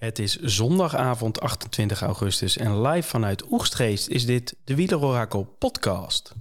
Het 0.00 0.18
is 0.18 0.36
zondagavond 0.36 1.40
28 1.40 2.02
augustus 2.02 2.56
en 2.56 2.80
live 2.82 3.08
vanuit 3.08 3.50
Oegstgeest 3.50 4.08
is 4.08 4.26
dit 4.26 4.56
de 4.64 4.74
Wielerorakel 4.74 5.56
podcast. 5.58 6.34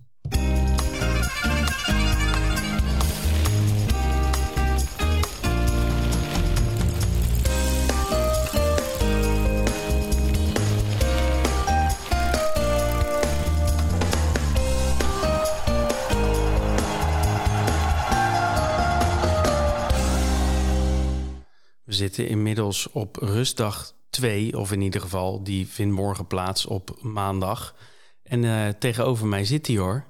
Zitten 21.99 22.27
inmiddels 22.27 22.91
op 22.91 23.15
rustdag 23.15 23.93
2, 24.09 24.57
of 24.57 24.71
in 24.71 24.81
ieder 24.81 25.01
geval, 25.01 25.43
die 25.43 25.67
vindt 25.67 25.95
morgen 25.95 26.27
plaats 26.27 26.65
op 26.65 26.97
maandag. 27.01 27.75
En 28.23 28.43
eh, 28.43 28.67
tegenover 28.79 29.27
mij 29.27 29.45
zit 29.45 29.67
hij 29.67 29.77
hoor, 29.77 30.05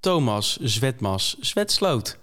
Thomas 0.00 0.56
Zwetmas 0.60 1.36
Zwetsloot. 1.40 2.18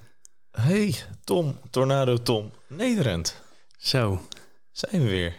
Hey, 0.52 0.96
Tom, 1.24 1.60
Tornado 1.70 2.18
Tom, 2.22 2.52
Nederland. 2.68 3.42
Zo, 3.78 4.22
Zijn 4.72 5.02
we 5.02 5.10
weer? 5.10 5.36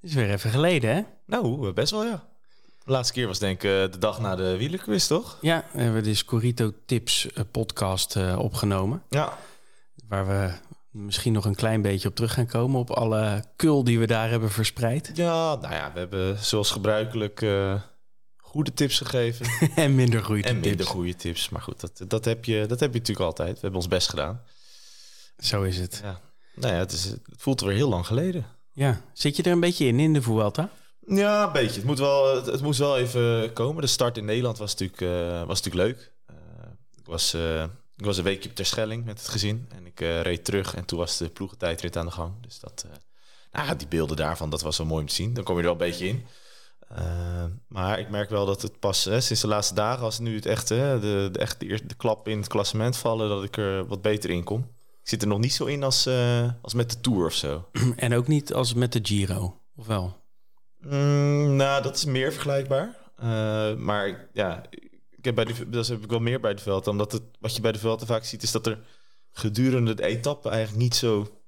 is 0.00 0.14
weer 0.14 0.30
even 0.30 0.50
geleden 0.50 0.94
hè? 0.94 1.02
Nou, 1.26 1.72
best 1.72 1.90
wel 1.90 2.04
ja. 2.04 2.30
De 2.84 2.90
laatste 2.90 3.12
keer 3.14 3.26
was 3.26 3.38
denk 3.38 3.62
ik 3.62 3.70
eh, 3.70 3.92
de 3.92 3.98
dag 3.98 4.20
na 4.20 4.36
de 4.36 4.56
wielerquiz, 4.56 5.06
toch? 5.06 5.38
Ja, 5.40 5.64
we 5.72 5.82
hebben 5.82 6.02
de 6.02 6.14
Scorito 6.14 6.72
Tips 6.86 7.32
eh, 7.32 7.44
podcast 7.50 8.16
opgenomen. 8.36 9.02
Ja. 9.08 9.38
Waar 10.08 10.26
we 10.26 10.52
misschien 10.92 11.32
nog 11.32 11.44
een 11.44 11.54
klein 11.54 11.82
beetje 11.82 12.08
op 12.08 12.14
terug 12.14 12.32
gaan 12.32 12.46
komen. 12.46 12.80
Op 12.80 12.90
alle 12.90 13.44
kul 13.56 13.84
die 13.84 13.98
we 13.98 14.06
daar 14.06 14.30
hebben 14.30 14.50
verspreid. 14.50 15.10
Ja, 15.14 15.54
nou 15.54 15.74
ja, 15.74 15.92
we 15.92 15.98
hebben 15.98 16.38
zoals 16.38 16.70
gebruikelijk 16.70 17.42
eh, 17.42 17.82
goede 18.36 18.72
tips 18.72 18.98
gegeven. 18.98 19.46
en 19.84 19.94
minder 19.94 20.24
goede 20.24 20.42
en 20.42 20.54
minder 20.54 20.76
tips. 20.76 20.88
goede 20.88 21.14
tips. 21.14 21.48
Maar 21.48 21.62
goed, 21.62 21.80
dat, 21.80 22.10
dat, 22.10 22.24
heb 22.24 22.44
je, 22.44 22.66
dat 22.66 22.80
heb 22.80 22.92
je 22.92 22.98
natuurlijk 22.98 23.26
altijd. 23.26 23.54
We 23.54 23.60
hebben 23.60 23.80
ons 23.80 23.88
best 23.88 24.08
gedaan. 24.08 24.42
Zo 25.38 25.62
is 25.62 25.78
het. 25.78 26.00
Ja. 26.02 26.20
Nou 26.54 26.74
ja, 26.74 26.78
het, 26.78 26.92
is, 26.92 27.04
het 27.04 27.20
voelt 27.36 27.60
weer 27.60 27.74
heel 27.74 27.88
lang 27.88 28.06
geleden. 28.06 28.46
Ja, 28.72 29.00
zit 29.12 29.36
je 29.36 29.42
er 29.42 29.52
een 29.52 29.60
beetje 29.60 29.86
in, 29.86 30.00
in 30.00 30.12
de 30.12 30.22
Vuelta? 30.22 30.70
Ja, 31.06 31.46
een 31.46 31.52
beetje. 31.52 31.76
Het, 31.76 31.84
moet 31.84 31.98
wel, 31.98 32.36
het, 32.36 32.46
het 32.46 32.62
moest 32.62 32.78
wel 32.78 32.98
even 32.98 33.52
komen. 33.52 33.82
De 33.82 33.88
start 33.88 34.16
in 34.16 34.24
Nederland 34.24 34.58
was 34.58 34.70
natuurlijk, 34.70 35.00
eh, 35.00 35.46
was 35.46 35.62
natuurlijk 35.62 35.96
leuk. 35.96 36.12
Eh, 36.26 36.36
ik, 36.96 37.06
was, 37.06 37.36
ik 38.02 38.08
was 38.08 38.16
een 38.16 38.24
weekje 38.24 38.48
op 38.48 38.54
Terschelling 38.54 39.04
met 39.04 39.18
het 39.18 39.28
gezin. 39.28 39.66
En 39.68 39.86
ik 39.86 40.00
eh, 40.00 40.20
reed 40.20 40.44
terug 40.44 40.74
en 40.74 40.84
toen 40.84 40.98
was 40.98 41.16
de 41.16 41.28
ploegentijdrit 41.28 41.96
aan 41.96 42.06
de 42.06 42.12
gang. 42.12 42.32
Dus 42.40 42.60
dat, 42.60 42.86
eh, 42.90 42.96
nou, 43.52 43.76
die 43.76 43.86
beelden 43.86 44.16
daarvan, 44.16 44.50
dat 44.50 44.62
was 44.62 44.78
wel 44.78 44.86
mooi 44.86 45.00
om 45.00 45.08
te 45.08 45.14
zien. 45.14 45.34
Dan 45.34 45.44
kom 45.44 45.54
je 45.54 45.60
er 45.60 45.68
wel 45.68 45.80
een 45.80 45.90
beetje 45.90 46.06
in. 46.06 46.26
Eh, 46.88 47.44
maar 47.68 47.98
ik 47.98 48.10
merk 48.10 48.30
wel 48.30 48.46
dat 48.46 48.62
het 48.62 48.78
pas 48.78 49.04
hè, 49.04 49.20
sinds 49.20 49.42
de 49.42 49.48
laatste 49.48 49.74
dagen, 49.74 50.04
als 50.04 50.18
nu 50.18 50.34
het 50.34 50.46
echt, 50.46 50.68
hè, 50.68 51.00
de, 51.00 51.28
de, 51.32 51.38
echt 51.38 51.60
de, 51.60 51.66
eerste, 51.66 51.86
de 51.86 51.94
klap 51.94 52.28
in 52.28 52.38
het 52.38 52.48
klassement 52.48 52.96
vallen, 52.96 53.28
dat 53.28 53.44
ik 53.44 53.56
er 53.56 53.86
wat 53.86 54.02
beter 54.02 54.30
in 54.30 54.44
kom. 54.44 54.60
Ik 55.02 55.08
zit 55.08 55.22
er 55.22 55.28
nog 55.28 55.38
niet 55.38 55.54
zo 55.54 55.64
in 55.64 55.82
als, 55.82 56.08
als 56.62 56.74
met 56.74 56.90
de 56.90 57.00
Tour 57.00 57.26
of 57.26 57.34
zo. 57.34 57.68
En 57.96 58.14
ook 58.14 58.26
niet 58.26 58.54
als 58.54 58.74
met 58.74 58.92
de 58.92 59.00
Giro, 59.02 59.60
of 59.76 59.86
wel? 59.86 60.16
Mm, 60.78 61.56
nou, 61.56 61.82
dat 61.82 61.96
is 61.96 62.04
meer 62.04 62.32
vergelijkbaar. 62.32 62.96
Maar 63.78 64.28
ja, 64.32 64.62
ik 65.22 65.34
heb 65.36 65.44
bij 65.44 65.54
de, 65.54 65.68
dat 65.68 65.86
heb 65.86 66.02
ik 66.02 66.10
wel 66.10 66.20
meer 66.20 66.40
bij 66.40 66.54
de 66.54 66.62
veld. 66.62 66.86
Omdat 66.86 67.12
het, 67.12 67.22
wat 67.38 67.56
je 67.56 67.60
bij 67.60 67.72
de 67.72 67.78
velden 67.78 68.06
vaak 68.06 68.24
ziet, 68.24 68.42
is 68.42 68.52
dat 68.52 68.66
er 68.66 68.78
gedurende 69.30 69.94
de 69.94 70.04
etappe 70.04 70.48
eigenlijk 70.48 70.82
niet 70.82 70.94
zo, 70.94 71.42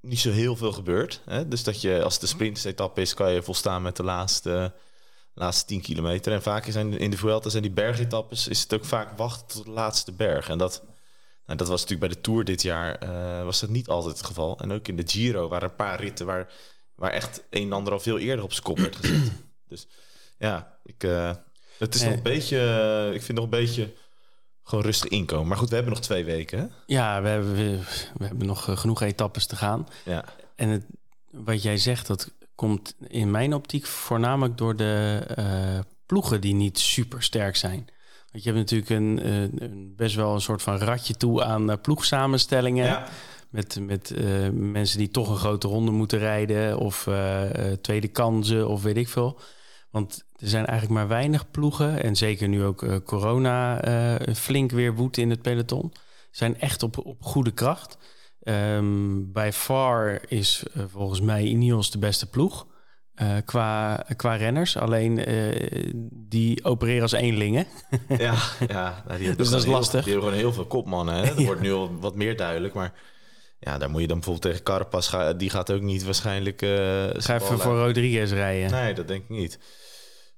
niet 0.00 0.18
zo 0.18 0.30
heel 0.30 0.56
veel 0.56 0.72
gebeurt. 0.72 1.22
Hè? 1.24 1.48
Dus 1.48 1.64
dat 1.64 1.80
je, 1.80 2.02
als 2.02 2.18
de 2.18 2.26
sprintetappe 2.26 3.00
is, 3.00 3.14
kan 3.14 3.32
je 3.32 3.42
volstaan 3.42 3.82
met 3.82 3.96
de 3.96 4.02
laatste, 4.02 4.74
laatste 5.34 5.64
10 5.64 5.80
kilometer. 5.80 6.32
En 6.32 6.42
vaak 6.42 6.66
in 6.66 7.10
de 7.10 7.16
Vuelta 7.16 7.48
zijn 7.48 7.62
die 7.62 7.72
bergetappes, 7.72 8.48
is 8.48 8.62
het 8.62 8.74
ook 8.74 8.84
vaak 8.84 9.18
wachten 9.18 9.46
tot 9.46 9.64
de 9.64 9.70
laatste 9.70 10.12
berg. 10.12 10.48
En 10.48 10.58
dat, 10.58 10.82
nou, 11.46 11.58
dat 11.58 11.68
was 11.68 11.80
natuurlijk 11.80 12.08
bij 12.12 12.16
de 12.16 12.20
Tour 12.20 12.44
dit 12.44 12.62
jaar, 12.62 12.94
eh, 12.94 13.44
was 13.44 13.60
dat 13.60 13.70
niet 13.70 13.88
altijd 13.88 14.16
het 14.16 14.26
geval. 14.26 14.58
En 14.58 14.72
ook 14.72 14.88
in 14.88 14.96
de 14.96 15.06
Giro 15.06 15.48
waren 15.48 15.68
een 15.68 15.76
paar 15.76 16.00
ritten 16.00 16.26
waar, 16.26 16.52
waar 16.94 17.12
echt 17.12 17.44
een 17.50 17.62
en 17.62 17.72
ander 17.72 17.92
al 17.92 18.00
veel 18.00 18.18
eerder 18.18 18.44
op 18.44 18.52
zijn 18.52 18.64
kop 18.64 18.78
werd 18.78 18.96
gezet. 18.96 19.32
dus 19.68 19.86
ja, 20.38 20.78
ik, 20.82 21.04
eh, 21.04 21.30
het 21.78 21.94
is 21.94 22.02
nog 22.02 22.12
een 22.12 22.22
beetje, 22.22 23.10
ik 23.14 23.22
vind 23.22 23.38
nog 23.38 23.44
een 23.44 23.50
beetje 23.50 23.92
gewoon 24.66 24.84
rustig 24.84 25.08
inkomen. 25.10 25.46
Maar 25.46 25.56
goed, 25.56 25.68
we 25.68 25.74
hebben 25.74 25.92
nog 25.92 26.02
twee 26.02 26.24
weken. 26.24 26.58
Hè? 26.58 26.66
Ja, 26.86 27.22
we 27.22 27.28
hebben, 27.28 27.54
we, 27.54 27.78
we 28.16 28.24
hebben 28.24 28.46
nog 28.46 28.68
eh, 28.68 28.76
genoeg 28.76 29.02
etappes 29.02 29.46
te 29.46 29.56
gaan. 29.56 29.88
Ja. 30.04 30.24
En 30.54 30.68
het, 30.68 30.84
wat 31.30 31.62
jij 31.62 31.76
zegt, 31.76 32.06
dat 32.06 32.30
komt 32.54 32.94
in 33.08 33.30
mijn 33.30 33.54
optiek 33.54 33.86
voornamelijk 33.86 34.58
door 34.58 34.76
de 34.76 35.24
eh, 35.36 35.78
ploegen 36.06 36.40
die 36.40 36.54
niet 36.54 36.78
super 36.78 37.22
sterk 37.22 37.56
zijn. 37.56 37.88
Want 38.32 38.44
je 38.44 38.52
hebt 38.52 38.70
natuurlijk 38.70 38.90
een, 38.90 39.20
eh, 39.22 39.68
een 39.68 39.94
best 39.96 40.14
wel 40.14 40.34
een 40.34 40.40
soort 40.40 40.62
van 40.62 40.78
ratje 40.78 41.16
toe 41.16 41.44
aan 41.44 41.80
ploegsamenstellingen. 41.80 42.86
Ja. 42.86 43.08
Met, 43.50 43.78
met 43.80 44.14
mensen 44.52 44.98
die 44.98 45.10
toch 45.10 45.28
een 45.28 45.36
grote 45.36 45.68
ronde 45.68 45.90
moeten 45.90 46.18
rijden 46.18 46.78
of 46.78 47.08
tweede 47.80 48.08
kansen 48.08 48.68
of 48.68 48.82
weet 48.82 48.96
ik 48.96 49.08
veel. 49.08 49.38
Want 49.96 50.24
er 50.36 50.48
zijn 50.48 50.66
eigenlijk 50.66 50.98
maar 51.00 51.08
weinig 51.08 51.50
ploegen 51.50 52.02
en 52.02 52.16
zeker 52.16 52.48
nu 52.48 52.64
ook 52.64 52.82
eh, 52.82 52.96
corona 53.04 53.80
eh, 53.80 54.34
flink 54.34 54.70
weer 54.70 54.94
woedt 54.94 55.16
in 55.16 55.30
het 55.30 55.42
peloton. 55.42 55.92
Zijn 56.30 56.60
echt 56.60 56.82
op, 56.82 57.06
op 57.06 57.22
goede 57.22 57.50
kracht. 57.50 57.98
Ehm 58.42 59.32
bij 59.32 59.52
far 59.52 60.20
is 60.28 60.62
eh, 60.74 60.82
volgens 60.88 61.20
mij 61.20 61.42
Ineos 61.44 61.90
de 61.90 61.98
beste 61.98 62.26
ploeg 62.30 62.66
qua, 63.44 64.04
qua 64.16 64.34
renners. 64.34 64.76
Alleen 64.76 65.20
die 66.12 66.64
opereren 66.64 67.02
als 67.02 67.12
eenlingen. 67.12 67.66
Ja, 68.18 68.34
ja 68.68 69.02
nou, 69.06 69.18
die 69.18 69.34
Dus 69.36 69.48
dat 69.50 69.58
is 69.58 69.64
heel- 69.64 69.74
lastig. 69.74 70.04
Die 70.04 70.12
hebben 70.12 70.28
gewoon 70.28 70.44
heel 70.44 70.52
veel 70.52 70.66
kopmannen. 70.66 71.14
Hè? 71.14 71.22
Dat 71.26 71.38
Ja. 71.38 71.44
wordt 71.44 71.60
nu 71.60 71.72
al 71.72 71.96
wat 72.00 72.14
meer 72.14 72.36
duidelijk. 72.36 72.74
Maar 72.74 72.92
ja, 73.58 73.78
daar 73.78 73.90
moet 73.90 74.00
je 74.00 74.06
dan 74.06 74.16
bijvoorbeeld 74.16 74.52
tegen 74.52 74.64
Carapaz 74.64 75.08
gaan. 75.08 75.36
Die 75.36 75.50
gaat 75.50 75.70
ook 75.72 75.80
niet 75.80 76.04
waarschijnlijk... 76.04 76.62
eh, 76.62 76.68
Ga 77.12 77.34
even 77.34 77.58
voor 77.58 77.76
Rodriguez 77.78 78.32
rijden. 78.32 78.70
Nee, 78.70 78.94
dat 78.94 79.08
denk 79.08 79.22
ik 79.22 79.28
niet. 79.28 79.58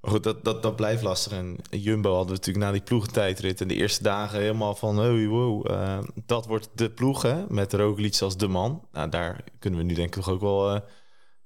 Maar 0.00 0.10
goed, 0.10 0.22
dat, 0.22 0.44
dat, 0.44 0.62
dat 0.62 0.76
blijft 0.76 1.02
lastig. 1.02 1.32
En 1.32 1.58
Jumbo 1.70 2.08
hadden 2.14 2.28
we 2.28 2.38
natuurlijk 2.38 2.64
na 2.64 2.72
die 2.72 2.82
ploegentijdrit 2.82 3.60
en 3.60 3.68
de 3.68 3.74
eerste 3.74 4.02
dagen 4.02 4.40
helemaal 4.40 4.74
van... 4.74 4.98
Hey, 4.98 5.26
wow, 5.26 5.70
eh, 5.70 5.98
dat 6.26 6.46
wordt 6.46 6.68
de 6.74 6.90
ploeg, 6.90 7.22
hè? 7.22 7.44
Met 7.48 7.72
Roglic 7.72 8.20
als 8.20 8.36
de 8.36 8.48
man. 8.48 8.88
Nou, 8.92 9.08
daar 9.08 9.44
kunnen 9.58 9.80
we 9.80 9.86
nu 9.86 9.94
denk 9.94 10.08
ik 10.08 10.14
toch 10.14 10.30
ook 10.30 10.40
wel 10.40 10.74
eh, 10.74 10.80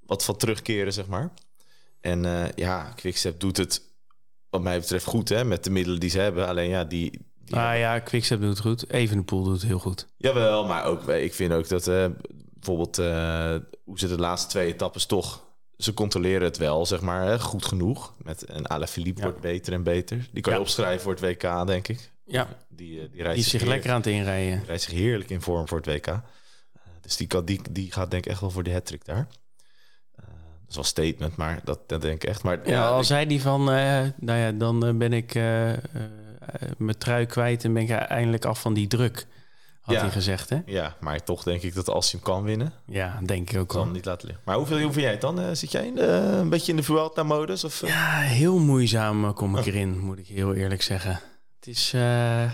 wat 0.00 0.24
van 0.24 0.36
terugkeren, 0.36 0.92
zeg 0.92 1.06
maar. 1.06 1.32
En 2.00 2.52
ja, 2.54 2.92
Quickstep 2.96 3.40
doet 3.40 3.56
het 3.56 3.82
wat 4.50 4.62
mij 4.62 4.78
betreft 4.78 5.04
goed, 5.04 5.28
hè? 5.28 5.44
Met 5.44 5.64
de 5.64 5.70
middelen 5.70 6.00
die 6.00 6.10
ze 6.10 6.18
hebben. 6.18 6.46
Alleen 6.46 6.68
ja, 6.68 6.84
die... 6.84 7.30
die 7.44 7.56
Ah 7.56 7.78
ja, 7.78 7.98
Quickstep 7.98 8.40
doet 8.40 8.48
het 8.50 8.60
goed. 8.60 8.90
Evenepoel 8.90 9.42
doet 9.42 9.52
het 9.52 9.62
heel 9.62 9.78
goed. 9.78 10.06
Jawel, 10.16 10.66
maar 10.66 10.84
ook, 10.84 11.08
ik 11.08 11.34
vind 11.34 11.52
ook 11.52 11.68
dat 11.68 11.86
eh, 11.86 12.06
bijvoorbeeld 12.54 12.98
eh, 12.98 13.54
hoe 13.84 13.98
ze 13.98 14.08
de 14.08 14.18
laatste 14.18 14.48
twee 14.48 14.66
etappes 14.72 15.06
toch... 15.06 15.50
Ze 15.76 15.94
controleren 15.94 16.42
het 16.42 16.56
wel, 16.56 16.86
zeg 16.86 17.00
maar, 17.00 17.40
goed 17.40 17.64
genoeg. 17.64 18.14
Met 18.18 18.44
een 18.48 18.66
Alaphilippe 18.68 19.20
Ja. 19.20 19.26
wordt 19.26 19.40
beter 19.42 19.72
en 19.72 19.82
beter. 19.82 20.28
Die 20.32 20.42
kan 20.42 20.52
je 20.52 20.60
opschrijven 20.60 21.00
voor 21.02 21.12
het 21.12 21.20
WK, 21.20 21.66
denk 21.66 21.88
ik. 21.88 22.10
Ja, 22.24 22.48
Die, 22.68 23.00
eh, 23.00 23.06
die 23.12 23.22
rijdt 23.22 23.34
die 23.34 23.44
zich 23.44 23.52
heerlijk- 23.52 23.70
lekker 23.70 23.90
aan 23.90 23.96
het 23.96 24.06
inrijden. 24.06 24.56
die 24.58 24.66
rijdt 24.66 24.82
zich 24.82 24.92
heerlijk 24.92 25.30
in 25.30 25.40
vorm 25.40 25.68
voor 25.68 25.76
het 25.78 25.86
WK. 25.86 26.06
Eh, 26.06 26.20
dus 27.00 27.16
die, 27.16 27.26
kan, 27.26 27.44
die, 27.44 27.60
die 27.70 27.92
gaat 27.92 28.10
denk 28.10 28.24
ik 28.24 28.30
echt 28.30 28.40
wel 28.40 28.50
voor 28.50 28.62
de 28.62 28.72
hat 28.72 28.94
daar. 29.04 29.26
Eh, 30.16 30.24
dat 30.60 30.68
is 30.68 30.74
wel 30.74 30.84
statement, 30.84 31.36
maar 31.36 31.60
dat, 31.64 31.88
dat 31.88 32.02
denk 32.02 32.22
ik 32.22 32.28
echt. 32.28 32.42
Maar 32.42 32.58
Ja, 32.68 32.72
ja, 32.72 32.88
al 32.88 32.98
ik- 33.00 33.04
zei 33.06 33.26
die 33.26 33.40
van, 33.40 33.60
eh, 33.72 34.00
nou 34.16 34.38
ja, 34.38 34.52
dan 34.52 34.86
eh, 34.86 34.94
ben 34.94 35.12
ik 35.12 35.34
eh, 35.34 35.72
eh, 35.72 35.78
mijn 36.78 36.98
trui 36.98 37.26
kwijt 37.26 37.64
en 37.64 37.72
ben 37.72 37.82
ik 37.82 37.90
eindelijk 37.90 38.44
af 38.44 38.60
van 38.60 38.74
die 38.74 38.86
druk. 38.86 39.26
Had 39.80 39.94
Ja. 39.94 40.00
hij 40.00 40.10
gezegd, 40.10 40.48
hè? 40.50 40.58
ja, 40.66 40.96
maar 41.00 41.24
toch 41.24 41.42
denk 41.42 41.62
ik 41.62 41.74
dat 41.74 41.88
als 41.88 42.10
hij 42.12 42.20
hem 42.24 42.32
kan 42.32 42.42
winnen, 42.42 42.72
Ja, 42.86 43.18
denk 43.24 43.50
ik 43.50 43.58
ook 43.58 43.72
wel. 43.72 43.86
niet 43.86 44.04
laten 44.04 44.26
liggen. 44.26 44.44
Maar 44.46 44.56
hoeveel, 44.56 44.76
hoe 44.80 44.90
vind 44.92 45.02
jij 45.02 45.10
het 45.10 45.20
dan? 45.20 45.40
Eh, 45.40 45.46
zit 45.52 45.72
jij 45.72 45.86
in 45.86 45.94
de, 45.94 46.06
een 46.06 46.48
beetje 46.48 46.70
in 46.70 46.76
de 46.76 46.82
Vuelta-modus? 46.82 47.64
Of, 47.64 47.82
eh? 47.82 47.88
Ja, 47.88 48.18
heel 48.18 48.58
moeizaam 48.58 49.24
eh, 49.24 49.32
kom 49.32 49.56
ik 49.56 49.66
erin, 49.66 49.98
moet 50.00 50.18
ik 50.18 50.26
heel 50.26 50.54
eerlijk 50.54 50.82
zeggen. 50.82 51.20
Het 51.58 51.66
is 51.66 51.92
eh, 51.94 52.44
eh, 52.44 52.50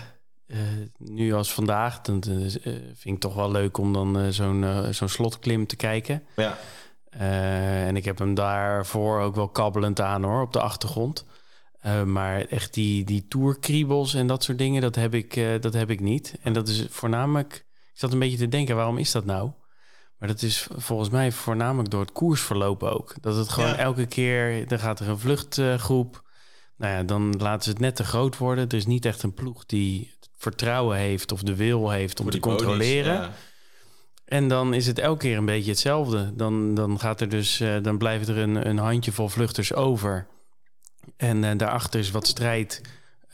nu 0.97 1.33
als 1.33 1.53
vandaag, 1.53 2.01
dan 2.01 2.21
eh, 2.21 2.73
vind 2.95 3.15
ik 3.15 3.19
toch 3.19 3.33
wel 3.35 3.51
leuk 3.51 3.77
om 3.77 3.93
dan 3.93 4.19
eh, 4.19 4.27
zo'n 4.29 4.63
eh, 4.63 4.89
zo'n 4.89 5.09
slotklim 5.09 5.67
te 5.67 5.75
kijken. 5.75 6.23
Ja. 6.35 6.57
Eh, 7.09 7.87
en 7.87 7.95
ik 7.95 8.05
heb 8.05 8.17
hem 8.17 8.33
daarvoor 8.33 9.19
ook 9.19 9.35
wel 9.35 9.47
kabbelend 9.49 10.01
aan 10.01 10.23
hoor, 10.23 10.41
op 10.41 10.53
de 10.53 10.61
achtergrond. 10.61 11.25
Eh, 11.79 12.03
maar 12.03 12.41
echt 12.45 12.73
die, 12.73 13.03
die 13.03 13.27
tourkriebels 13.27 14.13
en 14.13 14.27
dat 14.27 14.43
soort 14.43 14.57
dingen, 14.57 14.81
dat 14.81 14.95
heb, 14.95 15.13
ik, 15.13 15.35
eh, 15.35 15.47
dat 15.59 15.73
heb 15.73 15.89
ik 15.89 15.99
niet. 15.99 16.35
En 16.41 16.53
dat 16.53 16.67
is 16.67 16.85
voornamelijk... 16.89 17.53
Ik 17.93 18.05
zat 18.05 18.13
een 18.13 18.19
beetje 18.19 18.37
te 18.37 18.47
denken, 18.47 18.75
waarom 18.75 18.97
is 18.97 19.11
dat 19.11 19.25
nou? 19.25 19.51
Maar 20.17 20.27
dat 20.27 20.41
is 20.41 20.67
volgens 20.75 21.09
mij 21.09 21.31
voornamelijk 21.31 21.89
door 21.89 22.01
het 22.01 22.11
koersverloop 22.11 22.83
ook. 22.83 23.15
Dat 23.21 23.35
het 23.35 23.49
gewoon 23.49 23.69
Ja. 23.69 23.77
elke 23.77 24.05
keer... 24.05 24.67
Dan 24.67 24.79
gaat 24.79 24.99
er 24.99 25.07
een 25.09 25.19
vluchtgroep. 25.19 26.23
nou 26.77 26.93
ja, 26.93 27.03
dan 27.03 27.35
laten 27.37 27.63
ze 27.63 27.69
het 27.69 27.79
net 27.79 27.95
te 27.95 28.03
groot 28.03 28.37
worden. 28.37 28.67
Er 28.67 28.77
is 28.77 28.85
niet 28.85 29.05
echt 29.05 29.23
een 29.23 29.33
ploeg 29.33 29.65
die 29.65 30.17
vertrouwen 30.37 30.97
heeft 30.97 31.31
of 31.31 31.41
de 31.43 31.55
wil 31.55 31.89
heeft 31.89 32.17
om 32.19 32.23
Voor 32.23 32.33
te 32.33 32.39
controleren. 32.39 33.13
ja. 33.13 33.31
En 34.25 34.47
dan 34.47 34.73
is 34.73 34.87
het 34.87 34.99
elke 34.99 35.19
keer 35.19 35.37
een 35.37 35.45
beetje 35.45 35.71
hetzelfde. 35.71 36.35
Dan, 36.35 36.73
dan, 36.73 36.99
gaat 36.99 37.21
er 37.21 37.29
dus, 37.29 37.61
uh, 37.61 37.75
dan 37.81 37.97
blijft 37.97 38.27
er 38.27 38.37
een, 38.37 38.67
een 38.69 38.77
handjevol 38.77 39.27
vluchters 39.29 39.73
over. 39.73 40.27
En 41.17 41.43
uh, 41.43 41.51
daarachter 41.57 41.99
is 41.99 42.11
wat 42.11 42.27
strijd 42.27 42.81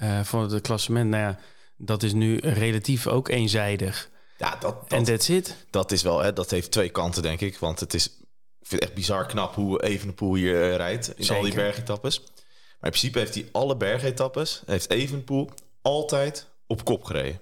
uh, 0.02 0.24
voor 0.24 0.42
het 0.42 0.62
klassement. 0.62 1.10
Nou 1.10 1.24
ja, 1.24 1.40
dat 1.78 2.04
is 2.04 2.14
nu 2.14 2.38
relatief 2.38 3.08
ook 3.08 3.30
eenzijdig. 3.30 4.10
Ja, 4.38 4.50
dat, 4.50 4.62
dat, 4.62 4.92
en 4.92 5.04
that's 5.04 5.30
it. 5.30 5.56
Dat 5.70 5.92
is 5.92 6.02
wel, 6.02 6.20
hè, 6.20 6.34
dat 6.34 6.52
heeft 6.52 6.72
twee 6.72 6.90
kanten, 6.90 7.22
denk 7.22 7.42
ik. 7.42 7.58
Want 7.58 7.80
het 7.80 7.94
is, 7.94 8.06
ik 8.06 8.68
vind 8.68 8.82
het 8.82 8.90
echt 8.90 8.94
bizar 8.94 9.26
knap 9.26 9.56
hoe 9.56 9.84
Evenepoel 9.84 10.36
hier 10.36 10.76
rijdt 10.76 11.08
in 11.08 11.24
Zeker. 11.24 11.36
al 11.36 11.42
die 11.42 11.54
bergetappes. 11.54 12.20
Maar 12.20 12.94
in 12.94 13.00
principe 13.00 13.20
heeft 13.20 13.34
hij 13.34 13.50
alle 13.52 13.78
bergetappes, 13.78 14.64
heeft 14.66 14.90
Evenepoel 14.90 15.50
altijd 15.82 16.48
op 16.68 16.86
kop 16.86 17.04
gereden. 17.04 17.40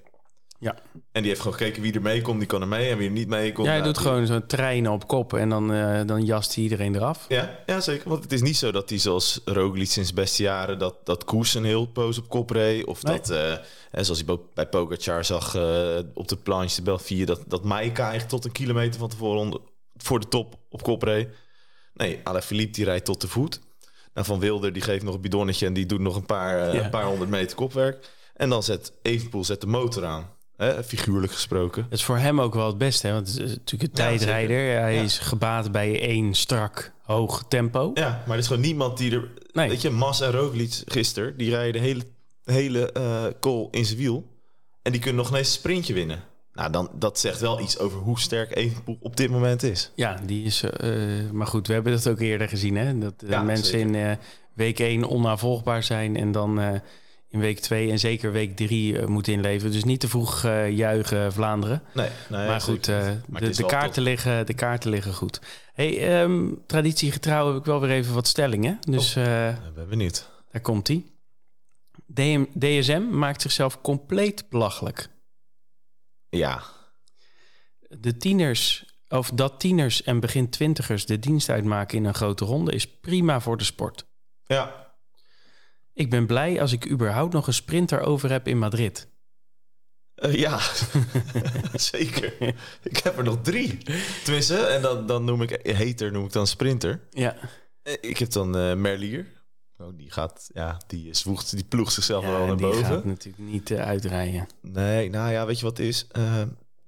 Ja. 0.64 0.76
En 1.12 1.22
die 1.22 1.30
heeft 1.30 1.42
gewoon 1.42 1.58
gekeken 1.58 1.82
wie 1.82 1.94
er 1.94 2.02
meekomt, 2.02 2.40
die 2.40 2.48
kan 2.48 2.62
er 2.62 2.68
mee. 2.68 2.90
En 2.90 2.98
wie 2.98 3.08
er 3.08 3.14
niet 3.14 3.28
mee 3.28 3.52
komt. 3.52 3.68
Ja, 3.68 3.74
hij 3.74 3.82
doet 3.82 3.98
gewoon 3.98 4.26
zo'n 4.26 4.46
trein 4.46 4.90
op 4.90 5.08
kop 5.08 5.34
en 5.34 5.50
dan, 5.50 5.74
uh, 5.74 6.02
dan 6.06 6.26
jast 6.26 6.56
hij 6.56 6.64
iedereen 6.64 6.96
eraf. 6.96 7.26
Ja, 7.28 7.60
ja, 7.66 7.82
zeker. 7.82 8.10
Want 8.10 8.24
het 8.24 8.32
is 8.32 8.42
niet 8.42 8.58
zo 8.58 8.72
dat 8.72 8.90
hij 8.90 8.98
zoals 8.98 9.42
Roglic 9.46 9.90
sinds 9.90 10.14
beste 10.14 10.44
jaren... 10.44 10.80
dat, 10.80 10.96
dat 11.04 11.24
Koes 11.24 11.54
een 11.54 11.64
heel 11.64 11.86
poos 11.86 12.18
op 12.18 12.30
kop 12.30 12.50
reed. 12.50 12.86
Of 12.86 13.04
nee. 13.04 13.16
dat, 13.16 13.32
uh, 13.32 14.04
zoals 14.04 14.24
hij 14.26 14.38
bij 14.54 14.68
Pogacar 14.68 15.26
zag 15.26 15.56
uh, 15.56 16.00
op 16.14 16.28
de 16.28 16.38
planche 16.38 16.76
de 16.76 16.82
Belfier... 16.82 17.26
dat, 17.26 17.42
dat 17.48 17.64
Maika 17.64 18.02
eigenlijk 18.02 18.30
tot 18.30 18.46
een 18.46 18.52
kilometer 18.52 19.00
van 19.00 19.10
tevoren 19.10 19.60
voor 19.98 20.20
de 20.20 20.28
top 20.28 20.56
op 20.70 20.84
kop 20.84 21.04
reed. 21.04 21.30
Nee, 21.94 22.20
Alaphilippe 22.24 22.74
die 22.74 22.86
rijdt 22.86 23.06
tot 23.06 23.22
de 23.22 23.28
voet. 23.28 23.62
Nou, 24.14 24.28
Van 24.28 24.40
Wilder 24.40 24.74
die 24.74 24.82
geeft 24.82 25.04
nog 25.04 25.16
een 25.16 25.22
bidonnetje... 25.22 25.66
en 25.66 25.74
die 25.74 25.86
doet 25.86 26.00
nog 26.00 26.16
een 26.16 26.26
paar, 26.26 26.76
ja. 26.76 26.84
een 26.84 26.90
paar 26.90 27.06
honderd 27.06 27.30
meter 27.30 27.56
kopwerk. 27.56 28.10
En 28.34 28.50
dan 28.50 28.64
zet 28.64 28.94
Evenpoel 29.02 29.44
zet 29.44 29.62
de 29.62 29.68
motor 29.68 30.06
aan. 30.06 30.30
Hè, 30.64 30.84
figuurlijk 30.84 31.34
gesproken. 31.34 31.84
Het 31.84 31.94
is 31.94 32.04
voor 32.04 32.18
hem 32.18 32.42
ook 32.42 32.54
wel 32.54 32.68
het 32.68 32.78
beste, 32.78 33.08
hè? 33.08 33.14
want 33.14 33.28
het 33.28 33.40
is 33.40 33.50
natuurlijk 33.50 33.84
een 33.84 33.96
tijdrijder. 33.96 34.80
Hij 34.80 35.04
is 35.04 35.18
gebaat 35.18 35.72
bij 35.72 36.02
één 36.02 36.34
strak 36.34 36.94
hoog 37.02 37.46
tempo. 37.48 37.92
Ja, 37.94 38.24
maar 38.26 38.36
er 38.36 38.42
is 38.42 38.48
gewoon 38.48 38.62
niemand 38.62 38.98
die 38.98 39.12
er... 39.12 39.30
Nee. 39.52 39.70
Weet 39.70 39.82
je, 39.82 39.90
Mas 39.90 40.22
en 40.22 40.32
Roglic 40.32 40.82
gisteren, 40.86 41.38
die 41.38 41.50
rijden 41.50 41.82
de 41.82 41.88
hele, 41.88 42.04
hele 42.44 42.94
uh, 42.98 43.26
call 43.40 43.68
in 43.72 43.86
zijn 43.86 43.98
wiel. 43.98 44.32
En 44.82 44.92
die 44.92 45.02
kunnen 45.02 45.22
nog 45.22 45.30
ineens 45.30 45.48
een 45.48 45.54
sprintje 45.54 45.94
winnen. 45.94 46.24
Nou, 46.54 46.72
dan, 46.72 46.90
dat 46.94 47.20
zegt 47.20 47.40
wel 47.40 47.60
iets 47.60 47.80
over 47.80 48.00
hoe 48.00 48.20
sterk 48.20 48.56
Evenpoel 48.56 48.98
op 49.00 49.18
dit 49.18 49.30
moment 49.30 49.64
is. 49.64 49.92
Ja, 49.96 50.20
die 50.26 50.46
is... 50.46 50.64
Uh, 50.64 51.32
maar 51.32 51.48
goed, 51.48 51.68
we 51.68 51.74
hebben 51.74 51.94
dat 51.94 52.08
ook 52.08 52.20
eerder 52.20 52.50
gezien, 52.50 52.76
hè? 52.76 52.98
Dat 52.98 53.14
ja, 53.28 53.42
mensen 53.42 53.66
zeker. 53.66 53.96
in 53.96 54.18
week 54.54 54.80
1 54.80 55.04
onnavolgbaar 55.04 55.84
zijn 55.84 56.16
en 56.16 56.32
dan 56.32 56.82
in 57.34 57.40
week 57.40 57.60
2 57.60 57.92
en 57.92 58.00
zeker 58.00 58.32
week 58.32 58.56
3 58.56 58.94
uh, 58.94 59.06
moet 59.06 59.28
inleveren. 59.28 59.72
Dus 59.72 59.84
niet 59.84 60.00
te 60.00 60.08
vroeg 60.08 60.44
uh, 60.44 60.72
juichen 60.72 61.34
Vlaanderen. 61.34 61.82
Nee, 61.94 62.10
nee 62.30 62.48
maar 62.48 62.62
goed, 62.62 62.88
uh, 62.88 63.12
maar 63.28 63.42
de, 63.42 63.50
de, 63.50 63.66
kaarten 63.66 64.04
liggen, 64.04 64.46
de 64.46 64.54
kaarten 64.54 64.90
liggen 64.90 65.14
goed. 65.14 65.42
Hey, 65.74 66.22
um, 66.22 66.64
traditiegetrouw 66.68 67.48
heb 67.48 67.58
ik 67.58 67.66
wel 67.66 67.80
weer 67.80 67.90
even 67.90 68.14
wat 68.14 68.28
stellingen. 68.28 68.78
Dus 68.80 69.18
oh, 69.18 69.24
ben 69.76 69.90
benieuwd. 69.90 70.30
Daar 70.52 70.62
komt 70.62 70.88
hij. 70.88 71.04
DSM 72.60 73.02
maakt 73.10 73.42
zichzelf 73.42 73.82
compleet 73.82 74.50
belachelijk. 74.50 75.10
Ja. 76.30 76.64
De 77.90 78.18
tieners, 78.18 78.86
of 79.08 79.30
dat 79.30 79.60
tieners 79.60 80.04
en 80.04 80.20
begin 80.20 80.50
twintigers 80.50 81.06
de 81.06 81.20
dienst 81.20 81.50
uitmaken 81.50 81.98
in 81.98 82.06
een 82.06 82.14
grote 82.14 82.46
ronde 82.46 82.72
is 82.72 83.00
prima 83.00 83.40
voor 83.40 83.58
de 83.58 83.64
sport. 83.64 84.06
Ja, 84.44 84.93
ik 85.94 86.10
ben 86.10 86.26
blij 86.26 86.62
als 86.62 86.72
ik 86.72 86.90
überhaupt 86.90 87.34
nog 87.34 87.48
een 87.48 87.54
sprinter 87.54 88.00
over 88.00 88.32
heb 88.32 88.48
in 88.48 88.60
Madrid. 88.60 89.12
Uh, 90.16 90.34
ja, 90.34 90.60
zeker. 91.74 92.56
Ik 92.84 92.98
heb 92.98 93.18
er 93.18 93.24
nog 93.24 93.42
drie. 93.42 93.78
Tenminste, 94.24 94.58
en 94.58 94.82
dan, 94.82 95.08
dan 95.08 95.26
noem 95.26 95.42
ik 95.42 95.60
heter, 95.62 96.12
noem 96.12 96.26
ik 96.26 96.32
dan 96.32 96.48
sprinter. 96.48 97.00
Ja. 97.10 97.36
Eh, 97.82 97.94
ik 98.02 98.18
heb 98.18 98.32
dan 98.32 98.58
uh, 98.58 98.74
Merlier. 98.74 99.28
Oh, 99.78 99.98
die 99.98 100.12
gaat, 100.12 100.50
ja, 100.54 100.78
die 100.88 101.14
zwoegt, 101.14 101.56
die 101.56 101.64
ploegt 101.64 101.94
zichzelf 101.94 102.24
ja, 102.24 102.32
wel 102.32 102.46
naar 102.46 102.56
boven. 102.56 102.78
Die 102.78 102.86
gaat 102.86 103.06
natuurlijk 103.06 103.44
niet 103.44 103.70
uh, 103.70 103.80
uitrijden. 103.80 104.48
Nee, 104.62 105.10
nou 105.10 105.32
ja, 105.32 105.46
weet 105.46 105.60
je 105.60 105.66
wat 105.66 105.80
is? 105.80 106.08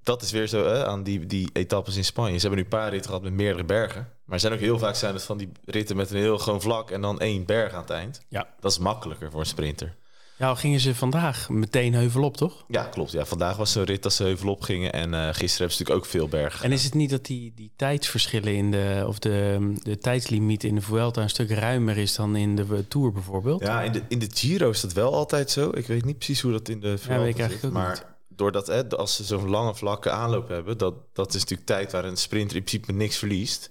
Dat 0.06 0.22
is 0.22 0.30
weer 0.30 0.46
zo 0.46 0.66
hè, 0.66 0.86
aan 0.86 1.02
die, 1.02 1.26
die 1.26 1.50
etappes 1.52 1.96
in 1.96 2.04
Spanje. 2.04 2.34
Ze 2.34 2.40
hebben 2.40 2.58
nu 2.58 2.64
een 2.64 2.78
paar 2.78 2.90
ritten 2.90 3.06
gehad 3.06 3.24
met 3.24 3.32
meerdere 3.32 3.64
bergen. 3.64 4.08
Maar 4.24 4.40
zijn 4.40 4.52
ook 4.52 4.58
heel 4.58 4.78
vaak 4.78 4.94
zijn 4.94 5.14
het 5.14 5.22
van 5.22 5.38
die 5.38 5.48
ritten 5.64 5.96
met 5.96 6.10
een 6.10 6.16
heel 6.16 6.38
gewoon 6.38 6.60
vlak 6.60 6.90
en 6.90 7.00
dan 7.00 7.20
één 7.20 7.44
berg 7.44 7.72
aan 7.72 7.80
het 7.80 7.90
eind. 7.90 8.20
Ja. 8.28 8.48
Dat 8.60 8.70
is 8.70 8.78
makkelijker 8.78 9.30
voor 9.30 9.40
een 9.40 9.46
sprinter. 9.46 9.94
Ja, 10.38 10.54
gingen 10.54 10.80
ze 10.80 10.94
vandaag 10.94 11.48
meteen 11.48 11.94
heuvelop, 11.94 12.36
toch? 12.36 12.64
Ja, 12.68 12.84
klopt. 12.84 13.12
Ja, 13.12 13.24
vandaag 13.24 13.56
was 13.56 13.72
zo'n 13.72 13.84
rit 13.84 14.02
dat 14.02 14.12
ze 14.12 14.22
heuvelop 14.22 14.62
gingen. 14.62 14.92
En 14.92 15.12
uh, 15.12 15.26
gisteren 15.26 15.38
hebben 15.38 15.76
ze 15.76 15.82
natuurlijk 15.82 15.98
ook 15.98 16.06
veel 16.06 16.28
bergen. 16.28 16.64
En 16.64 16.72
is 16.72 16.84
het 16.84 16.94
niet 16.94 17.10
dat 17.10 17.24
die, 17.24 17.52
die 17.54 17.70
tijdsverschillen 17.76 18.54
in 18.54 18.70
de... 18.70 19.04
of 19.06 19.18
de, 19.18 19.72
de 19.82 19.98
tijdslimiet 19.98 20.64
in 20.64 20.74
de 20.74 20.80
Vuelta 20.80 21.22
een 21.22 21.30
stuk 21.30 21.50
ruimer 21.50 21.96
is 21.96 22.14
dan 22.14 22.36
in 22.36 22.56
de 22.56 22.88
Tour 22.88 23.12
bijvoorbeeld? 23.12 23.60
Ja, 23.62 23.82
in 23.82 23.92
de, 23.92 24.02
in 24.08 24.18
de 24.18 24.28
Giro 24.34 24.70
is 24.70 24.80
dat 24.80 24.92
wel 24.92 25.14
altijd 25.14 25.50
zo. 25.50 25.70
Ik 25.74 25.86
weet 25.86 26.04
niet 26.04 26.16
precies 26.16 26.40
hoe 26.40 26.52
dat 26.52 26.68
in 26.68 26.80
de 26.80 26.98
Vuelta 26.98 27.14
ja, 27.14 27.20
weet 27.20 27.38
ik 27.38 27.60
zit, 27.60 27.72
maar... 27.72 27.90
Niet 27.90 28.14
doordat 28.36 28.66
hè, 28.66 28.88
als 28.88 29.16
ze 29.16 29.24
zo'n 29.24 29.48
lange 29.48 29.74
vlakke 29.74 30.10
aanloop 30.10 30.48
hebben, 30.48 30.78
dat, 30.78 30.94
dat 31.12 31.34
is 31.34 31.40
natuurlijk 31.40 31.68
tijd 31.68 31.92
waar 31.92 32.04
een 32.04 32.16
sprinter 32.16 32.56
in 32.56 32.64
principe 32.64 32.92
niks 32.92 33.16
verliest. 33.16 33.70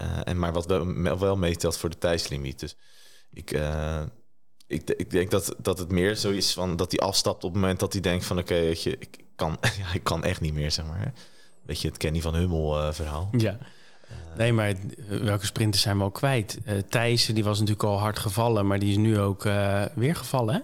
Uh, 0.00 0.20
en 0.24 0.38
maar 0.38 0.52
wat 0.52 0.66
wel, 0.66 1.18
wel 1.18 1.36
meetelt 1.36 1.76
voor 1.76 1.90
de 1.90 1.98
tijdslimiet. 1.98 2.60
Dus 2.60 2.76
ik, 3.30 3.52
uh, 3.52 4.02
ik, 4.66 4.90
ik 4.90 5.10
denk 5.10 5.30
dat, 5.30 5.54
dat 5.58 5.78
het 5.78 5.90
meer 5.90 6.14
zo 6.14 6.30
is 6.30 6.52
van 6.52 6.76
dat 6.76 6.90
hij 6.90 7.00
afstapt 7.00 7.44
op 7.44 7.52
het 7.52 7.60
moment 7.60 7.80
dat 7.80 7.92
hij 7.92 8.02
denkt 8.02 8.24
van 8.24 8.38
oké, 8.38 8.54
ik 8.54 9.18
kan, 9.36 9.58
ik 9.94 10.02
kan 10.02 10.24
echt 10.24 10.40
niet 10.40 10.54
meer, 10.54 10.70
zeg 10.70 10.86
maar. 10.86 11.12
Weet 11.62 11.80
je, 11.80 11.88
het 11.88 11.96
Kenny 11.96 12.20
van 12.20 12.34
Hummel 12.34 12.78
uh, 12.78 12.92
verhaal. 12.92 13.28
Ja. 13.36 13.58
Nee, 14.36 14.52
maar 14.52 14.74
welke 15.06 15.46
sprinters 15.46 15.82
zijn 15.82 15.96
we 15.96 16.02
al 16.02 16.10
kwijt? 16.10 16.58
Uh, 16.66 16.78
Thijs, 16.88 17.26
die 17.26 17.44
was 17.44 17.58
natuurlijk 17.58 17.88
al 17.88 17.98
hard 17.98 18.18
gevallen, 18.18 18.66
maar 18.66 18.78
die 18.78 18.90
is 18.90 18.96
nu 18.96 19.18
ook 19.18 19.42
weer 19.94 20.16
gevallen, 20.16 20.54
hè? 20.54 20.60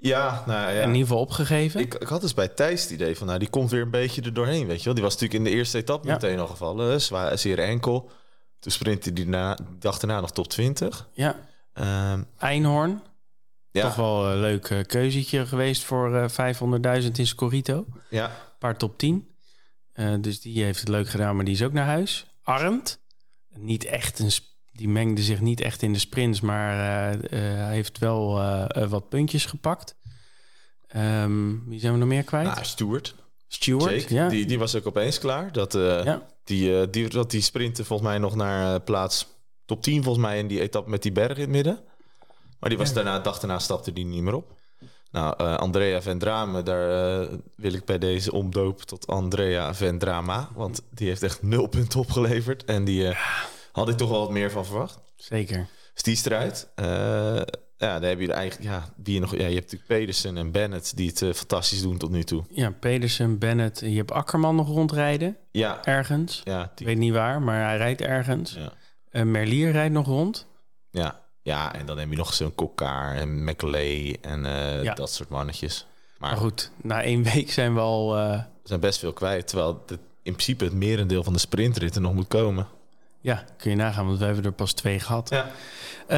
Ja, 0.00 0.44
nou 0.46 0.72
ja. 0.72 0.80
In 0.80 0.88
ieder 0.88 1.02
geval 1.02 1.20
opgegeven. 1.20 1.80
Ik, 1.80 1.94
ik 1.94 2.08
had 2.08 2.20
dus 2.20 2.34
bij 2.34 2.48
Thijs 2.48 2.82
het 2.82 2.90
idee 2.90 3.16
van, 3.16 3.26
nou, 3.26 3.38
die 3.38 3.48
komt 3.48 3.70
weer 3.70 3.82
een 3.82 3.90
beetje 3.90 4.22
er 4.22 4.34
doorheen, 4.34 4.66
weet 4.66 4.78
je 4.78 4.84
wel. 4.84 4.94
Die 4.94 5.02
was 5.02 5.12
natuurlijk 5.12 5.44
in 5.44 5.50
de 5.50 5.56
eerste 5.56 5.78
etappe 5.78 6.06
ja. 6.06 6.12
meteen 6.12 6.38
al 6.38 6.46
gevallen, 6.46 7.00
zwaar, 7.00 7.38
zeer 7.38 7.58
enkel. 7.58 8.10
Toen 8.58 8.72
sprintte 8.72 9.10
hij 9.14 9.24
na, 9.24 9.58
dag 9.78 9.98
daarna 9.98 10.20
nog 10.20 10.32
top 10.32 10.48
20. 10.48 11.08
Ja. 11.12 11.36
Um, 12.12 12.26
Einhorn. 12.38 13.02
Ja. 13.70 13.82
Toch 13.82 13.94
wel 13.94 14.26
een 14.26 14.40
leuk 14.40 14.68
uh, 14.68 14.84
keuzetje 14.84 15.46
geweest 15.46 15.84
voor 15.84 16.10
uh, 16.10 17.02
500.000 17.02 17.10
in 17.12 17.26
Scorito. 17.26 17.86
Ja. 18.10 18.30
Paar 18.58 18.76
top 18.76 18.98
10. 18.98 19.28
Uh, 19.94 20.14
dus 20.20 20.40
die 20.40 20.64
heeft 20.64 20.80
het 20.80 20.88
leuk 20.88 21.08
gedaan, 21.08 21.36
maar 21.36 21.44
die 21.44 21.54
is 21.54 21.62
ook 21.62 21.72
naar 21.72 21.86
huis. 21.86 22.26
Arndt. 22.42 23.00
Niet 23.54 23.84
echt 23.84 24.18
een 24.18 24.30
die 24.78 24.88
mengde 24.88 25.22
zich 25.22 25.40
niet 25.40 25.60
echt 25.60 25.82
in 25.82 25.92
de 25.92 25.98
sprints, 25.98 26.40
maar 26.40 27.14
uh, 27.14 27.30
hij 27.30 27.74
heeft 27.74 27.98
wel 27.98 28.38
uh, 28.40 28.66
wat 28.88 29.08
puntjes 29.08 29.46
gepakt. 29.46 29.96
Um, 30.96 31.64
wie 31.68 31.80
zijn 31.80 31.92
we 31.92 31.98
nog 31.98 32.08
meer 32.08 32.22
kwijt? 32.22 32.46
Ah, 32.46 32.62
Stuart. 32.62 33.14
Stuart, 33.48 34.08
ja. 34.08 34.28
Die, 34.28 34.46
die 34.46 34.58
was 34.58 34.74
ook 34.74 34.86
opeens 34.86 35.18
klaar. 35.18 35.52
Dat, 35.52 35.72
ja. 35.72 36.22
die, 36.44 36.90
die, 36.90 37.08
dat 37.08 37.30
die 37.30 37.40
sprinten 37.40 37.84
volgens 37.84 38.08
mij 38.08 38.18
nog 38.18 38.34
naar 38.34 38.80
plaats 38.80 39.26
top 39.64 39.82
10 39.82 40.02
volgens 40.02 40.24
mij 40.24 40.38
in 40.38 40.46
die 40.46 40.60
etappe 40.60 40.90
met 40.90 41.02
die 41.02 41.12
berg 41.12 41.34
in 41.34 41.40
het 41.40 41.50
midden. 41.50 41.80
Maar 42.60 42.68
die 42.68 42.78
was 42.78 42.88
ja. 42.88 42.94
daarna, 42.94 43.18
dag 43.18 43.38
daarna 43.38 43.58
stapte 43.58 43.92
die 43.92 44.04
niet 44.04 44.22
meer 44.22 44.34
op. 44.34 44.56
Nou, 45.10 45.36
Andrea 45.38 46.02
Vendrame, 46.02 46.62
daar 46.62 47.28
wil 47.56 47.72
ik 47.72 47.84
bij 47.84 47.98
deze 47.98 48.32
omdopen 48.32 48.86
tot 48.86 49.06
Andrea 49.06 49.74
Vendrama. 49.74 50.48
Want 50.54 50.82
die 50.90 51.08
heeft 51.08 51.22
echt 51.22 51.42
nul 51.42 51.66
punten 51.66 52.00
opgeleverd. 52.00 52.64
En 52.64 52.84
die... 52.84 53.02
Ja 53.02 53.16
had 53.78 53.88
ik 53.88 53.96
toch 53.96 54.10
wel 54.10 54.20
wat 54.20 54.30
meer 54.30 54.50
van 54.50 54.64
verwacht. 54.64 54.98
Zeker. 55.16 55.68
Dus 55.94 56.02
die 56.02 56.16
strijd. 56.16 56.68
Uh, 56.76 56.86
ja, 57.76 57.98
daar 57.98 58.08
heb 58.08 58.20
je 58.20 58.32
eigenlijk, 58.32 58.70
ja, 58.70 58.92
wie 58.96 59.14
je 59.14 59.20
nog, 59.20 59.30
ja, 59.30 59.46
je 59.46 59.54
hebt 59.54 59.72
natuurlijk 59.72 59.86
Pedersen 59.86 60.36
en 60.36 60.50
Bennett 60.50 60.96
die 60.96 61.08
het 61.08 61.20
uh, 61.20 61.32
fantastisch 61.32 61.82
doen 61.82 61.98
tot 61.98 62.10
nu 62.10 62.24
toe. 62.24 62.44
Ja, 62.50 62.70
Pedersen, 62.70 63.38
Bennett. 63.38 63.80
Je 63.80 63.96
hebt 63.96 64.10
Akkerman 64.10 64.56
nog 64.56 64.68
rondrijden. 64.68 65.36
Ja. 65.50 65.84
Ergens. 65.84 66.40
Ja. 66.44 66.72
Ik 66.76 66.86
weet 66.86 66.98
niet 66.98 67.12
waar, 67.12 67.42
maar 67.42 67.64
hij 67.64 67.76
rijdt 67.76 68.00
ergens. 68.00 68.52
Ja. 68.52 68.72
Uh, 69.12 69.22
Merlier 69.22 69.70
rijdt 69.70 69.94
nog 69.94 70.06
rond. 70.06 70.46
Ja. 70.90 71.26
Ja, 71.42 71.74
en 71.74 71.86
dan 71.86 71.98
heb 71.98 72.10
je 72.10 72.16
nog 72.16 72.34
zo'n 72.34 72.54
Kokkaar 72.54 73.16
en 73.16 73.44
McLeay 73.44 74.16
en 74.20 74.44
ja. 74.82 74.94
dat 74.94 75.10
soort 75.10 75.28
mannetjes. 75.28 75.86
Maar, 76.18 76.30
maar, 76.30 76.38
goed, 76.38 76.70
na 76.82 77.02
één 77.02 77.22
week 77.22 77.50
zijn 77.50 77.74
we 77.74 77.80
al... 77.80 78.14
We 78.14 78.44
zijn 78.62 78.80
best 78.80 78.98
veel 78.98 79.12
kwijt, 79.12 79.48
terwijl 79.48 79.82
het, 79.86 79.98
in 80.22 80.32
principe 80.32 80.64
het 80.64 80.74
merendeel 80.74 81.24
van 81.24 81.32
de 81.32 81.38
sprintritten 81.38 82.02
nog 82.02 82.14
moet 82.14 82.28
komen. 82.28 82.66
Ja, 83.28 83.44
kun 83.56 83.70
je 83.70 83.76
nagaan, 83.76 84.06
want 84.06 84.18
we 84.18 84.24
hebben 84.24 84.44
er 84.44 84.52
pas 84.52 84.72
twee 84.72 85.00
gehad. 85.00 85.28
Ja. 85.28 85.50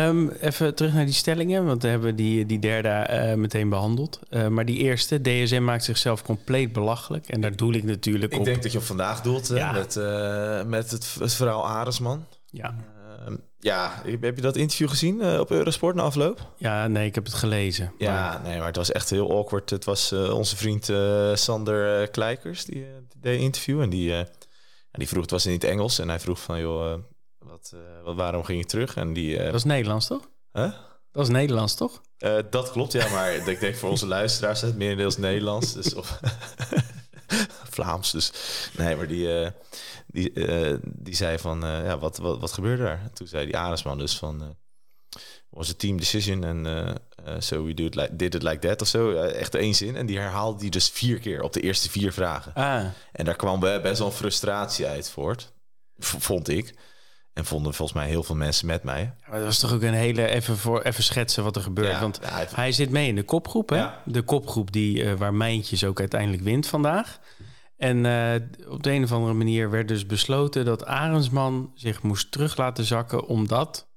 Um, 0.09 0.29
even 0.29 0.75
terug 0.75 0.93
naar 0.93 1.05
die 1.05 1.15
stellingen, 1.15 1.65
want 1.65 1.83
we 1.83 1.89
hebben 1.89 2.17
die, 2.17 2.47
die 2.47 2.59
derde 2.59 3.07
uh, 3.11 3.35
meteen 3.35 3.69
behandeld. 3.69 4.21
Uh, 4.31 4.49
maar 4.49 4.65
die 4.65 4.79
eerste, 4.79 5.21
DSM 5.21 5.63
maakt 5.65 5.85
zichzelf 5.85 6.23
compleet 6.23 6.73
belachelijk. 6.73 7.29
En 7.29 7.41
daar 7.41 7.57
doe 7.57 7.75
ik 7.75 7.85
natuurlijk 7.85 8.33
ik 8.33 8.39
op. 8.39 8.47
Ik 8.47 8.53
denk 8.53 8.63
dat 8.63 8.73
je 8.73 8.79
op 8.79 8.85
vandaag 8.85 9.21
doelt 9.21 9.49
ja. 9.49 9.73
met, 9.73 9.97
uh, 9.97 10.63
met 10.65 10.91
het, 10.91 11.17
het 11.21 11.35
verhaal 11.35 11.69
Aresman. 11.69 12.25
Ja. 12.51 12.75
Ehm, 13.25 13.37
ja, 13.59 14.03
heb 14.21 14.37
je 14.37 14.43
dat 14.43 14.57
interview 14.57 14.89
gezien 14.89 15.39
op 15.41 15.51
Eurosport 15.51 15.95
na 15.95 16.03
afloop? 16.03 16.53
Ja, 16.57 16.87
nee, 16.87 17.07
ik 17.07 17.15
heb 17.15 17.25
het 17.25 17.35
gelezen. 17.35 17.93
Ja, 17.99 18.13
maar... 18.13 18.41
nee, 18.43 18.59
maar 18.59 18.67
het 18.67 18.77
was 18.77 18.93
echt 18.93 19.11
heel 19.11 19.39
awkward. 19.39 19.71
Het 19.71 19.85
was 19.85 20.13
onze 20.13 20.57
vriend 20.57 20.91
Sander 21.35 22.09
Kleikers, 22.09 22.65
die, 22.65 22.75
die 23.09 23.21
deed 23.21 23.41
interview. 23.41 23.81
En 23.81 23.91
die 23.91 24.27
En 24.91 24.99
die 24.99 25.09
vroeg, 25.09 25.23
het 25.23 25.31
was 25.31 25.47
in 25.47 25.53
het 25.53 25.65
Engels. 25.65 25.99
En 25.99 26.09
hij 26.09 26.21
vroeg 26.21 26.41
van, 26.41 26.61
joh, 26.61 26.93
eh, 26.93 26.99
wat, 27.39 27.71
eh, 27.75 28.05
wat, 28.05 28.17
waarom 28.17 28.45
ging 28.45 28.61
je 28.61 28.67
terug? 28.67 28.97
En 28.97 29.13
die... 29.13 29.39
eh, 29.39 29.45
Dat 29.45 29.55
is 29.55 29.65
Nederlands, 29.65 30.07
toch? 30.07 30.29
huh? 30.53 30.73
Dat 31.13 31.23
is 31.23 31.29
Nederlands, 31.29 31.75
toch? 31.75 32.01
Dat 32.51 32.71
klopt, 32.71 32.93
ja. 32.93 33.09
Maar 33.09 33.33
ik 33.49 33.61
denk 33.61 33.75
voor 33.77 33.91
onze 33.91 34.07
luisteraars 34.07 34.63
is 34.63 34.69
het 34.69 34.77
merendeels 34.79 35.17
Nederlands. 35.17 35.73
Dus, 35.73 35.95
of 35.95 36.21
Vlaams. 37.77 38.11
Dus 38.11 38.33
nee, 38.77 38.97
maar 38.97 39.07
die, 39.07 39.51
die, 40.07 40.33
die 40.83 41.15
zei 41.15 41.39
van, 41.39 41.61
ja, 41.61 41.99
wat, 41.99 42.17
wat, 42.19 42.41
wat 42.41 42.53
gebeurde 42.53 42.83
daar? 42.83 43.01
En 43.03 43.11
toen 43.13 43.27
zei 43.27 43.45
die 43.45 43.57
Aresman 43.57 43.99
dus 43.99 44.19
van, 44.19 44.57
was 45.51 45.71
a 45.71 45.75
team 45.77 45.97
decision 45.97 46.45
en 46.45 46.67
eh, 46.67 47.35
so 47.39 47.65
we 47.65 47.75
do 47.75 47.85
it 47.85 47.95
like, 47.95 48.17
did 48.17 48.35
it 48.35 48.43
like 48.43 48.59
that 48.69 48.83
of 48.83 48.89
zo. 48.89 49.11
Eh, 49.13 49.41
echt 49.41 49.55
één 49.55 49.75
zin. 49.75 49.97
En 49.97 50.07
die 50.07 50.19
herhaalde 50.19 50.59
die 50.61 50.71
dus 50.71 50.89
vier 50.89 51.19
keer 51.19 51.43
op 51.43 51.53
de 51.53 51.61
eerste 51.61 51.91
vier 51.91 52.13
vragen. 52.13 52.55
Ah, 52.55 52.85
En 53.13 53.25
daar 53.25 53.37
kwam 53.37 53.61
be- 53.61 53.81
best 53.83 53.99
wel 53.99 54.07
een 54.09 54.13
frustratie 54.15 54.87
uit 54.87 55.11
voort, 55.11 55.53
vond 55.99 56.49
ik. 56.49 56.75
En 57.33 57.45
vonden 57.45 57.75
volgens 57.75 57.99
mij 57.99 58.09
heel 58.09 58.23
veel 58.23 58.35
mensen 58.35 58.67
met 58.67 58.83
mij. 58.83 59.15
maar 59.29 59.37
dat 59.39 59.45
was 59.47 59.59
toch 59.59 59.73
ook 59.73 59.83
een 59.83 59.95
hele... 59.95 60.27
Even, 60.29 60.57
voor, 60.57 60.83
even 60.83 61.03
schetsen 61.03 61.45
wat 61.45 61.57
er 61.57 61.63
gebeurt. 61.63 61.91
Ja, 61.91 62.01
Want 62.01 62.19
ja, 62.23 62.29
hij- 62.31 62.49
hij 62.55 62.73
zit 62.73 62.91
mee 62.91 63.09
in 63.09 63.15
de 63.15 63.23
kopgroep, 63.23 63.69
hè? 63.69 63.77
Ja. 63.77 64.03
De 64.05 64.23
kopgroep 64.23 64.73
die, 64.73 65.15
waar 65.17 65.35
Mijntjes 65.35 65.85
ook 65.85 65.99
uiteindelijk 66.01 66.43
wint 66.43 66.67
vandaag. 66.67 67.19
En 67.77 67.97
op 68.69 68.83
de 68.83 68.91
een 68.91 69.03
of 69.05 69.13
andere 69.13 69.33
manier 69.35 69.71
werd 69.71 69.89
dus 69.89 70.07
besloten... 70.07 70.65
dat 70.65 70.85
Arendsman 70.87 71.73
zich 71.75 72.03
moest 72.03 72.33
terug 72.33 72.57
laten 72.57 72.85
zakken 72.85 73.27
omdat... 73.27 73.89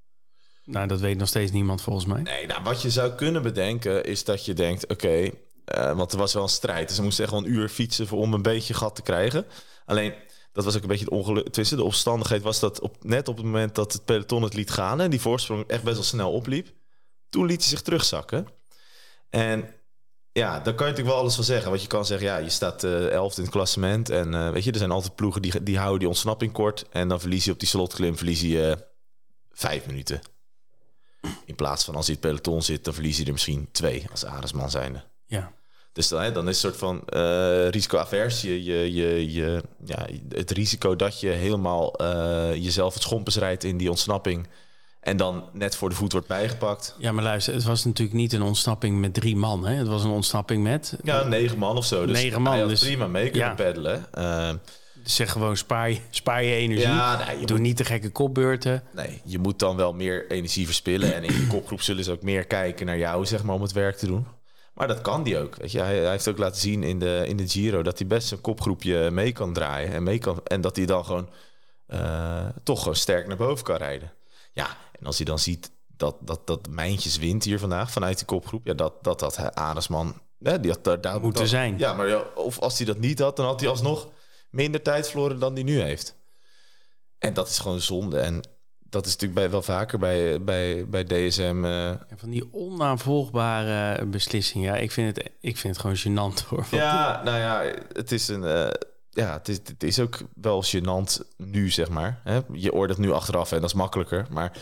Nou, 0.66 0.88
dat 0.88 1.00
weet 1.00 1.18
nog 1.18 1.28
steeds 1.28 1.52
niemand 1.52 1.82
volgens 1.82 2.06
mij. 2.06 2.22
Nee, 2.22 2.46
nou, 2.46 2.64
wat 2.64 2.82
je 2.82 2.90
zou 2.90 3.12
kunnen 3.12 3.42
bedenken 3.42 4.04
is 4.04 4.24
dat 4.24 4.46
je 4.46 4.54
denkt, 4.54 4.88
oké, 4.88 5.30
eh, 5.66 5.96
want 5.96 6.12
er 6.12 6.18
was 6.18 6.34
wel 6.34 6.44
een 6.44 6.50
strijd. 6.50 6.88
Dus 6.88 6.96
ze 6.96 7.04
moesten 7.04 7.24
echt 7.24 7.34
wel 7.34 7.44
een 7.44 7.52
uur 7.52 7.70
fietsen 7.70 8.08
voor, 8.08 8.20
om 8.20 8.34
een 8.34 8.42
beetje 8.42 8.74
gat 8.74 8.96
te 8.96 9.02
krijgen. 9.02 9.46
Alleen, 9.86 10.14
dat 10.52 10.66
was 10.66 10.76
ook 10.76 10.82
een 10.82 10.88
beetje 10.88 11.06
het 11.06 11.14
ongeluk. 11.14 11.50
Tussen 11.50 11.78
de 11.78 11.84
omstandigheid 11.84 12.42
was 12.42 12.60
dat 12.60 12.80
op, 12.80 12.96
net 13.04 13.28
op 13.28 13.36
het 13.36 13.46
moment 13.46 13.76
dat 13.76 13.94
het 13.94 14.06
peloton 14.06 14.44
het 14.44 14.54
liet 14.54 14.72
gaan... 14.72 15.02
en 15.02 15.10
die 15.10 15.22
voorsprong 15.22 15.68
echt 15.68 15.84
best 15.84 15.96
wel 15.96 16.04
snel 16.04 16.32
opliep... 16.32 16.68
toen 17.30 17.46
liet 17.46 17.60
hij 17.60 17.70
zich 17.70 17.82
terugzakken. 17.82 18.48
En 19.30 19.70
ja, 20.32 20.52
daar 20.52 20.74
kan 20.74 20.86
je 20.86 20.92
natuurlijk 20.92 21.08
wel 21.08 21.18
alles 21.18 21.36
van 21.36 21.44
zeggen. 21.44 21.70
Want 21.70 21.82
je 21.82 21.88
kan 21.88 22.06
zeggen, 22.06 22.28
ja, 22.28 22.38
je 22.38 22.50
staat 22.50 22.84
eh 22.84 23.12
elfde 23.12 23.38
in 23.38 23.44
het 23.44 23.56
klassement... 23.56 24.10
en 24.10 24.34
eh, 24.34 24.50
weet 24.52 24.64
je, 24.64 24.72
er 24.72 24.78
zijn 24.78 24.92
altijd 24.92 25.16
ploegen 25.16 25.42
die, 25.42 25.64
die 25.64 25.78
houden 25.78 26.00
die 26.00 26.08
ontsnapping 26.08 26.52
kort... 26.52 26.86
en 26.90 27.08
dan 27.08 27.20
verlies 27.20 27.46
je 27.46 27.52
op 27.52 27.60
die 27.60 27.68
slotklim 27.68 28.18
verlies 28.18 28.42
je 28.42 28.78
vijf 29.52 29.86
minuten. 29.86 30.22
In 31.46 31.56
plaats 31.56 31.84
van 31.84 31.96
als 31.96 32.06
hij 32.06 32.18
het 32.20 32.28
peloton 32.28 32.62
zit, 32.62 32.84
dan 32.84 32.94
verlies 32.94 33.18
je 33.18 33.26
er 33.26 33.32
misschien 33.32 33.68
twee 33.72 34.06
als 34.12 34.26
Aresman 34.26 34.70
zijnde. 34.72 35.04
Ja. 35.26 35.52
Dus 35.94 36.08
dan, 36.08 36.22
hè, 36.22 36.32
dan 36.32 36.50
is 36.50 36.62
het 36.62 36.74
een 36.74 36.80
soort 36.80 36.90
van 36.92 37.08
eh 37.08 37.70
risicoavers. 37.70 38.42
Je, 38.42 38.64
je, 38.64 38.94
je, 38.94 39.34
je, 39.34 39.64
ja, 39.86 40.08
het 40.30 40.52
risico 40.52 40.96
dat 40.96 41.20
je 41.20 41.30
helemaal 41.30 41.94
eh, 41.94 42.56
jezelf 42.56 42.94
het 42.94 43.04
schompens 43.04 43.36
rijdt 43.36 43.64
in 43.64 43.78
die 43.78 43.90
ontsnapping... 43.90 44.48
en 45.00 45.18
dan 45.18 45.50
net 45.52 45.76
voor 45.76 45.90
de 45.90 45.96
voet 45.96 46.12
wordt 46.12 46.28
bijgepakt. 46.28 46.96
ja, 46.98 47.12
maar 47.12 47.24
luister, 47.24 47.54
het 47.54 47.64
was 47.64 47.86
natuurlijk 47.86 48.18
niet 48.18 48.34
een 48.34 48.42
ontsnapping 48.42 49.00
met 49.00 49.14
drie 49.14 49.36
man. 49.36 49.66
Hè? 49.66 49.74
Het 49.74 49.88
was 49.88 50.04
een 50.04 50.10
ontsnapping 50.10 50.64
met... 50.64 50.98
Ja, 51.04 51.24
negen 51.24 51.58
man 51.58 51.78
of 51.78 51.86
zo. 51.86 52.06
Dus 52.06 52.22
Negen 52.22 52.42
man, 52.42 52.68
dus- 52.68 52.80
prima 52.80 53.08
mee 53.08 53.30
kunnen 53.30 53.50
ja. 53.50 53.56
peddelen. 53.56 54.14
Eh, 54.14 54.54
Zeg 55.04 55.32
gewoon, 55.32 55.58
spaar 55.58 55.90
je, 55.90 56.00
spaar 56.10 56.44
je 56.44 56.54
energie. 56.54 56.88
ja, 56.88 57.26
nee, 57.26 57.40
je 57.40 57.46
Doe 57.46 57.58
moet, 57.58 57.66
niet 57.66 57.78
de 57.78 57.86
gekke 57.86 58.10
kopbeurten. 58.10 58.84
nee, 58.92 59.22
je 59.24 59.40
moet 59.40 59.60
dan 59.60 59.76
wel 59.76 59.94
meer 59.94 60.32
energie 60.32 60.66
verspillen. 60.66 61.16
En 61.16 61.24
in 61.24 61.40
de 61.40 61.48
kopgroep 61.48 61.82
zullen 61.82 62.04
ze 62.04 62.12
ook 62.12 62.22
meer 62.22 62.46
kijken 62.46 62.86
naar 62.86 62.98
jou, 62.98 63.26
zeg 63.26 63.44
maar, 63.44 63.56
om 63.56 63.62
het 63.62 63.72
werk 63.72 63.98
te 63.98 64.06
doen. 64.06 64.26
Maar 64.74 64.88
dat 64.88 65.02
kan 65.02 65.24
die 65.24 65.38
ook. 65.38 65.56
Weet 65.56 65.72
je. 65.72 65.80
Hij, 65.80 65.98
hij 65.98 66.10
heeft 66.10 66.28
ook 66.28 66.38
laten 66.38 66.62
zien 66.62 66.84
in 66.84 67.00
de, 67.00 67.24
in 67.28 67.38
de 67.38 67.48
Giro 67.48 67.84
dat 67.84 67.98
hij 68.00 68.08
best 68.08 68.32
een 68.32 68.42
kopgroepje 68.42 69.12
mee 69.12 69.32
kan 69.32 69.54
draaien. 69.54 69.92
En, 69.92 70.04
mee 70.04 70.18
kan, 70.18 70.42
en 70.44 70.62
dat 70.62 70.76
hij 70.76 70.86
dan 70.86 71.06
gewoon 71.06 71.30
eh, 71.88 72.46
toch 72.64 72.80
gewoon 72.80 72.96
sterk 72.96 73.28
naar 73.28 73.38
boven 73.38 73.66
kan 73.66 73.76
rijden. 73.76 74.12
Ja, 74.52 74.68
en 75.00 75.06
als 75.06 75.18
hij 75.18 75.26
dan 75.26 75.40
ziet 75.40 75.72
dat, 75.98 76.16
dat, 76.20 76.48
dat 76.48 76.68
Mijntjes 76.70 77.18
wint 77.18 77.44
hier 77.44 77.60
vandaag 77.60 77.92
vanuit 77.92 78.18
die 78.18 78.26
kopgroep. 78.26 78.66
Ja, 78.66 78.74
dat 78.74 79.04
dat, 79.04 79.20
dat 79.20 79.56
Aresman... 79.56 80.22
Ja, 80.38 80.58
die 80.58 80.72
had 80.72 80.84
daar, 80.84 81.02
daar 81.02 81.22
Moeten 81.22 81.48
zijn. 81.48 81.78
Ja, 81.78 81.94
maar 81.94 82.08
ja, 82.08 82.24
of 82.36 82.60
als 82.60 82.78
hij 82.78 82.86
dat 82.86 82.98
niet 83.00 83.20
had, 83.20 83.36
dan 83.36 83.46
had 83.46 83.60
hij 83.60 83.70
alsnog 83.70 84.08
minder 84.54 84.82
tijd 84.82 85.10
verloren 85.10 85.40
dan 85.40 85.54
hij 85.54 85.64
nu 85.64 85.80
heeft. 85.82 86.16
En 87.18 87.34
dat 87.34 87.50
is 87.50 87.60
gewoon 87.60 87.80
zonde. 87.82 88.20
En 88.20 88.42
dat 88.80 89.06
is 89.06 89.12
natuurlijk 89.12 89.40
bij, 89.40 89.50
wel 89.50 89.62
vaker 89.62 90.00
bij, 90.00 90.44
bij, 90.44 90.88
bij 90.90 91.04
DSM. 91.04 91.62
eh, 91.66 91.90
En 91.90 92.18
van 92.18 92.30
die 92.30 92.54
onaanvolgbare 92.54 94.06
beslissingen. 94.06 94.74
Ja, 94.74 94.78
ik 94.80 94.92
vind 94.92 95.16
het, 95.16 95.30
ik 95.40 95.58
vind 95.58 95.78
het 95.78 95.86
gewoon 95.86 95.98
gênant 96.34 96.48
hoor. 96.48 96.66
Ja, 96.72 97.22
nou 97.24 97.38
ja, 97.38 97.74
het 97.94 98.12
is 98.12 98.28
een. 98.28 98.44
eh, 98.44 98.70
ja, 99.10 99.34
het 99.34 99.48
is, 99.50 99.58
het 99.64 99.84
is 99.84 100.00
ook 100.00 100.20
wel 100.36 100.64
gênant 100.64 101.20
nu, 101.38 101.70
zeg 101.70 101.90
maar. 101.90 102.20
Hè? 102.24 102.40
Je 102.52 102.74
oordeelt 102.74 103.00
nu 103.00 103.12
achteraf 103.12 103.52
en 103.52 103.60
dat 103.62 103.70
is 103.70 103.76
makkelijker. 103.76 104.28
Maar 104.32 104.58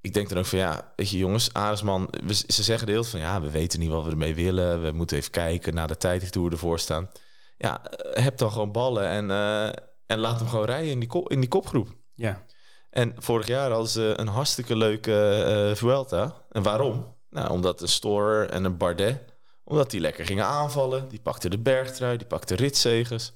ik 0.00 0.14
denk 0.14 0.28
dan 0.28 0.38
ook 0.38 0.46
van 0.46 0.58
ja, 0.58 0.92
weet 0.96 1.10
je, 1.10 1.18
jongens, 1.18 1.52
Aresman, 1.52 2.08
we, 2.24 2.34
ze 2.34 2.62
zeggen 2.62 2.86
de 2.86 2.92
hele 2.92 3.04
van 3.04 3.20
ja, 3.20 3.40
we 3.40 3.50
weten 3.50 3.80
niet 3.80 3.90
wat 3.90 4.04
we 4.04 4.10
ermee 4.10 4.34
willen. 4.34 4.82
We 4.82 4.90
moeten 4.92 5.16
even 5.16 5.30
kijken 5.30 5.74
naar 5.74 5.88
de 5.88 5.96
tijd 5.96 6.34
hoe 6.34 6.44
we 6.46 6.50
ervoor 6.52 6.78
staan. 6.78 7.10
Ja, 7.56 7.84
eh, 7.84 8.24
heb 8.24 8.38
dan 8.38 8.52
gewoon 8.52 8.72
ballen 8.72 9.08
en, 9.08 9.30
eh, 9.30 9.66
en 10.06 10.18
laat 10.18 10.38
hem 10.38 10.48
gewoon 10.48 10.64
rijden 10.64 10.90
in 10.90 10.98
die, 10.98 11.08
kop, 11.08 11.30
in 11.30 11.40
die 11.40 11.48
kopgroep. 11.48 11.88
Ja. 12.14 12.44
En 12.90 13.14
vorig 13.18 13.46
jaar 13.46 13.70
hadden 13.70 13.88
ze 13.88 14.12
een 14.16 14.28
hartstikke 14.28 14.76
leuke 14.76 15.42
eh 15.70 15.76
Vuelta. 15.76 16.34
En 16.50 16.62
waarom? 16.62 17.14
Nou, 17.30 17.50
omdat 17.50 17.80
een 17.80 17.88
Storer 17.88 18.50
en 18.50 18.64
een 18.64 18.76
Bardet... 18.76 19.22
omdat 19.64 19.90
die 19.90 20.00
lekker 20.00 20.26
gingen 20.26 20.44
aanvallen. 20.44 21.08
Die 21.08 21.20
pakten 21.20 21.50
de 21.50 21.58
bergtrui, 21.58 22.16
die 22.16 22.26
pakten 22.26 22.56
ritzegers. 22.56 23.32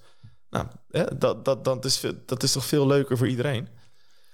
Nou, 0.51 0.67
hè, 0.91 1.19
dat, 1.19 1.45
dat, 1.45 1.65
dat, 1.65 1.85
is, 1.85 2.05
dat 2.27 2.43
is 2.43 2.53
toch 2.53 2.65
veel 2.65 2.87
leuker 2.87 3.17
voor 3.17 3.29
iedereen? 3.29 3.69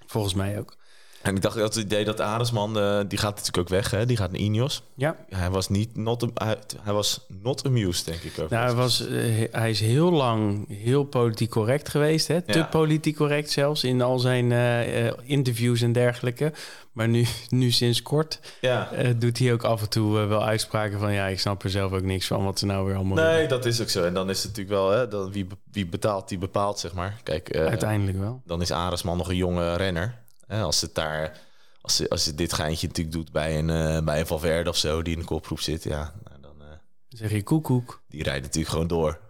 Volgens 0.07 0.35
mij 0.35 0.59
ook. 0.59 0.77
En 1.25 1.35
ik 1.37 1.43
dacht 1.43 1.57
dat 1.57 1.75
het 1.75 1.85
idee 1.85 2.05
dat 2.05 2.21
Aresman... 2.21 2.79
eh, 2.79 3.01
die 3.09 3.19
gaat 3.19 3.31
natuurlijk 3.37 3.59
ook 3.59 3.69
weg, 3.69 3.91
hè? 3.91 4.07
die 4.07 4.17
gaat 4.17 4.31
naar 4.31 4.41
Ineos. 4.41 4.83
Ja, 4.95 5.17
Hij 5.29 5.51
was 5.51 5.69
niet... 5.69 5.97
Not, 5.97 6.27
hij, 6.35 6.57
hij 6.83 6.93
was 6.93 7.27
not 7.43 7.67
amused, 7.67 8.05
denk 8.07 8.21
ik. 8.23 8.33
Over 8.39 8.57
nou, 8.57 8.67
hij, 8.67 8.75
was, 8.75 9.07
eh, 9.07 9.45
hij 9.51 9.71
is 9.71 9.81
heel 9.81 10.11
lang 10.11 10.69
heel 10.69 11.05
politiek 11.05 11.51
correct 11.51 11.89
geweest. 11.89 12.29
Hè? 12.29 12.43
Te 12.43 12.67
politiek 12.71 13.17
correct 13.17 13.51
zelfs 13.51 13.85
in 13.85 14.03
al 14.03 14.19
zijn 14.19 14.53
eh, 14.53 15.11
interviews 15.23 15.81
en 15.83 15.93
dergelijke. 15.93 16.53
Maar 16.93 17.09
nu, 17.09 17.27
nu 17.49 17.71
sinds 17.71 18.03
kort 18.03 18.41
Ja. 18.61 18.89
doet 19.17 19.39
hij 19.39 19.53
ook 19.53 19.63
af 19.65 19.83
en 19.83 19.89
toe 19.89 20.13
wel 20.27 20.45
uitspraken 20.45 20.99
van... 20.99 21.13
ja, 21.13 21.27
ik 21.27 21.41
snap 21.41 21.63
er 21.65 21.71
zelf 21.71 21.93
ook 21.93 22.03
niks 22.03 22.27
van 22.27 22.45
wat 22.45 22.59
ze 22.59 22.67
nou 22.67 22.87
weer 22.87 22.95
allemaal 22.97 23.25
Nee, 23.25 23.39
doen. 23.41 23.49
dat 23.49 23.65
is 23.65 23.81
ook 23.81 23.89
zo. 23.89 24.05
En 24.05 24.15
dan 24.15 24.31
is 24.31 24.43
het 24.43 24.47
natuurlijk 24.57 24.77
wel... 24.77 24.91
Hè, 24.91 25.09
dan 25.09 25.33
wie, 25.33 25.47
wie 25.73 25.87
betaalt, 25.87 26.29
die 26.29 26.39
bepaalt, 26.39 26.79
zeg 26.79 26.93
maar. 26.93 27.21
Kijk, 27.23 27.57
Uiteindelijk 27.57 28.19
wel. 28.19 28.43
dan 28.45 28.61
is 28.61 28.71
Aresman 28.71 29.17
nog 29.17 29.29
een 29.29 29.37
jonge 29.37 29.77
renner. 29.77 30.23
Als 30.49 30.81
het 30.81 30.95
daar, 30.95 31.41
als 31.81 31.97
ze, 31.97 32.09
als 32.09 32.25
ze 32.25 32.35
dit 32.35 32.53
geintje 32.53 32.87
natuurlijk 32.87 33.17
doet 33.17 33.33
bij 33.33 33.59
een, 33.59 33.71
eh, 33.71 34.05
bij 34.05 34.21
een 34.21 34.27
Valverde 34.27 34.71
of 34.71 34.77
zo, 34.77 35.03
die 35.03 35.13
in 35.15 35.19
de 35.19 35.25
kopgroep 35.25 35.61
zit, 35.61 35.83
ja, 35.85 36.15
nou, 36.25 36.41
dan 36.41 36.55
eh, 36.61 36.67
Dan 36.69 36.79
zeg 37.19 37.31
je 37.31 37.43
koekoek. 37.43 38.03
die 38.09 38.23
rijdt 38.23 38.43
natuurlijk 38.43 38.73
gewoon 38.73 38.87
door. 38.89 39.21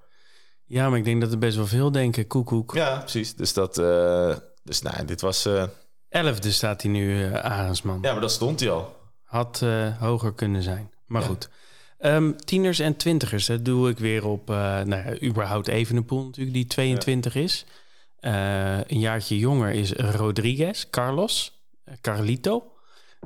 Ja, 0.65 0.89
maar 0.89 0.99
ik 0.99 1.05
denk 1.05 1.21
dat 1.21 1.33
er 1.33 1.39
best 1.39 1.57
wel 1.57 1.67
veel 1.67 1.91
denken. 1.93 2.27
Koekoek. 2.27 2.75
Ja, 2.75 2.99
precies. 2.99 3.35
Dus 3.35 3.53
dat, 3.53 3.79
eh, 3.79 4.37
dus 4.63 4.83
nou, 4.83 5.05
dit 5.05 5.21
was, 5.21 5.49
Elfde 6.09 6.53
staat 6.53 6.83
hij 6.83 6.91
nu, 6.91 7.35
Arendsman. 7.35 7.99
ja, 8.03 8.13
maar 8.13 8.21
dat 8.21 8.31
stond 8.33 8.61
hij 8.61 8.71
al. 8.71 8.97
Had 9.23 9.63
hoger 9.99 10.35
kunnen 10.35 10.63
zijn. 10.63 10.91
Maar 11.07 11.23
Ja. 11.23 11.29
goed. 11.29 11.49
Ehm, 11.99 12.33
tieners 12.45 12.79
en 12.79 12.97
twintigers, 12.97 13.47
dat 13.47 13.65
doe 13.65 13.89
ik 13.91 13.99
weer 13.99 14.27
op... 14.27 14.51
eh 14.51 14.57
nou 14.57 14.89
ja, 14.91 15.21
überhaupt 15.23 15.69
Evenepoel 15.69 16.25
natuurlijk, 16.25 16.55
die 16.57 16.67
22 16.67 17.35
is. 17.35 17.65
Eh, 18.25 18.79
een 18.87 18.99
jaartje 18.99 19.39
jonger 19.39 19.71
is 19.71 19.93
Rodriguez, 19.93 20.91
Carlos, 20.91 21.65
eh, 21.85 21.95
Carlito. 22.01 22.73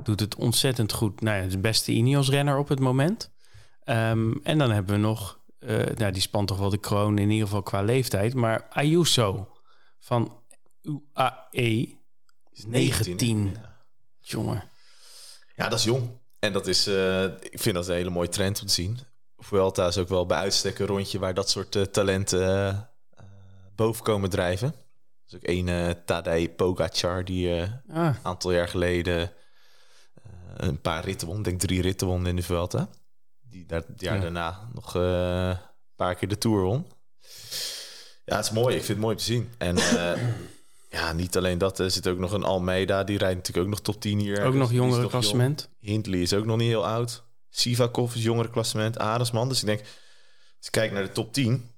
Doet 0.03 0.19
het 0.19 0.35
ontzettend 0.35 0.91
goed. 0.91 1.21
Nou 1.21 1.43
ja, 1.43 1.49
de 1.49 1.57
beste 1.57 1.91
Ineos-renner 1.91 2.57
op 2.57 2.67
het 2.67 2.79
moment. 2.79 3.31
Ehm, 3.83 4.33
en 4.43 4.57
dan 4.57 4.71
hebben 4.71 4.95
we 4.95 5.01
nog... 5.01 5.39
eh, 5.59 5.85
nou, 5.95 6.11
die 6.11 6.21
spant 6.21 6.47
toch 6.47 6.57
wel 6.57 6.69
de 6.69 6.77
kroon 6.77 7.17
in 7.17 7.29
ieder 7.29 7.47
geval 7.47 7.63
qua 7.63 7.81
leeftijd. 7.81 8.33
Maar 8.33 8.67
Ayuso 8.69 9.51
van 9.99 10.41
UAE 10.81 11.97
is 12.51 12.65
19. 12.65 13.51
Ja. 13.53 13.77
Jongen. 14.21 14.63
Ja, 15.55 15.69
dat 15.69 15.79
is 15.79 15.85
jong. 15.85 16.09
En 16.39 16.53
dat 16.53 16.67
is, 16.67 16.87
ik 17.39 17.59
vind 17.59 17.75
dat 17.75 17.87
een 17.87 17.95
hele 17.95 18.09
mooie 18.09 18.29
trend 18.29 18.61
om 18.61 18.67
te 18.67 18.73
zien. 18.73 18.99
Vuelta 19.37 19.87
is 19.87 19.97
ook 19.97 20.09
wel 20.09 20.25
bij 20.25 20.37
uitstek 20.37 20.79
een 20.79 20.85
rondje 20.85 21.19
waar 21.19 21.33
dat 21.33 21.49
soort 21.49 21.93
talenten 21.93 22.67
eh, 22.67 22.77
boven 23.75 24.03
komen 24.03 24.29
drijven. 24.29 24.73
Is 25.29 25.35
ook 25.35 25.41
één 25.43 25.67
eh 25.69 25.89
Tadej 26.05 26.49
Pogacar 26.49 27.25
die 27.25 27.55
eh, 27.55 27.61
Ah, 27.89 28.05
een 28.05 28.15
aantal 28.23 28.51
jaar 28.51 28.67
geleden 28.67 29.31
eh, 30.23 30.31
een 30.55 30.81
paar 30.81 31.03
ritten 31.03 31.27
won. 31.27 31.37
Ik 31.37 31.43
denk 31.43 31.59
drie 31.59 31.81
ritten 31.81 32.07
won 32.07 32.27
in 32.27 32.35
de 32.35 32.41
Vuelta. 32.41 32.89
Die 33.41 33.65
daar 33.65 33.83
het 33.87 34.01
jaar 34.01 34.15
Ja. 34.15 34.21
daarna 34.21 34.69
nog 34.73 34.93
een 34.93 35.57
paar 35.95 36.15
keer 36.15 36.27
de 36.27 36.37
Tour 36.37 36.61
won. 36.63 36.85
Ja, 38.25 38.35
het 38.35 38.45
is 38.45 38.51
mooi. 38.51 38.75
Ik 38.75 38.83
vind 38.83 38.87
het 38.87 38.97
mooi 38.97 39.13
om 39.13 39.19
te 39.19 39.25
zien. 39.25 39.49
En 39.57 39.75
ja, 40.97 41.13
niet 41.13 41.37
alleen 41.37 41.57
dat. 41.57 41.79
Er 41.79 41.91
zit 41.91 42.07
ook 42.07 42.17
nog 42.17 42.31
een 42.31 42.43
Almeida. 42.43 43.03
Die 43.03 43.17
rijdt 43.17 43.35
natuurlijk 43.35 43.65
ook 43.65 43.71
nog 43.73 43.81
top 43.81 44.01
10 44.01 44.19
hier. 44.19 44.43
ook 44.43 44.53
nog 44.53 44.71
jongere 44.71 44.89
nog 44.89 44.97
jong. 44.99 45.09
klassement. 45.09 45.69
Hindley 45.79 46.19
is 46.19 46.33
ook 46.33 46.45
nog 46.45 46.57
niet 46.57 46.67
heel 46.67 46.85
oud. 46.87 47.23
Sivakov 47.49 48.15
is 48.15 48.23
jongere 48.23 48.49
klassement. 48.49 48.97
Aresman. 48.99 49.49
Dus 49.49 49.59
ik 49.59 49.65
denk, 49.65 49.79
als 49.79 50.65
je 50.65 50.69
kijkt 50.71 50.93
naar 50.93 51.03
de 51.03 51.11
top 51.11 51.33
10... 51.33 51.71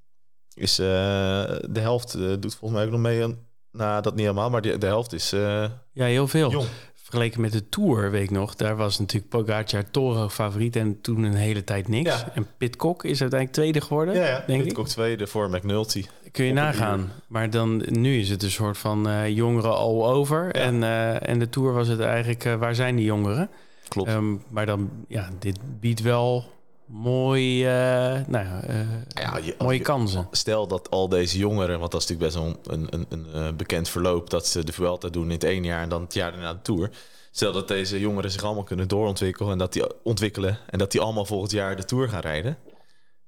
is 0.54 0.80
eh, 0.80 0.86
de 1.70 1.80
helft 1.80 2.14
eh, 2.14 2.22
doet 2.40 2.56
volgens 2.56 2.72
mij 2.72 2.86
ook 2.86 2.92
nog 2.92 3.00
mee 3.02 3.24
aan. 3.24 3.38
Nou, 3.72 4.02
dat 4.02 4.14
niet 4.16 4.22
helemaal, 4.26 4.50
maar 4.50 4.62
die, 4.62 4.78
de 4.78 4.86
helft 4.86 5.14
is 5.14 5.32
eh, 5.34 5.66
Ja, 5.92 6.06
heel 6.06 6.28
veel. 6.28 6.52
jong. 6.52 6.66
Vergeleken 6.94 7.42
met 7.42 7.52
de 7.52 7.70
Tour, 7.70 8.12
weet 8.12 8.24
ik 8.24 8.32
nog. 8.32 8.56
Daar 8.56 8.76
was 8.76 9.00
natuurlijk 9.00 9.32
Pogacar 9.32 9.92
Toro 9.92 10.30
favoriet 10.30 10.76
en 10.76 11.02
toen 11.02 11.24
een 11.24 11.34
hele 11.34 11.64
tijd 11.64 11.88
niks. 11.88 12.10
Ja. 12.20 12.32
En 12.34 12.48
Pitcock 12.58 13.04
is 13.04 13.22
uiteindelijk 13.22 13.52
tweede 13.52 13.82
geworden, 13.82 14.16
Ja, 14.16 14.28
ja. 14.28 14.44
denk 14.48 14.66
ik. 14.66 14.80
ook 14.80 14.88
tweede 14.88 15.28
voor 15.28 15.50
McNulty. 15.50 16.06
Kun 16.32 16.46
je 16.46 16.54
nagaan. 16.54 17.12
Maar 17.28 17.50
dan, 17.50 17.84
nu 17.90 18.20
is 18.20 18.30
het 18.30 18.44
een 18.44 18.52
soort 18.52 18.78
van 18.78 19.32
jongeren 19.34 19.76
all 19.76 20.02
over. 20.04 20.52
En, 20.56 20.84
en 21.22 21.40
de 21.40 21.50
Tour 21.50 21.74
was 21.74 21.88
het 21.88 22.00
eigenlijk, 22.00 22.44
waar 22.60 22.76
zijn 22.76 22.96
die 22.96 23.06
jongeren? 23.06 23.50
Klopt. 23.88 24.10
Ehm, 24.10 24.36
maar 24.50 24.66
dan, 24.66 24.90
ja, 25.08 25.30
dit 25.40 25.58
biedt 25.80 26.02
wel 26.02 26.46
mooi, 26.92 27.66
eh, 27.66 27.72
nou, 28.28 28.46
eh, 28.68 28.76
Ja, 29.08 29.38
je- 29.38 29.56
als 29.58 29.58
mooie 29.58 29.78
je- 29.78 29.84
kansen. 29.84 30.28
Stel 30.32 30.68
dat 30.68 30.90
al 30.90 31.10
deze 31.10 31.38
jongeren, 31.38 31.80
want 31.80 31.92
dat 31.92 32.02
is 32.02 32.08
natuurlijk 32.08 32.34
best 32.36 32.64
wel 32.66 32.76
een, 32.78 32.88
een, 32.90 33.06
een, 33.10 33.34
eh, 33.34 33.54
bekend 33.54 33.90
verloop, 33.90 34.30
dat 34.30 34.48
ze 34.48 34.64
de 34.64 34.72
Vuelta 34.74 35.10
doen 35.10 35.24
in 35.24 35.30
het 35.32 35.44
ene 35.44 35.68
jaar 35.68 35.82
en 35.82 35.90
dan 35.90 36.02
het 36.02 36.14
jaar 36.14 36.32
daarna 36.32 36.54
de 36.54 36.62
Tour. 36.62 36.90
Stel 37.32 37.52
dat 37.52 37.68
deze 37.68 38.00
jongeren 38.00 38.32
zich 38.32 38.44
allemaal 38.44 38.64
kunnen 38.64 38.88
doorontwikkelen 38.88 39.52
en 39.52 39.58
dat 39.58 39.74
die 39.74 40.04
ontwikkelen 40.04 40.58
en 40.70 40.80
dat 40.80 40.92
die 40.92 41.02
allemaal 41.02 41.26
volgend 41.26 41.52
jaar 41.52 41.76
de 41.76 41.86
Tour 41.86 42.10
gaan 42.10 42.22
rijden. 42.22 42.58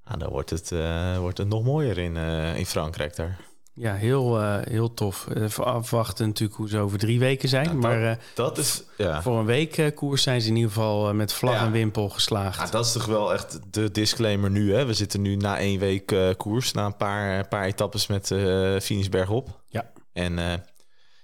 Nou, 0.06 0.20
dan 0.20 0.30
wordt 0.30 0.50
het, 0.50 0.72
wordt 1.20 1.38
het 1.38 1.48
nog 1.48 1.64
mooier 1.64 1.98
in, 1.98 2.16
in 2.56 2.66
Frankrijk 2.66 3.16
daar. 3.16 3.40
Ja, 3.76 3.94
heel, 3.94 4.40
eh, 4.42 4.58
heel 4.62 4.94
tof. 4.94 5.28
Even 5.36 5.66
afwachten 5.66 6.28
natuurlijk 6.28 6.58
hoe 6.58 6.70
ze 6.70 6.78
over 6.78 6.98
drie 7.00 7.20
weken 7.20 7.50
zijn. 7.50 7.66
Dat- 7.66 7.74
maar 7.76 8.04
eh, 8.12 8.16
Dat 8.36 8.58
is, 8.58 8.84
ja. 8.98 9.22
voor 9.22 9.40
een 9.40 9.46
week 9.46 9.78
eh, 9.78 9.96
koers 9.96 10.24
zijn 10.24 10.42
ze 10.42 10.48
in 10.48 10.56
ieder 10.56 10.72
geval 10.72 11.10
eh, 11.10 11.16
met 11.16 11.34
vlag 11.34 11.54
Ja. 11.54 11.66
en 11.66 11.72
wimpel 11.72 12.10
geslaagd. 12.10 12.60
Ja, 12.60 12.66
dat 12.66 12.86
is 12.86 12.92
toch 12.92 13.06
wel 13.06 13.34
echt 13.34 13.60
de 13.74 13.92
disclaimer 13.92 14.50
nu. 14.50 14.74
Hè? 14.74 14.86
We 14.86 14.94
zitten 14.94 15.22
nu 15.22 15.36
na 15.36 15.58
één 15.58 15.80
week 15.80 16.12
eh, 16.12 16.30
koers, 16.38 16.72
na 16.72 16.86
een 16.86 16.98
paar, 16.98 17.48
paar 17.48 17.66
etappes 17.66 18.08
met 18.08 18.32
eh 18.32 18.80
finish 18.80 19.08
bergop. 19.10 19.64
Ja. 19.68 19.92
En 20.14 20.40
eh, 20.40 20.54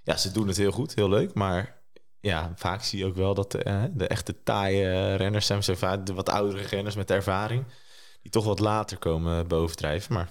ja, 0.03 0.18
ze 0.18 0.32
doen 0.32 0.48
het 0.48 0.58
heel 0.58 0.72
goed, 0.72 0.96
heel 0.96 1.10
leuk. 1.10 1.34
Maar 1.34 1.77
ja, 2.20 2.51
vaak 2.56 2.84
zie 2.84 3.00
je 3.00 3.06
ook 3.06 3.15
wel 3.15 3.34
dat 3.34 3.51
de, 3.51 3.63
eh, 3.63 3.84
de 3.91 4.08
echte 4.08 4.44
taaie 4.44 5.15
renners 5.15 5.46
zijn, 5.46 5.62
de 6.03 6.13
wat 6.13 6.29
oudere 6.29 6.62
renners 6.68 6.96
met 6.96 7.12
ervaring, 7.12 7.63
die 8.22 8.32
toch 8.32 8.46
wat 8.46 8.60
later 8.60 8.98
komen 8.98 9.48
bovendrijven. 9.48 10.13
Maar 10.13 10.29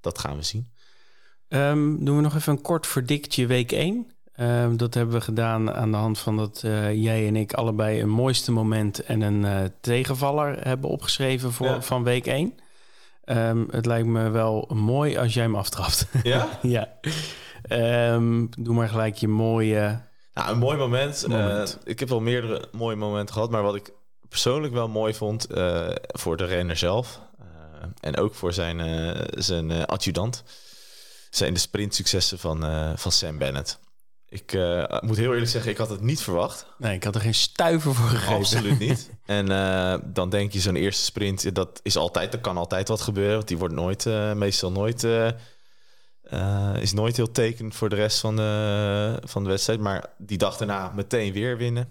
dat 0.00 0.18
gaan 0.18 0.36
we 0.36 0.42
zien. 0.42 0.72
Ehm, 1.54 2.04
doen 2.04 2.16
we 2.16 2.22
nog 2.22 2.34
even 2.34 2.52
een 2.52 2.60
kort 2.62 2.86
verdictje 2.86 3.46
week 3.46 3.72
1. 3.72 4.10
Ehm, 4.36 4.76
dat 4.76 4.94
hebben 4.94 5.14
we 5.14 5.20
gedaan 5.20 5.72
aan 5.72 5.90
de 5.90 5.96
hand 5.96 6.18
van 6.18 6.36
dat 6.36 6.62
eh, 6.64 7.02
jij 7.02 7.26
en 7.26 7.36
ik 7.36 7.52
allebei 7.52 8.00
een 8.00 8.08
mooiste 8.08 8.52
moment 8.52 9.04
en 9.04 9.20
een 9.20 9.44
eh, 9.44 9.58
tegenvaller 9.80 10.66
hebben 10.68 10.90
opgeschreven 10.90 11.52
voor, 11.52 11.66
Ja. 11.66 11.82
van 11.82 12.02
week 12.04 12.26
1. 12.26 12.54
Ehm, 13.24 13.64
het 13.70 13.86
lijkt 13.86 14.06
me 14.06 14.28
wel 14.30 14.68
mooi 14.74 15.16
als 15.18 15.34
jij 15.34 15.42
hem 15.42 15.54
aftrapt. 15.56 16.06
Ja? 16.22 16.48
ja. 16.62 16.88
Doe 18.58 18.74
maar 18.74 18.88
gelijk 18.88 19.16
je 19.16 19.28
mooie. 19.28 20.00
Nou, 20.34 20.52
een 20.52 20.58
mooi 20.58 20.76
moment. 20.76 21.24
Moment. 21.28 21.78
Eh, 21.84 21.90
ik 21.92 22.00
heb 22.00 22.08
wel 22.08 22.20
meerdere 22.20 22.68
mooie 22.72 22.96
momenten 22.96 23.34
gehad, 23.34 23.50
maar 23.50 23.62
wat 23.62 23.74
ik 23.74 23.92
persoonlijk 24.28 24.72
wel 24.72 24.88
mooi 24.88 25.14
vond 25.14 25.44
eh, 25.46 25.88
voor 26.06 26.36
de 26.36 26.44
renner 26.44 26.76
zelf 26.76 27.20
eh, 27.38 27.44
en 28.00 28.16
ook 28.16 28.34
voor 28.34 28.52
zijn, 28.52 28.80
eh, 28.80 29.20
zijn 29.30 29.70
eh, 29.70 29.82
adjudant, 29.82 30.44
zijn 31.36 31.54
de 31.54 31.60
sprintsuccessen 31.60 32.38
van, 32.38 32.64
eh, 32.64 32.90
van 32.96 33.12
Sam 33.12 33.38
Bennett. 33.38 33.78
Ik 34.28 34.52
eh, 34.52 35.00
moet 35.00 35.16
heel 35.16 35.32
eerlijk 35.32 35.50
zeggen, 35.50 35.70
ik 35.70 35.76
had 35.76 35.88
het 35.88 36.00
niet 36.00 36.22
verwacht. 36.22 36.66
Nee, 36.78 36.94
ik 36.94 37.04
had 37.04 37.14
er 37.14 37.20
geen 37.20 37.34
stuiver 37.34 37.94
voor 37.94 38.08
gegeven. 38.08 38.34
Absoluut 38.34 38.78
niet. 38.78 39.10
En 39.24 39.50
eh, 39.50 39.98
dan 40.04 40.30
denk 40.30 40.52
je 40.52 40.60
zo'n 40.60 40.76
eerste 40.76 41.04
sprint, 41.04 41.54
dat 41.54 41.80
is 41.82 41.96
altijd, 41.96 42.32
er 42.32 42.40
kan 42.40 42.56
altijd 42.56 42.88
wat 42.88 43.00
gebeuren. 43.00 43.34
Want 43.34 43.48
die 43.48 43.58
wordt 43.58 43.74
nooit, 43.74 44.04
meestal 44.34 44.72
nooit, 44.72 45.06
is 46.80 46.92
nooit 46.92 47.16
heel 47.16 47.30
tekenend 47.30 47.74
voor 47.74 47.88
de 47.88 47.96
rest 47.96 48.20
van 48.20 48.36
de, 48.36 49.20
van 49.24 49.42
de 49.42 49.48
wedstrijd. 49.48 49.80
Maar 49.80 50.06
die 50.18 50.38
dag 50.38 50.56
daarna 50.56 50.92
meteen 50.94 51.32
weer 51.32 51.56
winnen. 51.56 51.88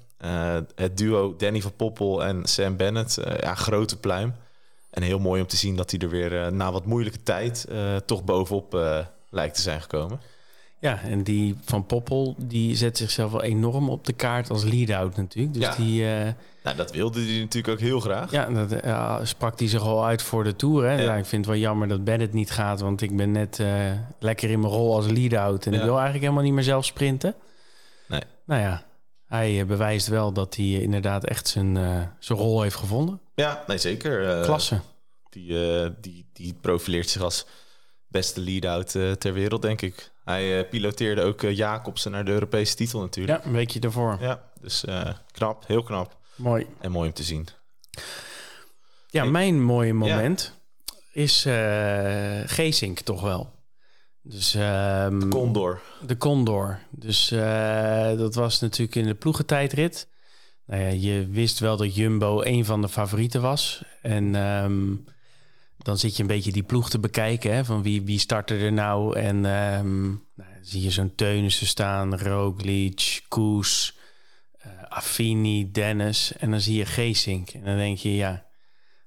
Het 0.76 0.98
duo 0.98 1.36
Danny 1.36 1.62
van 1.62 1.76
Poppel 1.76 2.24
en 2.24 2.46
Sam 2.46 2.78
Bennett, 2.78 3.18
ja, 3.40 3.56
grote 3.56 4.00
pluim. 4.00 4.36
En 4.90 5.02
heel 5.02 5.20
mooi 5.20 5.42
om 5.42 5.48
te 5.48 5.58
zien 5.58 5.76
dat 5.76 5.92
hij 5.92 6.00
er 6.00 6.10
weer 6.10 6.54
na 6.54 6.72
wat 6.72 6.86
moeilijke 6.86 7.24
tijd 7.24 7.68
toch 8.06 8.24
bovenop 8.24 8.74
lijkt 9.34 9.56
te 9.56 9.62
zijn 9.62 9.82
gekomen. 9.82 10.20
Ja, 10.80 11.02
en 11.02 11.24
die 11.24 11.56
van 11.66 11.86
Poppel, 11.86 12.36
die 12.38 12.76
zet 12.76 12.98
zichzelf 12.98 13.32
wel 13.32 13.44
enorm 13.44 13.90
op 13.90 14.06
de 14.06 14.14
kaart 14.14 14.50
als 14.50 14.64
lead-out 14.64 15.16
natuurlijk. 15.16 15.54
Dus 15.54 15.64
Ja. 15.64 15.76
die, 15.76 16.06
eh, 16.14 16.34
Nou, 16.64 16.76
dat 16.78 16.92
wilde 16.92 17.20
hij 17.26 17.40
natuurlijk 17.40 17.74
ook 17.74 17.80
heel 17.80 18.00
graag. 18.00 18.32
ja, 18.32 18.46
dat 18.50 18.72
eh, 18.72 19.20
sprak 19.24 19.60
hij 19.60 19.68
zich 19.68 19.82
al 19.82 20.06
uit 20.06 20.22
voor 20.22 20.44
de 20.44 20.56
Tour. 20.56 20.84
Hè? 20.84 20.92
Ja. 20.94 21.02
Ja. 21.02 21.16
ik 21.16 21.26
vind 21.26 21.46
het 21.46 21.54
wel 21.54 21.64
jammer 21.64 21.88
dat 21.88 22.04
Bennett 22.04 22.34
niet 22.34 22.52
gaat, 22.52 22.80
want 22.80 23.02
ik 23.02 23.16
ben 23.18 23.32
net 23.32 23.60
eh, 23.60 23.92
lekker 24.20 24.50
in 24.50 24.60
mijn 24.60 24.74
rol 24.74 24.96
als 24.96 25.08
lead-out. 25.08 25.66
En 25.66 25.74
ik 25.74 25.82
wil 25.82 25.94
eigenlijk 25.94 26.22
helemaal 26.24 26.44
niet 26.44 26.54
meer 26.54 26.64
zelf 26.64 26.86
sprinten. 26.86 27.36
Nee. 28.08 28.22
Nou 28.46 28.62
ja, 28.62 28.84
hij 29.28 29.66
bewijst 29.66 30.08
wel 30.08 30.32
dat 30.34 30.56
hij 30.56 30.66
inderdaad 30.66 31.26
echt 31.26 31.48
zijn, 31.48 31.76
zijn 32.20 32.40
rol 32.40 32.62
heeft 32.62 32.76
gevonden. 32.76 33.20
Ja, 33.36 33.64
nee, 33.68 33.78
zeker. 33.78 34.42
Klasse. 34.44 34.80
Die, 35.30 35.58
die, 36.02 36.26
die 36.34 36.54
profileert 36.62 37.10
zich 37.10 37.22
als 37.22 37.46
beste 38.14 38.42
lead-out 38.42 38.96
eh, 38.96 39.12
ter 39.12 39.34
wereld, 39.34 39.62
denk 39.62 39.82
ik. 39.82 40.12
Hij 40.24 40.60
eh, 40.60 40.70
piloteerde 40.70 41.22
ook 41.22 41.44
eh, 41.44 41.56
Jacobsen 41.56 42.12
naar 42.12 42.26
de 42.26 42.32
Europese 42.32 42.76
titel 42.76 43.00
natuurlijk. 43.00 43.40
Ja, 43.40 43.46
een 43.48 43.54
weekje 43.56 43.80
ervoor. 43.80 44.18
Ja, 44.20 44.44
dus 44.62 44.86
knap, 45.32 45.68
heel 45.68 45.84
knap. 45.84 46.18
Mooi. 46.36 46.68
En 46.80 46.92
mooi 46.92 47.08
om 47.08 47.14
te 47.14 47.24
zien. 47.24 47.48
Ja, 49.10 49.24
mijn 49.26 49.64
mooie 49.64 49.94
moment 49.94 50.54
is 51.12 51.42
Geesink 52.46 53.00
toch 53.00 53.22
wel. 53.22 53.52
Dus 54.22 54.56
ehm, 54.56 55.30
Condor. 55.30 55.82
de 56.06 56.18
Condor. 56.18 56.80
Dus 56.90 57.28
dat 58.18 58.36
was 58.36 58.60
natuurlijk 58.60 58.96
in 58.96 59.06
de 59.06 59.16
ploegentijdrit. 59.16 60.08
Nou 60.66 60.82
ja, 60.82 60.88
je 60.88 61.28
wist 61.28 61.60
wel 61.60 61.78
dat 61.78 61.96
Jumbo 61.96 62.42
een 62.42 62.66
van 62.66 62.82
de 62.82 62.90
favorieten 62.90 63.42
was. 63.42 63.84
En 64.02 64.36
ehm, 64.36 64.96
dan 65.84 65.98
zit 65.98 66.16
je 66.16 66.22
een 66.22 66.28
beetje 66.28 66.52
die 66.52 66.64
ploeg 66.64 66.90
te 66.90 67.00
bekijken. 67.00 67.54
Hè, 67.56 67.66
van 67.66 67.82
wie, 67.82 68.02
wie 68.02 68.20
startte 68.20 68.56
er 68.58 68.74
nou? 68.74 69.18
En 69.20 69.46
ehm, 69.46 70.08
nou, 70.10 70.50
zie 70.62 70.82
je 70.82 70.92
zo'n 70.92 71.16
Teunissen 71.16 71.68
staan. 71.68 72.18
Roglic, 72.20 73.22
Koes, 73.28 73.98
eh 74.58 74.72
Affini, 74.90 75.72
Dennis. 75.72 76.34
En 76.38 76.52
dan 76.52 76.60
zie 76.62 76.78
je 76.78 76.86
Geesink. 76.86 77.50
En 77.50 77.64
dan 77.64 77.78
denk 77.78 77.98
je, 77.98 78.16
ja... 78.16 78.46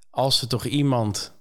Als 0.09 0.37
ze 0.39 0.47
toch 0.47 0.65
iemand 0.65 1.33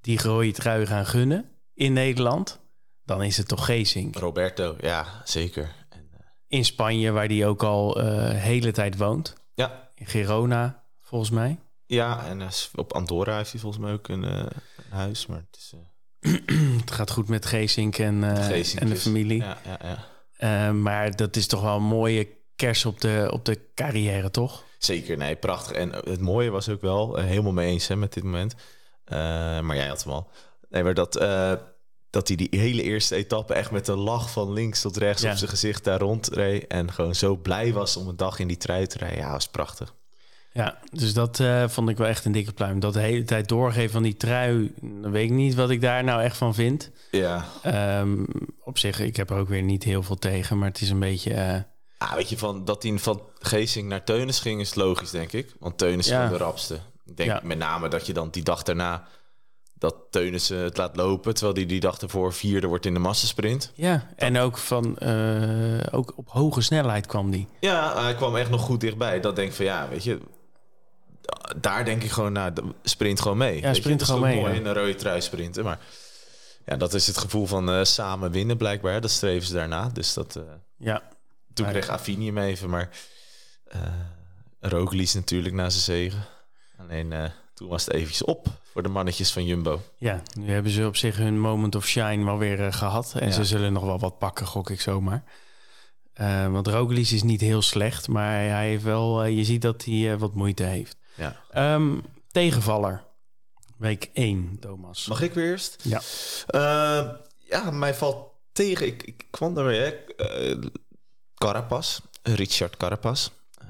die 0.00 0.22
rode 0.22 0.52
trui 0.52 0.86
gaan 0.86 1.06
gunnen 1.06 1.48
in 1.74 1.92
Nederland... 1.92 2.60
dan 3.04 3.22
is 3.22 3.36
het 3.36 3.48
toch 3.48 3.64
Geesink. 3.64 4.16
Roberto, 4.16 4.76
ja, 4.80 5.22
zeker. 5.24 5.74
En, 5.88 6.08
eh, 6.12 6.18
In 6.48 6.64
Spanje, 6.64 7.10
waar 7.10 7.28
die 7.28 7.46
ook 7.46 7.62
al 7.62 8.00
eh 8.00 8.30
hele 8.42 8.72
tijd 8.72 8.96
woont. 8.96 9.34
ja, 9.54 9.90
In 9.94 10.06
Girona, 10.06 10.82
volgens 11.00 11.30
mij. 11.30 11.58
Ja, 11.86 12.26
en 12.26 12.42
eh, 12.42 12.48
op 12.74 12.92
Andorra 12.92 13.36
heeft 13.36 13.50
hij 13.50 13.60
volgens 13.60 13.82
mij 13.84 13.92
ook 13.92 14.08
een, 14.08 14.24
eh, 14.24 14.38
een 14.76 14.90
huis. 14.90 15.26
Maar 15.26 15.44
het 15.50 15.56
is 15.56 15.72
eh, 15.74 16.32
Het 16.80 16.90
gaat 16.90 17.10
goed 17.10 17.28
met 17.28 17.46
Geesink 17.46 17.98
en, 17.98 18.24
en 18.78 18.88
de 18.88 18.96
familie. 18.96 19.42
Ja, 19.42 19.58
ja, 19.64 19.78
ja. 20.38 20.72
Maar 20.72 21.16
dat 21.16 21.36
is 21.36 21.46
toch 21.46 21.62
wel 21.62 21.76
een 21.76 21.82
mooie 21.82 22.28
kers 22.56 22.84
op 22.84 23.00
de, 23.00 23.28
op 23.32 23.44
de 23.44 23.72
carrière, 23.74 24.30
toch? 24.30 24.64
Zeker, 24.78 25.16
nee, 25.16 25.36
prachtig. 25.36 25.76
En 25.76 25.92
het 25.92 26.20
mooie 26.20 26.50
was 26.50 26.68
ook 26.68 26.80
wel, 26.80 27.16
helemaal 27.16 27.52
mee 27.52 27.70
eens 27.70 27.86
hè, 27.88 27.96
met 27.96 28.12
dit 28.12 28.24
moment. 28.24 28.54
Maar 29.64 29.76
jij 29.76 29.86
had 29.88 30.04
hem 30.04 30.12
al. 30.12 30.30
Nee, 30.68 30.82
maar 30.82 30.94
dat, 30.94 31.12
dat 32.10 32.28
hij 32.28 32.36
die 32.36 32.48
hele 32.50 32.82
eerste 32.82 33.14
etappe 33.14 33.54
echt 33.54 33.70
met 33.70 33.88
een 33.88 33.98
lach 33.98 34.30
van 34.30 34.52
links 34.52 34.80
tot 34.80 34.96
rechts 34.96 35.22
Ja. 35.22 35.30
op 35.30 35.36
zijn 35.36 35.50
gezicht 35.50 35.84
daar 35.84 36.00
rondreed. 36.00 36.66
En 36.66 36.92
gewoon 36.92 37.14
zo 37.14 37.36
blij 37.36 37.72
was 37.72 37.96
om 37.96 38.08
een 38.08 38.16
dag 38.16 38.38
in 38.38 38.48
die 38.48 38.56
trui 38.56 38.86
te 38.86 38.98
rijden. 38.98 39.18
Ja, 39.18 39.30
was 39.30 39.48
prachtig. 39.48 39.94
Ja, 40.56 40.78
dus 40.92 41.14
dat 41.14 41.40
eh, 41.40 41.68
vond 41.68 41.88
ik 41.88 41.96
wel 41.96 42.06
echt 42.06 42.24
een 42.24 42.32
dikke 42.32 42.52
pluim. 42.52 42.80
Dat 42.80 42.92
de 42.92 43.00
hele 43.00 43.24
tijd 43.24 43.48
doorgeven 43.48 43.90
van 43.90 44.02
die 44.02 44.16
trui, 44.16 44.72
dan 44.80 45.10
weet 45.10 45.24
ik 45.24 45.30
niet 45.30 45.54
wat 45.54 45.70
ik 45.70 45.80
daar 45.80 46.04
nou 46.04 46.22
echt 46.22 46.36
van 46.36 46.54
vind. 46.54 46.90
Ja. 47.10 47.44
Ehm, 47.62 48.24
op 48.64 48.78
zich, 48.78 49.00
ik 49.00 49.16
heb 49.16 49.30
er 49.30 49.36
ook 49.36 49.48
weer 49.48 49.62
niet 49.62 49.82
heel 49.84 50.02
veel 50.02 50.16
tegen, 50.16 50.58
maar 50.58 50.68
het 50.68 50.80
is 50.80 50.90
een 50.90 50.98
beetje... 51.00 51.34
eh, 51.34 51.60
Ah, 51.98 52.12
weet 52.14 52.28
je, 52.28 52.38
van, 52.38 52.64
dat 52.64 52.82
hij 52.82 52.98
van 52.98 53.22
Geesing 53.38 53.88
naar 53.88 54.04
Teunis 54.04 54.40
ging 54.40 54.60
is 54.60 54.74
logisch, 54.74 55.10
denk 55.10 55.32
ik. 55.32 55.54
Want 55.58 55.78
Teunis 55.78 56.06
is 56.06 56.12
Ja. 56.12 56.28
de 56.28 56.36
rapste. 56.36 56.74
Ik 57.06 57.16
denk 57.16 57.30
Ja. 57.30 57.40
met 57.42 57.58
name 57.58 57.88
dat 57.88 58.06
je 58.06 58.12
dan 58.12 58.28
die 58.30 58.42
dag 58.42 58.62
daarna... 58.62 59.06
dat 59.74 59.96
Teunis 60.10 60.50
eh, 60.50 60.58
het 60.58 60.76
laat 60.76 60.96
lopen... 60.96 61.34
terwijl 61.34 61.56
hij 61.56 61.66
die 61.66 61.80
dag 61.80 61.98
ervoor 61.98 62.32
vierde 62.32 62.66
wordt 62.66 62.86
in 62.86 62.94
de 62.94 63.00
massasprint. 63.00 63.72
ja, 63.74 64.08
en 64.16 64.38
ook, 64.38 64.58
van, 64.58 65.00
ook 65.90 66.12
op 66.16 66.28
hoge 66.28 66.60
snelheid 66.60 67.06
kwam 67.06 67.30
die. 67.30 67.46
Ja, 67.60 68.02
hij 68.02 68.14
kwam 68.14 68.36
echt 68.36 68.50
nog 68.50 68.60
goed 68.60 68.80
dichtbij. 68.80 69.20
Dat 69.20 69.36
denk 69.36 69.48
ik 69.48 69.54
van 69.54 69.64
ja, 69.64 69.88
weet 69.88 70.04
je. 70.04 70.20
Daar 71.56 71.84
denk 71.84 72.02
ik 72.02 72.10
gewoon 72.10 72.32
naar. 72.32 72.52
Nou, 72.52 72.72
sprint 72.82 73.20
gewoon 73.20 73.36
mee. 73.36 73.60
Je, 73.60 73.74
sprint 73.74 74.02
gewoon 74.02 74.20
mee, 74.20 74.40
Mooi 74.40 74.52
ja. 74.52 74.58
in 74.58 74.66
een 74.66 74.74
rode 74.74 74.94
trui 74.94 75.20
sprinten. 75.20 75.64
Maar 75.64 75.78
ja, 76.66 76.76
dat 76.76 76.94
is 76.94 77.06
het 77.06 77.18
gevoel 77.18 77.46
van 77.46 77.70
eh, 77.70 77.84
samen 77.84 78.30
winnen 78.30 78.56
blijkbaar. 78.56 79.00
Dat 79.00 79.10
streven 79.10 79.46
ze 79.46 79.54
daarna. 79.54 79.88
Dus 79.88 80.14
dat. 80.14 80.36
eh, 80.36 80.42
Ja, 80.76 81.02
toen 81.54 81.66
Ja. 81.66 81.72
kreeg 81.72 81.88
Affini 81.88 82.26
hem 82.26 82.38
even. 82.38 82.70
Maar 82.70 82.88
Roglic 84.60 85.14
natuurlijk 85.14 85.54
na 85.54 85.70
zijn 85.70 85.82
zegen. 85.82 86.24
Alleen 86.78 87.14
toen 87.54 87.68
was 87.68 87.84
het 87.84 87.94
eventjes 87.94 88.24
op 88.24 88.46
voor 88.72 88.82
de 88.82 88.88
mannetjes 88.88 89.32
van 89.32 89.44
Jumbo. 89.44 89.80
Ja, 89.98 90.22
nu 90.38 90.50
hebben 90.52 90.72
ze 90.72 90.86
op 90.86 90.96
zich 90.96 91.16
hun 91.16 91.40
moment 91.40 91.74
of 91.74 91.86
shine 91.86 92.24
wel 92.24 92.38
weer 92.38 92.66
eh, 92.66 92.72
gehad. 92.72 93.14
En 93.18 93.26
Ja. 93.26 93.32
ze 93.32 93.44
zullen 93.44 93.72
nog 93.72 93.84
wel 93.84 93.98
wat 93.98 94.18
pakken, 94.18 94.46
gok 94.46 94.70
ik 94.70 94.80
zomaar. 94.80 95.24
Want 96.50 96.66
Roglic 96.66 97.08
is 97.10 97.22
niet 97.22 97.40
heel 97.40 97.62
slecht, 97.62 98.08
maar 98.08 98.30
hij 98.32 98.68
heeft 98.68 98.82
wel, 98.82 99.24
je 99.24 99.44
ziet 99.44 99.62
dat 99.62 99.84
hij 99.84 100.18
wat 100.18 100.34
moeite 100.34 100.62
heeft. 100.62 100.96
Ja. 101.14 101.36
Ehm, 101.50 101.98
tegenvaller. 102.30 103.04
Week 103.76 104.10
1, 104.12 104.56
Thomas. 104.60 105.06
Mag 105.06 105.20
ik 105.22 105.34
weer 105.34 105.44
eerst? 105.50 105.76
Ja. 105.82 106.00
Eh, 106.46 107.10
ja, 107.48 107.70
mij 107.70 107.94
valt 107.94 108.32
tegen. 108.52 108.86
Ik, 108.86 109.02
ik 109.02 109.26
kwam 109.30 109.58
er 109.58 109.64
weer. 109.64 110.04
eh 110.16 110.58
Carapaz. 111.34 111.98
Richard 112.22 112.76
Carapaz. 112.76 113.28
Eh, 113.58 113.66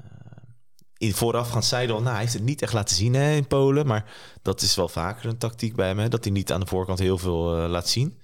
in 0.96 1.14
voorafgaand 1.14 1.64
zeiden 1.64 1.94
al, 1.94 2.00
nou, 2.00 2.12
hij 2.12 2.20
heeft 2.22 2.32
het 2.34 2.42
niet 2.42 2.62
echt 2.62 2.72
laten 2.72 2.96
zien 2.96 3.14
hè, 3.14 3.32
in 3.34 3.46
Polen. 3.46 3.86
Maar 3.86 4.12
dat 4.42 4.60
is 4.62 4.74
wel 4.74 4.88
vaker 4.88 5.28
een 5.28 5.38
tactiek 5.38 5.74
bij 5.76 5.86
hem. 5.86 5.98
hè, 5.98 6.08
Dat 6.08 6.24
hij 6.24 6.32
niet 6.32 6.52
aan 6.52 6.60
de 6.60 6.66
voorkant 6.66 6.98
heel 6.98 7.18
veel 7.18 7.56
eh, 7.62 7.68
laat 7.70 7.88
zien. 7.88 8.20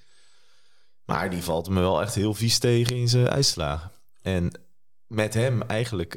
Maar 1.05 1.29
die 1.29 1.43
valt 1.43 1.69
me 1.69 1.79
wel 1.79 2.01
echt 2.01 2.15
heel 2.15 2.33
vies 2.33 2.59
tegen 2.59 2.95
in 2.95 3.07
zijn 3.09 3.29
uitslagen. 3.29 3.91
En 4.21 4.61
met 5.07 5.33
hem 5.33 5.61
eigenlijk 5.61 6.15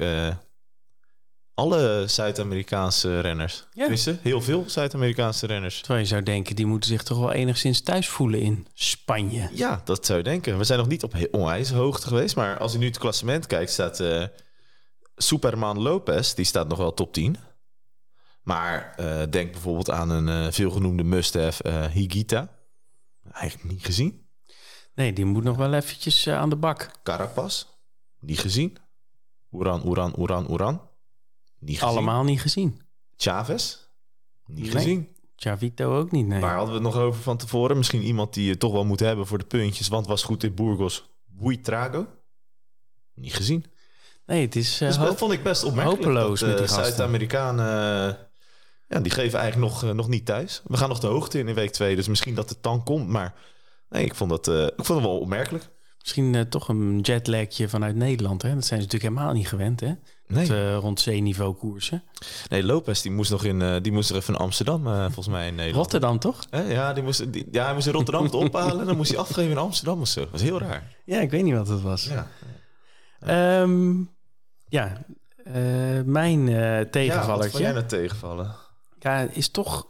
alle 1.55 2.05
Zuid-Amerikaanse 2.07 3.21
renners. 3.21 3.65
Ja. 3.73 3.81
Tenminste, 3.81 4.19
heel 4.23 4.41
veel 4.41 4.65
Zuid-Amerikaanse 4.67 5.47
renners. 5.47 5.79
Terwijl 5.79 6.01
je 6.01 6.07
zou 6.07 6.23
denken, 6.23 6.57
die 6.57 6.67
moeten 6.67 6.91
zich 6.91 7.03
toch 7.03 7.19
wel 7.19 7.33
enigszins 7.33 7.81
thuis 7.81 8.09
voelen 8.09 8.41
in 8.41 8.67
Spanje. 8.75 9.49
Ja, 9.53 9.81
dat 9.85 10.07
zou 10.07 10.19
je 10.19 10.25
denken. 10.25 10.59
We 10.59 10.65
zijn 10.65 10.79
nog 10.79 10.89
niet 10.89 11.03
op 11.03 11.15
onwijs 11.31 11.71
hoogte 11.71 12.07
geweest. 12.07 12.37
Maar 12.37 12.59
als 12.59 12.73
je 12.73 12.79
nu 12.79 12.87
het 12.87 12.99
klassement 12.99 13.47
kijkt, 13.47 13.71
staat 13.71 14.01
eh, 14.01 14.25
Superman 15.17 15.83
Lopez. 15.83 16.35
Die 16.35 16.45
staat 16.45 16.69
nog 16.69 16.79
wel 16.79 16.95
top 16.95 17.13
10. 17.13 17.37
Maar 18.45 18.95
eh, 18.97 19.23
denk 19.31 19.53
bijvoorbeeld 19.53 19.91
aan 19.91 20.11
een 20.11 20.29
eh, 20.29 20.53
veelgenoemde 20.53 21.03
must-have 21.03 21.63
eh, 21.63 21.85
Higita. 21.85 22.49
Eigenlijk 23.33 23.71
niet 23.73 23.85
gezien. 23.85 24.27
Nee, 24.95 25.13
die 25.13 25.25
moet 25.25 25.45
nog 25.45 25.57
wel 25.57 25.75
eventjes 25.75 26.29
aan 26.29 26.51
de 26.51 26.57
bak. 26.57 26.91
Carapaz. 27.03 27.65
Niet 28.21 28.39
gezien. 28.39 28.77
Oeran, 29.53 29.87
Oeran, 29.87 30.15
Oeran, 30.19 30.51
Oeran. 30.51 30.81
Niet 31.65 31.79
gezien. 31.79 31.89
Allemaal 31.95 32.25
niet 32.25 32.41
gezien. 32.41 32.81
Chavez. 33.17 33.77
Niet 34.47 34.59
Nee. 34.65 34.71
gezien. 34.73 35.09
Chavito 35.37 35.99
ook 35.99 36.11
niet, 36.11 36.27
nee. 36.27 36.41
Waar 36.41 36.57
hadden 36.57 36.75
we 36.75 36.81
het 36.85 36.95
nog 36.95 37.03
over 37.03 37.23
van 37.23 37.37
tevoren? 37.37 37.77
Misschien 37.77 38.03
iemand 38.03 38.35
die 38.35 38.47
je 38.47 38.57
toch 38.59 38.73
wel 38.73 38.85
moet 38.85 39.01
hebben 39.01 39.27
voor 39.27 39.39
de 39.39 39.45
puntjes. 39.45 39.89
Want 39.89 40.07
was 40.07 40.23
goed 40.23 40.43
in 40.45 40.55
Burgos. 40.55 41.09
Buitrago. 41.27 42.07
Niet 43.15 43.35
gezien. 43.35 43.65
Nee, 44.27 44.41
het 44.43 44.57
is 44.57 44.79
Dus 44.79 44.97
hoop- 44.97 45.07
dat 45.07 45.19
vond 45.19 45.33
ik 45.33 45.43
best 45.43 45.65
opmerkelijk. 45.65 46.03
hopeloos 46.05 46.41
dat, 46.41 46.49
met 46.49 46.59
die 46.59 46.67
eh. 46.67 46.73
Zuid-Amerikanen, 46.75 47.67
eh, 48.09 48.15
ja, 48.89 49.01
die 49.01 49.13
geven 49.13 49.39
eigenlijk 49.39 49.73
nog, 49.73 49.93
nog 49.95 50.09
niet 50.09 50.27
thuis. 50.27 50.63
We 50.65 50.77
gaan 50.77 50.89
nog 50.89 50.99
de 51.01 51.07
hoogte 51.07 51.39
in 51.39 51.49
in 51.49 51.55
week 51.55 51.71
2, 51.71 51.97
dus 51.97 52.09
misschien 52.09 52.35
dat 52.35 52.49
het 52.49 52.59
dan 52.63 52.83
komt. 52.85 53.09
Maar 53.09 53.35
nee, 53.89 54.05
ik 54.05 54.15
vond, 54.15 54.31
dat, 54.31 54.47
ik 54.49 54.85
vond 54.85 54.99
het 55.01 55.09
wel 55.09 55.19
opmerkelijk. 55.21 55.69
Misschien 56.01 56.49
toch 56.49 56.69
een 56.69 57.01
jetlagje 57.01 57.69
vanuit 57.69 57.97
Nederland. 57.97 58.43
Hè? 58.43 58.55
Dat 58.55 58.65
zijn 58.65 58.81
ze 58.81 58.87
natuurlijk 58.87 59.15
helemaal 59.15 59.35
niet 59.35 59.49
gewend, 59.49 59.81
hè? 59.81 59.93
Nee, 60.27 60.49
eh, 60.49 60.77
rond 60.77 61.01
zeeniveau 61.01 61.55
koersen. 61.55 62.03
nee 62.49 62.65
Lopez 62.65 63.03
die 63.03 63.11
moest 63.11 63.31
nog 63.31 63.45
in, 63.45 63.63
eh, 63.63 63.77
die 63.83 63.93
moest 63.93 64.11
er 64.11 64.17
even 64.17 64.35
in 64.35 64.41
Amsterdam, 64.41 64.87
eh, 64.87 65.03
volgens 65.05 65.29
mij 65.29 65.47
in 65.47 65.55
Nederland. 65.55 65.77
Rotterdam, 65.85 66.19
toch? 66.19 66.45
Hè? 66.51 66.63
Ja, 66.73 66.93
die 66.93 67.03
moest, 67.03 67.33
die, 67.33 67.49
ja, 67.51 67.65
hij 67.65 67.75
moest 67.75 67.87
in 67.87 67.93
Rotterdam 67.93 68.25
het 68.25 68.35
ophalen 68.35 68.81
en 68.81 68.87
dan 68.87 68.97
moest 68.97 69.11
hij 69.11 69.19
afgeven 69.19 69.51
in 69.51 69.59
Amsterdam 69.59 70.01
of 70.01 70.09
zo. 70.09 70.21
Dat 70.21 70.31
was 70.31 70.43
heel 70.43 70.59
raar. 70.59 70.93
Ja, 71.05 71.21
ik 71.21 71.31
weet 71.31 71.43
niet 71.43 71.55
wat 71.55 71.69
het 71.69 71.83
was. 71.83 72.05
Ja, 72.05 72.29
Ehm, 73.25 73.95
ja, 74.69 75.05
eh, 75.45 75.55
mijn 76.05 76.49
eh 76.49 77.07
ja 77.07 77.27
wat 77.27 77.59
jij 77.59 77.73
nou 77.73 77.87
tegenvallen? 77.87 78.55
ja, 78.99 79.21
is 79.21 79.49
toch, 79.49 79.87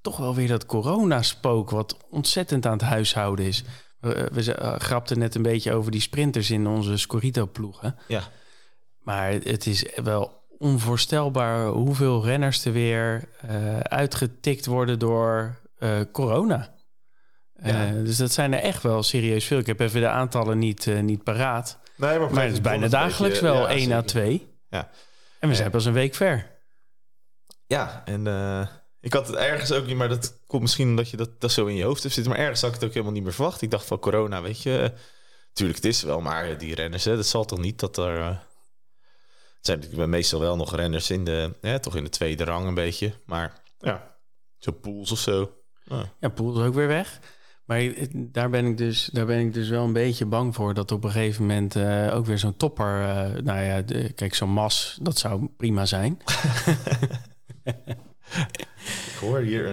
toch 0.00 0.16
wel 0.16 0.34
weer 0.34 0.48
dat 0.48 0.66
coronaspook... 0.66 1.70
wat 1.70 1.96
ontzettend 2.10 2.66
aan 2.66 2.72
het 2.72 2.82
huishouden 2.82 3.44
is. 3.44 3.64
We, 4.00 4.28
we 4.32 4.54
eh, 4.54 4.78
grapten 4.78 5.18
net 5.18 5.34
een 5.34 5.42
beetje 5.42 5.72
over 5.72 5.90
die 5.90 6.00
sprinters 6.00 6.50
in 6.50 6.66
onze 6.66 6.96
Scorito-ploegen. 6.96 7.96
Ja. 8.08 8.22
Maar 9.02 9.32
het 9.32 9.66
is 9.66 9.86
wel 10.02 10.42
onvoorstelbaar 10.58 11.66
hoeveel 11.66 12.24
renners 12.24 12.64
er 12.64 12.72
weer 12.72 13.28
eh, 13.40 13.80
uitgetikt 13.80 14.66
worden 14.66 14.98
door 14.98 15.56
eh, 15.78 16.00
corona. 16.12 16.74
Ja. 17.62 17.86
Eh, 17.86 17.92
dus 17.92 18.16
dat 18.16 18.32
zijn 18.32 18.52
er 18.52 18.60
echt 18.60 18.82
wel 18.82 19.02
serieus 19.02 19.44
veel. 19.44 19.58
Ik 19.58 19.66
heb 19.66 19.80
even 19.80 20.00
de 20.00 20.08
aantallen 20.08 20.58
niet, 20.58 20.86
niet 21.02 21.22
paraat. 21.22 21.78
Nee, 21.96 22.18
maar, 22.18 22.32
Maar 22.32 22.44
het 22.44 22.52
is 22.52 22.60
bijna 22.60 22.88
dagelijks 22.88 23.40
wel 23.40 23.68
1 23.68 23.92
à 23.92 24.02
2. 24.02 24.48
Ja. 24.68 24.90
En 25.38 25.48
we 25.48 25.54
zijn 25.54 25.70
pas 25.70 25.84
een 25.84 25.92
week 25.92 26.14
ver. 26.14 26.50
Ja, 27.66 28.02
en 28.04 28.26
ik 29.00 29.12
had 29.12 29.26
het 29.26 29.36
ergens 29.36 29.72
ook 29.72 29.86
niet, 29.86 29.96
maar 29.96 30.08
dat 30.08 30.40
komt 30.46 30.62
misschien 30.62 30.88
omdat 30.88 31.10
je 31.10 31.16
dat, 31.16 31.40
dat 31.40 31.52
zo 31.52 31.66
in 31.66 31.74
je 31.74 31.84
hoofd 31.84 32.02
hebt 32.02 32.14
zitten. 32.14 32.32
Maar 32.32 32.42
ergens 32.42 32.60
had 32.60 32.68
ik 32.68 32.76
het 32.76 32.84
ook 32.84 32.92
helemaal 32.92 33.14
niet 33.14 33.22
meer 33.22 33.32
verwacht. 33.32 33.62
Ik 33.62 33.70
dacht 33.70 33.86
van 33.86 33.98
corona, 33.98 34.42
weet 34.42 34.62
je. 34.62 34.92
Tuurlijk, 35.52 35.78
het 35.78 35.88
is 35.88 36.02
wel, 36.02 36.20
maar 36.20 36.58
die 36.58 36.74
renners, 36.74 37.04
hè, 37.04 37.16
dat 37.16 37.26
zal 37.26 37.44
toch 37.44 37.58
niet 37.58 37.80
dat 37.80 37.96
er. 37.96 38.40
Het 39.62 39.70
zijn 39.70 39.78
natuurlijk 39.80 40.10
meestal 40.10 40.40
wel 40.40 40.56
nog 40.56 40.76
renners 40.76 41.10
in 41.10 41.24
de, 41.24 41.56
hè, 41.60 41.78
toch 41.80 41.96
in 41.96 42.04
de 42.04 42.10
tweede 42.10 42.44
rang 42.44 42.66
een 42.66 42.74
beetje. 42.74 43.12
Maar 43.26 43.60
ja, 43.78 44.16
zo 44.58 44.72
pools 44.72 45.12
of 45.12 45.18
zo. 45.18 45.52
Ja. 45.84 46.12
Ja, 46.20 46.28
Poel 46.28 46.60
is 46.60 46.66
ook 46.66 46.74
weer 46.74 46.86
weg. 46.88 47.18
Maar 47.64 47.92
daar 48.14 48.50
ben, 48.50 48.66
ik 48.66 48.76
dus, 48.76 49.04
daar 49.12 49.26
ben 49.26 49.38
ik 49.38 49.52
dus 49.54 49.68
wel 49.68 49.84
een 49.84 49.92
beetje 49.92 50.26
bang 50.26 50.54
voor... 50.54 50.74
dat 50.74 50.92
op 50.92 51.04
een 51.04 51.10
gegeven 51.10 51.40
moment 51.46 51.76
eh, 51.76 52.10
ook 52.14 52.26
weer 52.26 52.38
zo'n 52.38 52.56
topper... 52.56 53.00
eh, 53.02 53.42
nou 53.42 53.60
ja, 53.60 53.82
de, 53.82 54.12
kijk, 54.12 54.34
zo'n 54.34 54.50
mas, 54.52 54.98
dat 55.02 55.18
zou 55.18 55.48
prima 55.56 55.86
zijn. 55.86 56.18
Ik 59.12 59.18
hoor 59.20 59.38
hier 59.38 59.66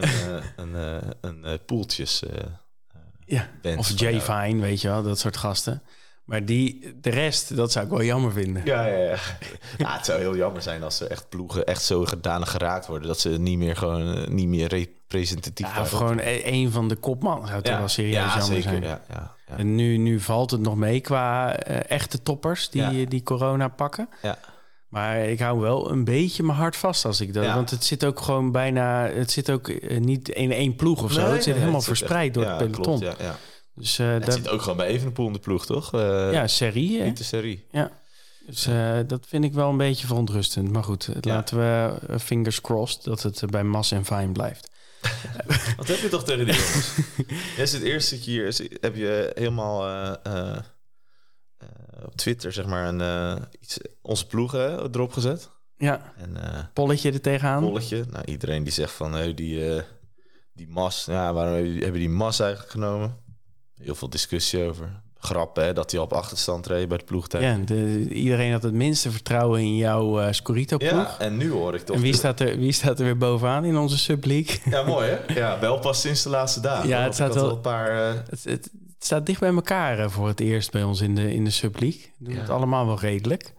een, 0.55 0.75
eh, 0.75 0.97
een, 1.21 1.43
een 1.51 1.65
poeltjes. 1.65 2.23
eh, 2.23 2.45
Ja, 3.25 3.49
of 3.77 3.87
van 3.87 3.95
Jay 3.95 4.13
jou. 4.13 4.43
Fine, 4.45 4.61
weet 4.61 4.81
je 4.81 4.87
wel, 4.87 5.03
dat 5.03 5.19
soort 5.19 5.37
gasten. 5.37 5.81
Maar 6.29 6.45
die, 6.45 6.93
de 7.01 7.09
rest, 7.09 7.55
dat 7.55 7.71
zou 7.71 7.85
ik 7.85 7.91
wel 7.91 8.03
jammer 8.03 8.31
vinden. 8.31 8.61
Ja, 8.65 8.85
ja, 8.85 8.97
ja. 8.97 9.15
ja, 9.77 9.95
het 9.95 10.05
zou 10.05 10.19
heel 10.19 10.35
jammer 10.35 10.61
zijn 10.61 10.83
als 10.83 10.97
ze 10.97 11.07
echt 11.07 11.29
ploegen 11.29 11.65
echt 11.65 11.83
zo 11.83 12.05
gedaan 12.05 12.47
geraakt 12.47 12.87
worden 12.87 13.07
dat 13.07 13.19
ze 13.19 13.29
niet 13.29 13.57
meer 13.57 13.75
gewoon 13.75 14.15
eh, 14.15 14.27
niet 14.27 14.47
meer 14.47 14.67
representatief 14.67 15.75
Ja, 15.75 15.81
of 15.81 15.89
gewoon 15.89 16.19
e- 16.19 16.41
een 16.43 16.71
van 16.71 16.87
de 16.87 16.95
kopman 16.95 17.47
zou 17.47 17.61
toch 17.61 17.77
wel 17.77 17.87
serieus 17.87 18.13
ja, 18.15 18.27
jammer 18.27 18.43
zeker. 18.45 18.61
zijn. 18.69 18.81
Ja, 18.81 19.01
ja, 19.09 19.35
ja. 19.47 19.57
En 19.57 19.75
nu, 19.75 19.97
nu 19.97 20.19
valt 20.19 20.51
het 20.51 20.61
nog 20.61 20.75
mee 20.75 20.99
qua 20.99 21.55
eh, 21.55 21.79
echte 21.97 22.21
toppers 22.23 22.69
die, 22.69 22.81
Ja. 22.81 23.05
die 23.09 23.23
corona 23.23 23.67
pakken. 23.67 24.09
Ja. 24.21 24.37
Maar 24.87 25.17
ik 25.19 25.39
hou 25.39 25.59
wel 25.59 25.91
een 25.91 26.03
beetje 26.03 26.43
mijn 26.43 26.57
hart 26.57 26.75
vast 26.75 27.05
als 27.05 27.21
ik 27.21 27.33
dat. 27.33 27.43
Ja. 27.43 27.55
Want 27.55 27.69
het 27.69 27.83
zit 27.85 28.05
ook 28.05 28.19
gewoon 28.19 28.51
bijna. 28.51 29.05
Het 29.07 29.31
zit 29.31 29.49
ook 29.51 29.67
eh, 29.67 29.99
niet 29.99 30.29
in 30.29 30.51
één 30.51 30.75
ploeg 30.75 31.03
of 31.03 31.11
zo. 31.11 31.21
Nee, 31.21 31.31
het 31.31 31.43
zit 31.43 31.51
nee, 31.53 31.59
helemaal 31.59 31.81
verspreid 31.81 32.25
echt- 32.25 32.33
door 32.33 32.43
ja, 32.43 32.49
het 32.57 32.71
peloton. 32.71 32.99
Klopt, 32.99 33.17
ja, 33.19 33.25
ja. 33.25 33.35
Dus 33.79 33.99
eh 33.99 34.07
Het 34.11 34.23
daar, 34.25 34.31
zit 34.31 34.49
ook 34.49 34.61
gewoon 34.61 34.77
bij 34.77 34.87
Evenepoel 34.87 35.27
in 35.27 35.33
de 35.33 35.39
ploeg, 35.39 35.65
toch? 35.65 35.93
Eh 35.93 36.31
ja, 36.31 36.47
serie. 36.47 37.01
Niet 37.03 37.17
de 37.17 37.23
serie. 37.23 37.65
Dus 38.45 38.65
eh, 38.65 38.99
dat 39.07 39.25
vind 39.27 39.43
ik 39.43 39.53
wel 39.53 39.69
een 39.69 39.77
beetje 39.77 40.07
verontrustend. 40.07 40.71
Maar 40.71 40.83
goed, 40.83 41.09
Ja. 41.21 41.33
laten 41.33 41.57
we 41.57 42.19
fingers 42.19 42.61
crossed 42.61 43.03
dat 43.03 43.21
het 43.21 43.43
bij 43.49 43.63
Mas 43.63 43.91
en 43.91 44.05
Fine 44.05 44.31
blijft. 44.31 44.69
Wat 45.77 45.87
heb 45.87 45.97
je 45.99 46.09
toch 46.09 46.23
tegen 46.23 46.45
die 46.45 46.55
jongens? 46.55 46.91
Jij 47.55 47.65
zit 47.65 47.81
eerst 47.81 48.07
zit 48.07 48.25
je 48.25 48.31
hier, 48.31 48.53
zit- 48.53 48.77
heb 48.81 48.95
je 48.95 49.31
helemaal 49.35 50.17
op 52.05 52.15
Twitter 52.15 52.51
zeg 52.53 52.65
maar 52.65 52.87
een 52.87 53.43
iets, 53.59 53.77
onze 54.01 54.27
ploegen 54.27 54.89
erop 54.93 55.11
gezet. 55.13 55.49
Ja, 55.77 56.13
En 56.17 56.35
uh, 56.37 56.59
polletje 56.73 57.11
er 57.11 57.21
tegenaan. 57.21 57.63
Polletje. 57.63 58.05
Nou, 58.09 58.25
iedereen 58.25 58.63
die 58.63 58.73
zegt 58.73 58.91
van 58.93 59.13
hey, 59.13 59.33
die, 59.33 59.75
uh, 59.75 59.81
die 60.53 60.67
mas, 60.69 61.05
ja, 61.05 61.33
waarom 61.33 61.53
hebben 61.79 61.99
die 61.99 62.09
mas 62.09 62.39
eigenlijk 62.39 62.71
genomen? 62.71 63.17
Heel 63.83 63.95
veel 63.95 64.09
discussie 64.09 64.63
over. 64.63 65.01
Grappen, 65.21 65.63
hè, 65.63 65.73
dat 65.73 65.91
hij 65.91 65.99
op 65.99 66.13
achterstand 66.13 66.67
reed 66.67 66.87
bij 66.87 66.97
de 66.97 67.03
ploegtijd. 67.03 67.43
Ja, 67.43 67.57
de, 67.65 68.07
iedereen 68.09 68.51
had 68.51 68.63
het 68.63 68.73
minste 68.73 69.11
vertrouwen 69.11 69.59
in 69.59 69.75
jouw 69.75 70.21
uh, 70.21 70.27
Scorito-ploeg. 70.31 70.91
Ja, 70.91 71.19
en 71.19 71.37
nu 71.37 71.51
hoor 71.51 71.75
ik 71.75 71.81
toch... 71.81 71.95
En 71.95 72.01
wie 72.01 72.15
staat, 72.15 72.39
er, 72.39 72.57
wie 72.57 72.71
staat 72.71 72.99
er 72.99 73.05
weer 73.05 73.17
bovenaan 73.17 73.65
in 73.65 73.77
onze 73.77 73.97
subleague? 73.97 74.59
Ja, 74.75 74.83
mooi 74.83 75.09
hè? 75.09 75.33
Ja, 75.33 75.59
wel 75.59 75.79
pas 75.79 76.01
sinds 76.01 76.23
de 76.23 76.29
laatste 76.29 76.59
dagen. 76.59 76.89
Ja, 76.89 77.03
het 77.03 77.13
staat 77.13 77.33
wel... 77.33 77.49
een 77.49 77.61
paar... 77.61 77.91
Uh... 77.91 78.19
Het, 78.29 78.43
het, 78.43 78.43
het, 78.43 78.71
staat 78.99 79.25
dicht 79.25 79.39
bij 79.39 79.53
elkaar 79.53 79.99
uh, 79.99 80.09
voor 80.09 80.27
het 80.27 80.39
eerst 80.39 80.71
bij 80.71 80.83
ons 80.83 81.01
in 81.01 81.15
de, 81.15 81.33
in 81.33 81.43
de 81.43 81.49
subleague. 81.49 82.01
Doen 82.17 82.33
ja. 82.33 82.39
het 82.39 82.49
allemaal 82.49 82.85
wel 82.85 82.99
redelijk. 82.99 83.53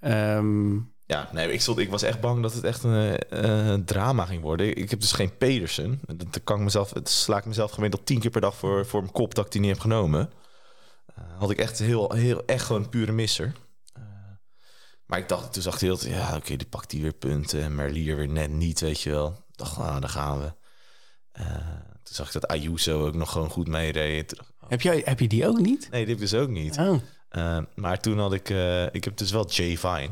Um, 0.00 0.92
ja, 1.10 1.28
nee, 1.32 1.52
ik, 1.52 1.60
stond, 1.60 1.78
ik 1.78 1.90
was 1.90 2.02
echt 2.02 2.20
bang 2.20 2.42
dat 2.42 2.52
het 2.52 2.64
echt 2.64 2.82
een 2.82 3.18
uh, 3.30 3.74
drama 3.74 4.24
ging 4.24 4.42
worden. 4.42 4.76
Ik 4.76 4.90
heb 4.90 5.00
dus 5.00 5.12
geen 5.12 5.36
Pedersen. 5.36 6.00
Dat 6.06 6.40
kan 6.44 6.56
ik 6.56 6.62
mezelf, 6.62 6.94
het 6.94 7.08
sla 7.08 7.38
ik 7.38 7.44
mezelf 7.44 7.70
gemiddeld 7.70 8.06
tien 8.06 8.20
keer 8.20 8.30
per 8.30 8.40
dag 8.40 8.54
voor, 8.54 8.86
voor 8.86 9.00
mijn 9.00 9.12
kop 9.12 9.34
dat 9.34 9.44
ik 9.46 9.52
die 9.52 9.60
niet 9.60 9.70
heb 9.70 9.80
genomen. 9.80 10.30
Uh, 11.18 11.24
had 11.38 11.50
ik 11.50 11.58
echt 11.58 11.78
heel, 11.78 12.12
heel, 12.12 12.42
echt 12.46 12.64
gewoon 12.64 12.82
een 12.82 12.88
pure 12.88 13.12
misser. 13.12 13.52
Uh, 13.98 14.02
maar 15.06 15.18
ik 15.18 15.28
dacht, 15.28 15.52
toen 15.52 15.62
zag 15.62 15.74
ik 15.74 15.80
heel, 15.80 16.08
ja, 16.08 16.26
oké, 16.26 16.36
okay, 16.36 16.56
die 16.56 16.66
pakt 16.66 16.90
die 16.90 17.02
weer 17.02 17.12
punten. 17.12 17.62
En 17.62 17.74
Merlier 17.74 18.16
weer 18.16 18.28
net 18.28 18.50
niet, 18.50 18.80
weet 18.80 19.00
je 19.00 19.10
wel. 19.10 19.28
Ik 19.28 19.56
dacht, 19.56 19.78
nou, 19.78 20.00
daar 20.00 20.10
gaan 20.10 20.40
we. 20.40 20.52
Toen 22.02 22.14
zag 22.14 22.26
ik 22.26 22.32
dat 22.32 22.48
Ayuso 22.48 23.06
ook 23.06 23.14
nog 23.14 23.32
gewoon 23.32 23.50
goed 23.50 23.68
meereed. 23.68 24.40
Heb, 24.68 24.80
jij, 24.80 25.02
heb 25.04 25.20
je 25.20 25.28
die 25.28 25.46
ook 25.46 25.60
niet? 25.60 25.88
Nee, 25.90 26.06
dit 26.06 26.18
dus 26.18 26.34
ook 26.34 26.48
niet. 26.48 26.78
Oh. 26.78 26.98
Maar 27.74 28.00
toen 28.00 28.18
had 28.18 28.32
ik, 28.32 28.48
ik 28.92 29.04
heb 29.04 29.16
dus 29.16 29.30
wel 29.30 29.48
Jay 29.48 29.76
Vine. 29.76 30.10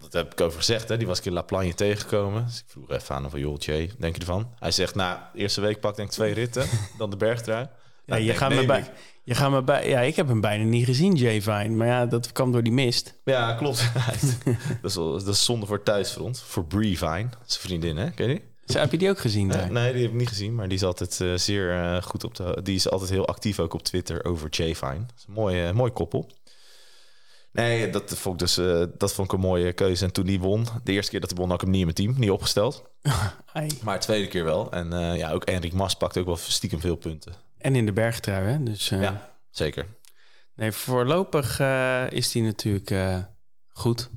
Dat 0.00 0.12
heb 0.12 0.32
ik 0.32 0.40
over 0.40 0.58
gezegd, 0.58 0.88
hè. 0.88 0.96
Die 0.96 1.06
was 1.06 1.18
ik 1.18 1.24
in 1.24 1.32
La 1.32 1.42
Plagne 1.42 1.74
tegengekomen. 1.74 2.44
Dus 2.46 2.58
ik 2.58 2.64
vroeg 2.66 2.90
even 2.90 3.14
aan 3.14 3.26
of 3.26 3.36
joh, 3.36 3.58
Jay, 3.58 3.90
denk 3.98 4.14
je 4.14 4.20
ervan? 4.20 4.48
Hij 4.58 4.70
zegt, 4.70 4.94
nou, 4.94 5.18
eerste 5.34 5.60
week 5.60 5.80
pak 5.80 5.96
denk 5.96 6.08
ik 6.08 6.14
twee 6.14 6.34
ritten, 6.34 6.66
dan 6.98 7.10
de 7.10 7.16
bergtrui. 7.16 7.60
Ja, 7.60 7.70
Nou, 8.06 8.22
je, 8.22 8.34
gaat 8.34 8.50
me 8.50 8.66
bij, 8.66 8.80
ik. 8.80 8.90
je 9.24 9.34
gaat 9.34 9.50
me 9.50 9.62
bij... 9.62 9.88
Ja, 9.88 10.00
ik 10.00 10.16
heb 10.16 10.28
hem 10.28 10.40
bijna 10.40 10.64
niet 10.64 10.84
gezien, 10.84 11.14
Jay 11.14 11.42
Vine. 11.42 11.68
Maar 11.68 11.86
ja, 11.86 12.06
dat 12.06 12.32
kwam 12.32 12.52
door 12.52 12.62
die 12.62 12.72
mist. 12.72 13.14
Ja, 13.24 13.54
klopt. 13.54 13.90
dat, 14.82 14.90
is 14.90 14.94
dat 14.94 15.28
is 15.28 15.44
zonde 15.44 15.66
voor 15.66 15.82
thuisfront. 15.82 16.40
Voor 16.40 16.64
Brie 16.64 16.98
Vine, 16.98 17.28
zijn 17.44 17.62
vriendin, 17.62 17.96
hè? 17.96 18.10
Ken 18.10 18.28
je 18.28 18.34
die? 18.34 18.48
Heb 18.78 18.90
je 18.90 18.98
die 18.98 19.08
ook 19.10 19.18
gezien 19.18 19.46
Nee, 19.46 19.56
daar? 19.56 19.72
nee, 19.72 19.92
die 19.92 20.02
heb 20.02 20.10
ik 20.10 20.16
niet 20.16 20.28
gezien, 20.28 20.54
maar 20.54 20.68
die 20.68 20.76
is 20.76 20.84
altijd 20.84 21.20
eh, 21.20 21.34
zeer 21.34 21.74
eh, 21.74 22.02
goed 22.02 22.24
op 22.24 22.34
de. 22.34 22.60
Die 22.62 22.74
is 22.74 22.90
altijd 22.90 23.10
heel 23.10 23.26
actief 23.26 23.58
ook 23.60 23.74
op 23.74 23.82
Twitter 23.82 24.24
over 24.24 24.48
Jay 24.50 24.70
is 24.70 24.80
een 24.80 25.06
mooi, 25.26 25.72
mooi 25.72 25.90
koppel. 25.92 26.30
Nee, 27.52 27.90
dat 27.90 28.18
vond 28.18 28.34
ik 28.34 28.46
dus 28.46 28.58
eh, 28.58 28.84
dat 28.98 29.12
vond 29.12 29.28
ik 29.28 29.34
een 29.34 29.40
mooie 29.44 29.72
keuze. 29.72 30.04
En 30.04 30.12
toen 30.12 30.26
die 30.26 30.40
won, 30.40 30.66
de 30.84 30.92
eerste 30.92 31.10
keer 31.10 31.20
dat 31.20 31.30
hij 31.30 31.38
won, 31.38 31.48
had 31.50 31.62
ik 31.62 31.68
hem 31.68 31.70
niet 31.70 31.80
in 31.88 31.94
mijn 31.94 32.14
team, 32.14 32.20
niet 32.20 32.30
opgesteld. 32.30 32.84
Maar 33.82 33.98
de 33.98 34.04
tweede 34.04 34.28
keer 34.28 34.44
wel. 34.44 34.72
En 34.72 34.92
eh, 34.92 35.16
ja, 35.16 35.30
ook 35.32 35.44
Enrik 35.44 35.72
Mas 35.72 35.94
pakt 35.94 36.18
ook 36.18 36.26
wel 36.26 36.36
stiekem 36.36 36.80
veel 36.80 36.96
punten. 36.96 37.34
En 37.58 37.76
in 37.76 37.86
de 37.86 37.92
bergtrui, 37.92 38.46
hè? 38.50 38.62
Dus 38.62 38.90
eh, 38.90 39.02
Ja, 39.02 39.30
zeker. 39.50 39.86
nee, 40.54 40.72
voorlopig 40.72 41.60
is 42.10 42.30
die 42.32 42.42
natuurlijk 42.42 43.24
goed. 43.68 44.10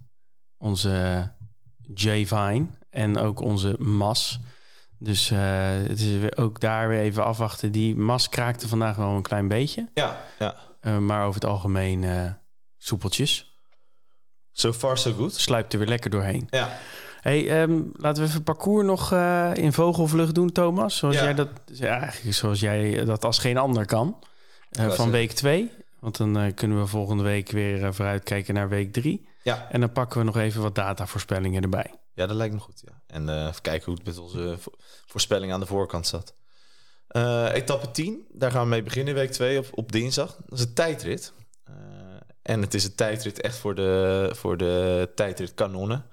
Onze 0.58 1.32
Jay 1.94 2.26
Vine 2.26 2.66
en 2.90 3.18
ook 3.18 3.40
onze 3.40 3.76
Mas. 3.80 4.40
Dus 5.00 5.30
het 5.30 6.00
is 6.00 6.36
ook 6.36 6.60
daar 6.60 6.88
weer 6.88 7.00
even 7.00 7.26
afwachten. 7.26 7.72
Die 7.72 7.96
Mas 7.96 8.30
kraakte 8.30 8.68
vandaag 8.68 8.96
wel 8.96 9.10
een 9.10 9.22
klein 9.22 9.48
beetje. 9.48 9.90
Ja, 9.94 10.24
ja. 10.40 10.56
Maar 11.00 11.26
over 11.26 11.42
het 11.42 11.50
algemeen 11.50 12.04
soepeltjes. 12.84 13.58
So 14.52 14.74
far 14.74 14.98
so 14.98 15.14
good. 15.14 15.34
Sluipt 15.36 15.74
er 15.74 15.80
weer 15.80 15.88
lekker 15.88 16.10
doorheen. 16.10 16.48
Ja, 16.50 16.80
Hey, 17.22 17.62
ehm, 17.62 17.82
laten 17.94 18.24
we 18.24 18.30
even 18.30 18.44
parcours 18.44 18.86
nog 18.86 19.12
eh, 19.12 19.52
in 19.54 19.74
vogelvlucht 19.74 20.36
doen, 20.36 20.52
Thomas. 20.52 20.98
Zoals 20.98 21.16
Ja. 21.16 21.24
jij 21.24 21.34
dat, 21.34 21.50
ja, 21.66 22.00
eigenlijk 22.00 22.36
zoals 22.36 22.60
jij 22.60 23.06
dat 23.06 23.26
als 23.26 23.38
geen 23.40 23.58
ander 23.58 23.86
kan. 23.86 24.24
Eh, 24.72 24.90
van 24.92 25.12
week 25.12 25.32
2. 25.32 25.72
Want 26.00 26.18
dan 26.18 26.38
eh, 26.38 26.54
kunnen 26.54 26.80
we 26.80 26.88
volgende 26.88 27.24
week 27.24 27.52
weer 27.52 27.94
vooruitkijken 27.94 28.54
naar 28.54 28.70
week 28.70 28.94
3. 28.94 29.28
ja. 29.44 29.68
En 29.72 29.80
dan 29.80 29.92
pakken 29.92 30.20
we 30.20 30.26
nog 30.26 30.38
even 30.38 30.62
wat 30.62 30.76
datavoorspellingen 30.76 31.64
erbij. 31.64 31.94
Ja, 32.14 32.26
dat 32.28 32.36
lijkt 32.36 32.54
me 32.54 32.60
goed. 32.60 32.82
Ja. 32.86 33.02
En 33.08 33.48
even 33.48 33.62
kijken 33.62 33.86
hoe 33.86 33.96
het 33.96 34.06
met 34.06 34.18
onze 34.18 34.56
vo- 34.60 34.72
voorspelling 35.06 35.54
aan 35.54 35.60
de 35.60 35.66
voorkant 35.66 36.08
zat. 36.08 36.34
Etappe 37.54 37.92
10, 37.92 38.26
daar 38.32 38.52
gaan 38.52 38.64
we 38.64 38.70
mee 38.70 38.84
beginnen, 38.84 39.14
week 39.14 39.32
2 39.32 39.60
op, 39.60 39.68
op 39.72 39.92
dinsdag. 39.92 40.36
Dat 40.48 40.60
is 40.60 40.66
een 40.66 40.74
tijdrit. 40.74 41.34
En 42.44 42.62
het 42.62 42.74
is 42.74 42.84
een 42.84 42.96
tijdrit 42.96 43.42
echt 43.42 43.56
voor 43.56 43.76
de, 43.76 44.30
voor 44.36 44.58
de 44.58 45.12
tijdrit 45.16 45.54
kanonnen. 45.54 46.06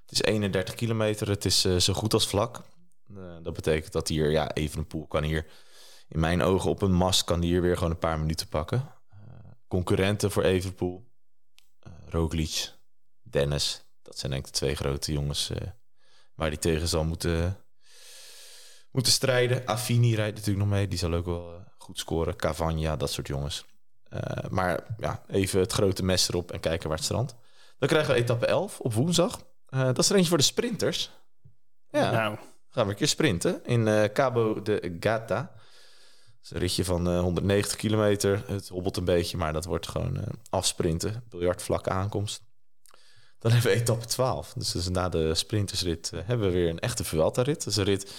Het 0.00 0.12
is 0.12 0.22
31 0.22 0.74
kilometer, 0.74 1.28
het 1.28 1.44
is 1.44 1.64
eh, 1.64 1.76
zo 1.76 1.92
goed 1.92 2.14
als 2.14 2.28
vlak. 2.28 2.62
Eh, 3.16 3.36
dat 3.42 3.54
betekent 3.54 3.92
dat 3.92 4.08
hier, 4.08 4.30
ja, 4.30 4.52
Evenepoel 4.52 5.06
kan 5.06 5.22
hier 5.22 5.46
in 6.08 6.20
mijn 6.20 6.42
ogen 6.42 6.70
op 6.70 6.82
een 6.82 6.92
mast 6.92 7.24
kan 7.24 7.40
die 7.40 7.50
hier 7.50 7.62
weer 7.62 7.76
gewoon 7.76 7.90
een 7.90 7.98
paar 7.98 8.18
minuten 8.18 8.48
pakken. 8.48 8.94
Eh, 9.08 9.18
concurrenten 9.68 10.30
voor 10.30 10.42
Evenepoel, 10.42 11.10
eh 11.78 11.92
Roglic, 12.08 12.72
Dennis. 13.22 13.84
Dat 14.02 14.18
zijn 14.18 14.32
denk 14.32 14.46
ik 14.46 14.52
de 14.52 14.58
twee 14.58 14.74
grote 14.74 15.12
jongens 15.12 15.50
waar 16.34 16.48
hij 16.48 16.56
tegen 16.56 16.88
zal 16.88 17.04
moeten, 17.04 17.56
moeten 18.90 19.12
strijden. 19.12 19.66
Affini 19.66 20.14
rijdt 20.14 20.36
natuurlijk 20.36 20.66
nog 20.66 20.74
mee. 20.74 20.88
Die 20.88 20.98
zal 20.98 21.14
ook 21.14 21.26
wel 21.26 21.64
goed 21.78 21.98
scoren. 21.98 22.36
Cavagna, 22.36 22.96
dat 22.96 23.10
soort 23.10 23.26
jongens. 23.26 23.64
Eh, 24.10 24.50
maar 24.50 24.80
ja, 24.98 25.22
even 25.28 25.60
het 25.60 25.72
grote 25.72 26.04
mes 26.04 26.28
erop 26.28 26.52
en 26.52 26.60
kijken 26.60 26.88
waar 26.88 26.96
het 26.96 27.06
strandt. 27.06 27.34
Dan 27.78 27.88
krijgen 27.88 28.14
we 28.14 28.20
etappe 28.20 28.46
11 28.46 28.80
op 28.80 28.92
woensdag. 28.94 29.40
Eh, 29.68 29.84
dat 29.84 29.98
is 29.98 30.08
er 30.08 30.14
eentje 30.14 30.28
voor 30.28 30.38
de 30.38 30.44
sprinters. 30.44 31.10
Ja, 31.90 32.10
Nou, 32.10 32.36
gaan 32.70 32.84
we 32.84 32.90
een 32.90 32.96
keer 32.96 33.08
sprinten 33.08 33.64
in 33.64 33.88
eh, 33.88 34.04
Cabo 34.04 34.62
de 34.62 34.96
Gata. 35.00 35.40
Dat 35.42 36.42
is 36.42 36.50
een 36.50 36.58
ritje 36.58 36.84
van 36.84 37.08
eh, 37.08 37.20
190 37.20 37.76
kilometer. 37.76 38.44
Het 38.46 38.68
hobbelt 38.68 38.96
een 38.96 39.04
beetje, 39.04 39.36
maar 39.36 39.52
dat 39.52 39.64
wordt 39.64 39.88
gewoon 39.88 40.16
eh, 40.16 40.22
afsprinten. 40.50 41.24
Biljartvlakke 41.28 41.90
aankomst. 41.90 42.42
Dan 43.38 43.52
hebben 43.52 43.70
we 43.70 43.76
etappe 43.76 44.06
12. 44.06 44.52
Dus, 44.52 44.70
dus 44.70 44.88
na 44.88 45.08
de 45.08 45.34
sprintersrit 45.34 46.10
hebben 46.24 46.46
we 46.46 46.52
weer 46.52 46.68
een 46.68 46.78
echte 46.78 47.04
Vuelta-rit. 47.04 47.58
Dat 47.58 47.66
is 47.66 47.76
een 47.76 47.84
rit 47.84 48.12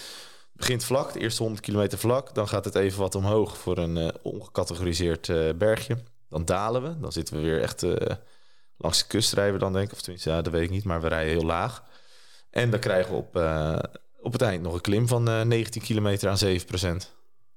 begint 0.62 0.84
vlak, 0.84 1.12
de 1.12 1.20
eerste 1.20 1.42
100 1.42 1.62
kilometer 1.64 1.98
vlak. 1.98 2.34
Dan 2.34 2.48
gaat 2.48 2.64
het 2.64 2.74
even 2.74 3.00
wat 3.00 3.14
omhoog 3.14 3.58
voor 3.58 3.78
een 3.78 3.96
eh, 3.96 4.08
ongecategoriseerd 4.22 5.28
eh, 5.28 5.52
bergje. 5.54 5.98
Dan 6.28 6.44
dalen 6.44 6.82
we. 6.82 7.00
Dan 7.00 7.12
zitten 7.12 7.36
we 7.36 7.42
weer 7.42 7.60
echt 7.60 7.82
eh, 7.82 8.16
langs 8.76 8.98
de 8.98 9.06
kust 9.06 9.32
rijden 9.32 9.54
we 9.54 9.60
dan 9.60 9.72
denk 9.72 9.86
ik. 9.86 9.92
Of 9.92 10.00
tenminste, 10.00 10.30
ja, 10.30 10.42
dat 10.42 10.52
weet 10.52 10.62
ik 10.62 10.70
niet. 10.70 10.84
Maar 10.84 11.00
we 11.00 11.08
rijden 11.08 11.32
heel 11.32 11.46
laag. 11.46 11.84
En 12.50 12.70
dan 12.70 12.80
krijgen 12.80 13.12
we 13.12 13.16
op, 13.16 13.36
op 14.20 14.32
het 14.32 14.42
eind 14.42 14.62
nog 14.62 14.74
een 14.74 14.80
klim 14.80 15.08
van 15.08 15.28
eh 15.28 15.40
19 15.40 15.82
kilometer 15.82 16.28
aan 16.28 16.38
7 16.38 16.66
procent. 16.66 17.14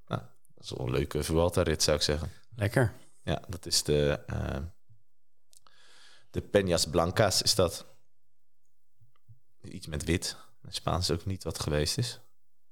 Nou, 0.08 0.22
dat 0.56 0.63
is 0.63 0.70
wel 0.70 0.86
een 0.86 0.94
leuke 0.94 1.24
Vuelta-rit 1.24 1.84
zou 1.84 1.98
ik 1.98 2.04
zeggen. 2.04 2.32
lekker. 2.56 2.94
Ja, 3.24 3.41
dat 3.48 3.65
is 3.65 3.84
de, 3.84 4.20
de 6.32 6.41
Peñas 6.41 6.89
Blancas 6.91 7.41
is 7.41 7.56
dat. 7.56 7.86
Iets 9.62 9.88
met 9.88 10.04
wit. 10.04 10.36
In 10.63 10.74
Spaans 10.74 11.12
ook 11.12 11.26
niet 11.26 11.44
wat 11.44 11.60
geweest 11.60 11.98
is. 11.98 12.20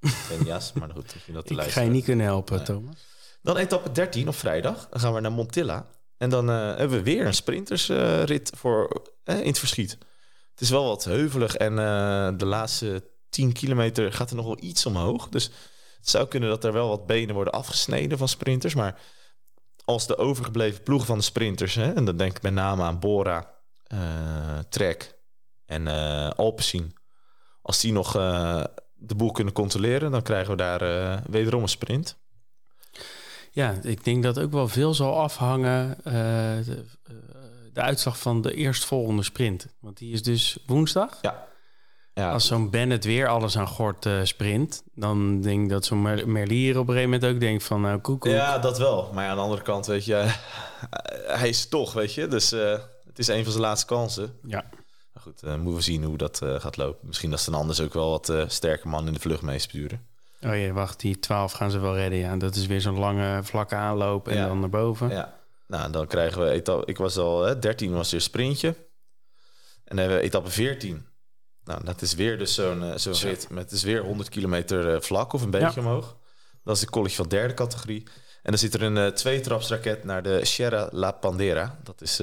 Peñas, 0.03 0.73
maar 0.73 0.89
goed, 0.89 1.13
misschien 1.13 1.33
dat 1.33 1.45
te 1.45 1.53
Ik 1.53 1.61
ga 1.61 1.81
je 1.81 1.89
niet 1.89 2.03
kunnen 2.03 2.25
helpen, 2.25 2.55
Nee. 2.55 2.65
Thomas. 2.65 2.95
Dan 3.41 3.57
etappe 3.57 3.91
13 3.91 4.27
op 4.27 4.35
vrijdag. 4.35 4.87
Dan 4.89 4.99
gaan 4.99 5.13
we 5.13 5.19
naar 5.19 5.31
Montilla. 5.31 5.87
En 6.17 6.29
dan 6.29 6.49
eh, 6.49 6.55
hebben 6.55 6.97
we 6.97 7.03
weer 7.03 7.25
een 7.25 7.33
sprintersrit 7.33 8.51
voor 8.55 9.01
eh, 9.23 9.39
in 9.39 9.47
het 9.47 9.59
verschiet. 9.59 9.97
Het 10.51 10.61
is 10.61 10.69
wel 10.69 10.85
wat 10.85 11.03
heuvelig 11.03 11.55
en 11.55 11.79
eh, 11.79 12.29
de 12.37 12.45
laatste 12.45 13.09
10 13.29 13.51
kilometer 13.51 14.13
gaat 14.13 14.29
er 14.29 14.35
nog 14.35 14.45
wel 14.45 14.57
iets 14.59 14.85
omhoog. 14.85 15.29
Dus 15.29 15.43
het 15.97 16.09
zou 16.09 16.27
kunnen 16.27 16.49
dat 16.49 16.63
er 16.63 16.73
wel 16.73 16.87
wat 16.87 17.05
benen 17.05 17.35
worden 17.35 17.53
afgesneden 17.53 18.17
van 18.17 18.27
sprinters. 18.27 18.75
Maar 18.75 18.99
als 19.85 20.07
de 20.07 20.17
overgebleven 20.17 20.83
ploegen 20.83 21.07
van 21.07 21.17
de 21.17 21.23
sprinters, 21.23 21.75
hè, 21.75 21.93
en 21.93 22.05
dan 22.05 22.17
denk 22.17 22.35
ik 22.35 22.41
met 22.41 22.53
name 22.53 22.83
aan 22.83 22.99
Bora, 22.99 23.53
eh, 23.83 24.59
Trek 24.69 25.17
en 25.65 25.87
eh 25.87 26.29
Alpecin, 26.29 26.95
als 27.61 27.79
die 27.79 27.91
nog 27.91 28.13
de 29.05 29.15
boel 29.15 29.31
kunnen 29.31 29.53
controleren, 29.53 30.11
dan 30.11 30.21
krijgen 30.21 30.51
we 30.51 30.57
daar 30.57 30.81
eh, 30.81 31.17
wederom 31.29 31.61
een 31.61 31.67
sprint. 31.69 32.17
Ja, 33.51 33.73
ik 33.81 34.03
denk 34.03 34.23
dat 34.23 34.39
ook 34.39 34.51
wel 34.51 34.67
veel 34.67 34.93
zal 34.93 35.19
afhangen 35.19 35.97
eh, 36.03 36.13
de, 36.65 36.85
de 37.73 37.81
uitslag 37.81 38.19
van 38.19 38.41
de 38.41 38.53
eerstvolgende 38.53 39.23
sprint. 39.23 39.67
Want 39.79 39.97
die 39.97 40.13
is 40.13 40.23
dus 40.23 40.57
woensdag. 40.65 41.17
Ja. 41.21 41.51
Ja, 42.15 42.31
Als 42.31 42.47
zo'n 42.47 42.69
Bennett 42.69 43.05
weer 43.05 43.27
alles 43.27 43.57
aan 43.57 43.67
gort 43.67 44.07
sprint, 44.23 44.83
dan 44.95 45.41
denk 45.41 45.63
ik 45.63 45.69
dat 45.69 45.85
zo'n 45.85 46.01
Mer- 46.01 46.29
Merlier 46.29 46.79
op 46.79 46.87
een 46.87 46.93
gegeven 46.93 47.11
moment 47.13 47.33
ook 47.33 47.39
denkt 47.39 47.63
van 47.63 47.81
nou 47.81 47.99
koek, 47.99 48.19
koek. 48.21 48.31
ja, 48.31 48.59
dat 48.59 48.77
wel. 48.77 49.09
Maar 49.13 49.23
ja, 49.23 49.29
aan 49.29 49.35
de 49.35 49.41
andere 49.41 49.61
kant, 49.61 49.85
weet 49.85 50.05
je, 50.05 50.15
hij 51.39 51.49
is 51.49 51.67
toch, 51.69 51.93
weet 51.93 52.13
je. 52.13 52.27
Dus 52.27 52.49
het 52.49 53.19
is 53.19 53.27
een 53.27 53.43
van 53.43 53.51
zijn 53.51 53.63
laatste 53.65 53.85
kansen. 53.87 54.33
Ja. 54.47 54.63
Goed, 55.23 55.43
eh, 55.43 55.55
moeten 55.55 55.73
we 55.75 55.81
zien 55.81 56.03
hoe 56.03 56.17
dat 56.17 56.41
eh, 56.41 56.59
gaat 56.59 56.77
lopen. 56.77 57.07
Misschien 57.07 57.29
dat 57.29 57.39
ze 57.39 57.51
dan 57.51 57.59
anders 57.59 57.81
ook 57.81 57.93
wel 57.93 58.09
wat 58.09 58.29
eh 58.29 58.43
sterke 58.47 58.87
man 58.87 59.07
in 59.07 59.13
de 59.13 59.19
vlucht 59.19 59.41
meesturen. 59.41 60.05
Oh 60.41 60.57
ja, 60.57 60.71
wacht, 60.71 60.99
die 60.99 61.19
12 61.19 61.51
gaan 61.51 61.71
ze 61.71 61.79
wel 61.79 61.95
redden. 61.95 62.19
Ja, 62.19 62.35
dat 62.35 62.55
is 62.55 62.65
weer 62.65 62.81
zo'n 62.81 62.99
lange 62.99 63.43
vlakke 63.43 63.75
aanloop 63.75 64.27
en 64.27 64.35
Ja. 64.35 64.47
dan 64.47 64.59
naar 64.59 64.69
boven. 64.69 65.09
Ja, 65.09 65.39
nou 65.67 65.91
dan 65.91 66.07
krijgen 66.07 66.41
we 66.41 66.49
etappe. 66.49 66.85
Ik 66.85 66.97
was 66.97 67.17
al, 67.17 67.41
hè, 67.43 67.59
13 67.59 67.93
was 67.93 68.11
weer 68.11 68.21
sprintje. 68.21 68.67
En 68.67 69.95
dan 69.95 69.97
hebben 69.97 70.17
we 70.17 70.23
etappe 70.23 70.49
14. 70.49 71.05
Nou, 71.63 71.83
dat 71.83 72.01
is 72.01 72.13
weer 72.13 72.37
dus 72.37 72.53
zo'n 72.53 72.93
zo'n 72.99 73.15
Zo. 73.15 73.27
rit 73.27 73.49
met 73.49 73.69
dus 73.69 73.83
weer 73.83 74.01
100 74.03 74.29
kilometer 74.29 75.03
vlak 75.03 75.33
of 75.33 75.41
een 75.41 75.49
beetje 75.51 75.79
omhoog. 75.79 76.17
Dat 76.63 76.75
is 76.75 76.81
de 76.81 76.89
college 76.89 77.15
van 77.15 77.27
derde 77.27 77.53
categorie. 77.53 78.03
En 78.43 78.51
dan 78.51 78.57
zit 78.57 78.73
er 78.73 78.81
een 78.81 78.97
eh 78.97 79.07
tweetrapsraket 79.07 80.03
naar 80.03 80.23
de 80.23 80.45
Sierra 80.45 80.87
La 80.91 81.11
Pandera. 81.11 81.79
Dat 81.83 82.01
is, 82.01 82.19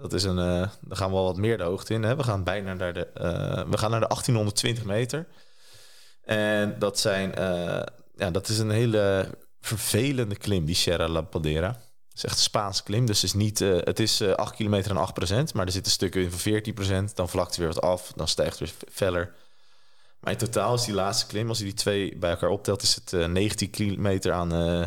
dat 0.00 0.12
is 0.12 0.24
een, 0.24 0.38
eh 0.38 0.68
daar 0.80 0.96
gaan 0.96 1.08
we 1.08 1.14
wel 1.14 1.24
wat 1.24 1.36
meer 1.36 1.58
de 1.58 1.64
hoogte 1.64 1.94
in. 1.94 2.02
Hè? 2.02 2.16
We 2.16 2.22
gaan 2.22 2.44
bijna 2.44 2.74
naar 2.74 2.92
de, 2.92 3.06
eh, 3.06 3.68
we 3.70 3.78
gaan 3.78 3.90
naar 3.90 4.00
de 4.00 4.08
1820 4.08 4.84
meter. 4.84 5.26
En 6.24 6.78
dat 6.78 6.98
zijn, 6.98 7.34
eh, 7.34 7.82
ja, 8.16 8.30
dat 8.30 8.48
is 8.48 8.58
een 8.58 8.70
hele 8.70 9.28
vervelende 9.60 10.36
klim, 10.36 10.64
die 10.64 10.74
Sierra 10.74 11.08
La 11.08 11.20
Pandera. 11.20 11.68
Het 11.68 12.18
is 12.18 12.24
echt 12.24 12.34
een 12.36 12.42
Spaanse 12.42 12.82
klim, 12.82 13.06
dus 13.06 13.22
het 13.22 13.30
is, 13.30 13.36
niet, 13.36 13.58
het 13.58 14.00
is 14.00 14.20
eh 14.20 14.32
8 14.32 14.54
kilometer 14.54 14.90
en 14.90 14.96
8 14.96 15.14
procent. 15.14 15.54
Maar 15.54 15.66
er 15.66 15.72
zitten 15.72 15.92
stukken 15.92 16.22
in 16.22 16.30
van 16.30 16.38
14 16.38 16.74
procent. 16.74 17.16
Dan 17.16 17.28
vlakt 17.28 17.48
het 17.48 17.56
weer 17.56 17.66
wat 17.66 17.80
af, 17.80 18.12
dan 18.16 18.28
stijgt 18.28 18.58
het 18.58 18.70
weer 18.70 18.92
feller. 18.92 19.34
Maar 20.20 20.32
in 20.32 20.38
totaal 20.38 20.74
is 20.74 20.84
die 20.84 20.94
laatste 20.94 21.26
klim, 21.26 21.48
als 21.48 21.58
je 21.58 21.64
die 21.64 21.74
twee 21.74 22.16
bij 22.16 22.30
elkaar 22.30 22.50
optelt, 22.50 22.82
is 22.82 22.94
het 22.94 23.12
eh 23.12 23.26
19 23.26 23.70
kilometer 23.70 24.32
aan 24.32 24.52
eh 24.52 24.86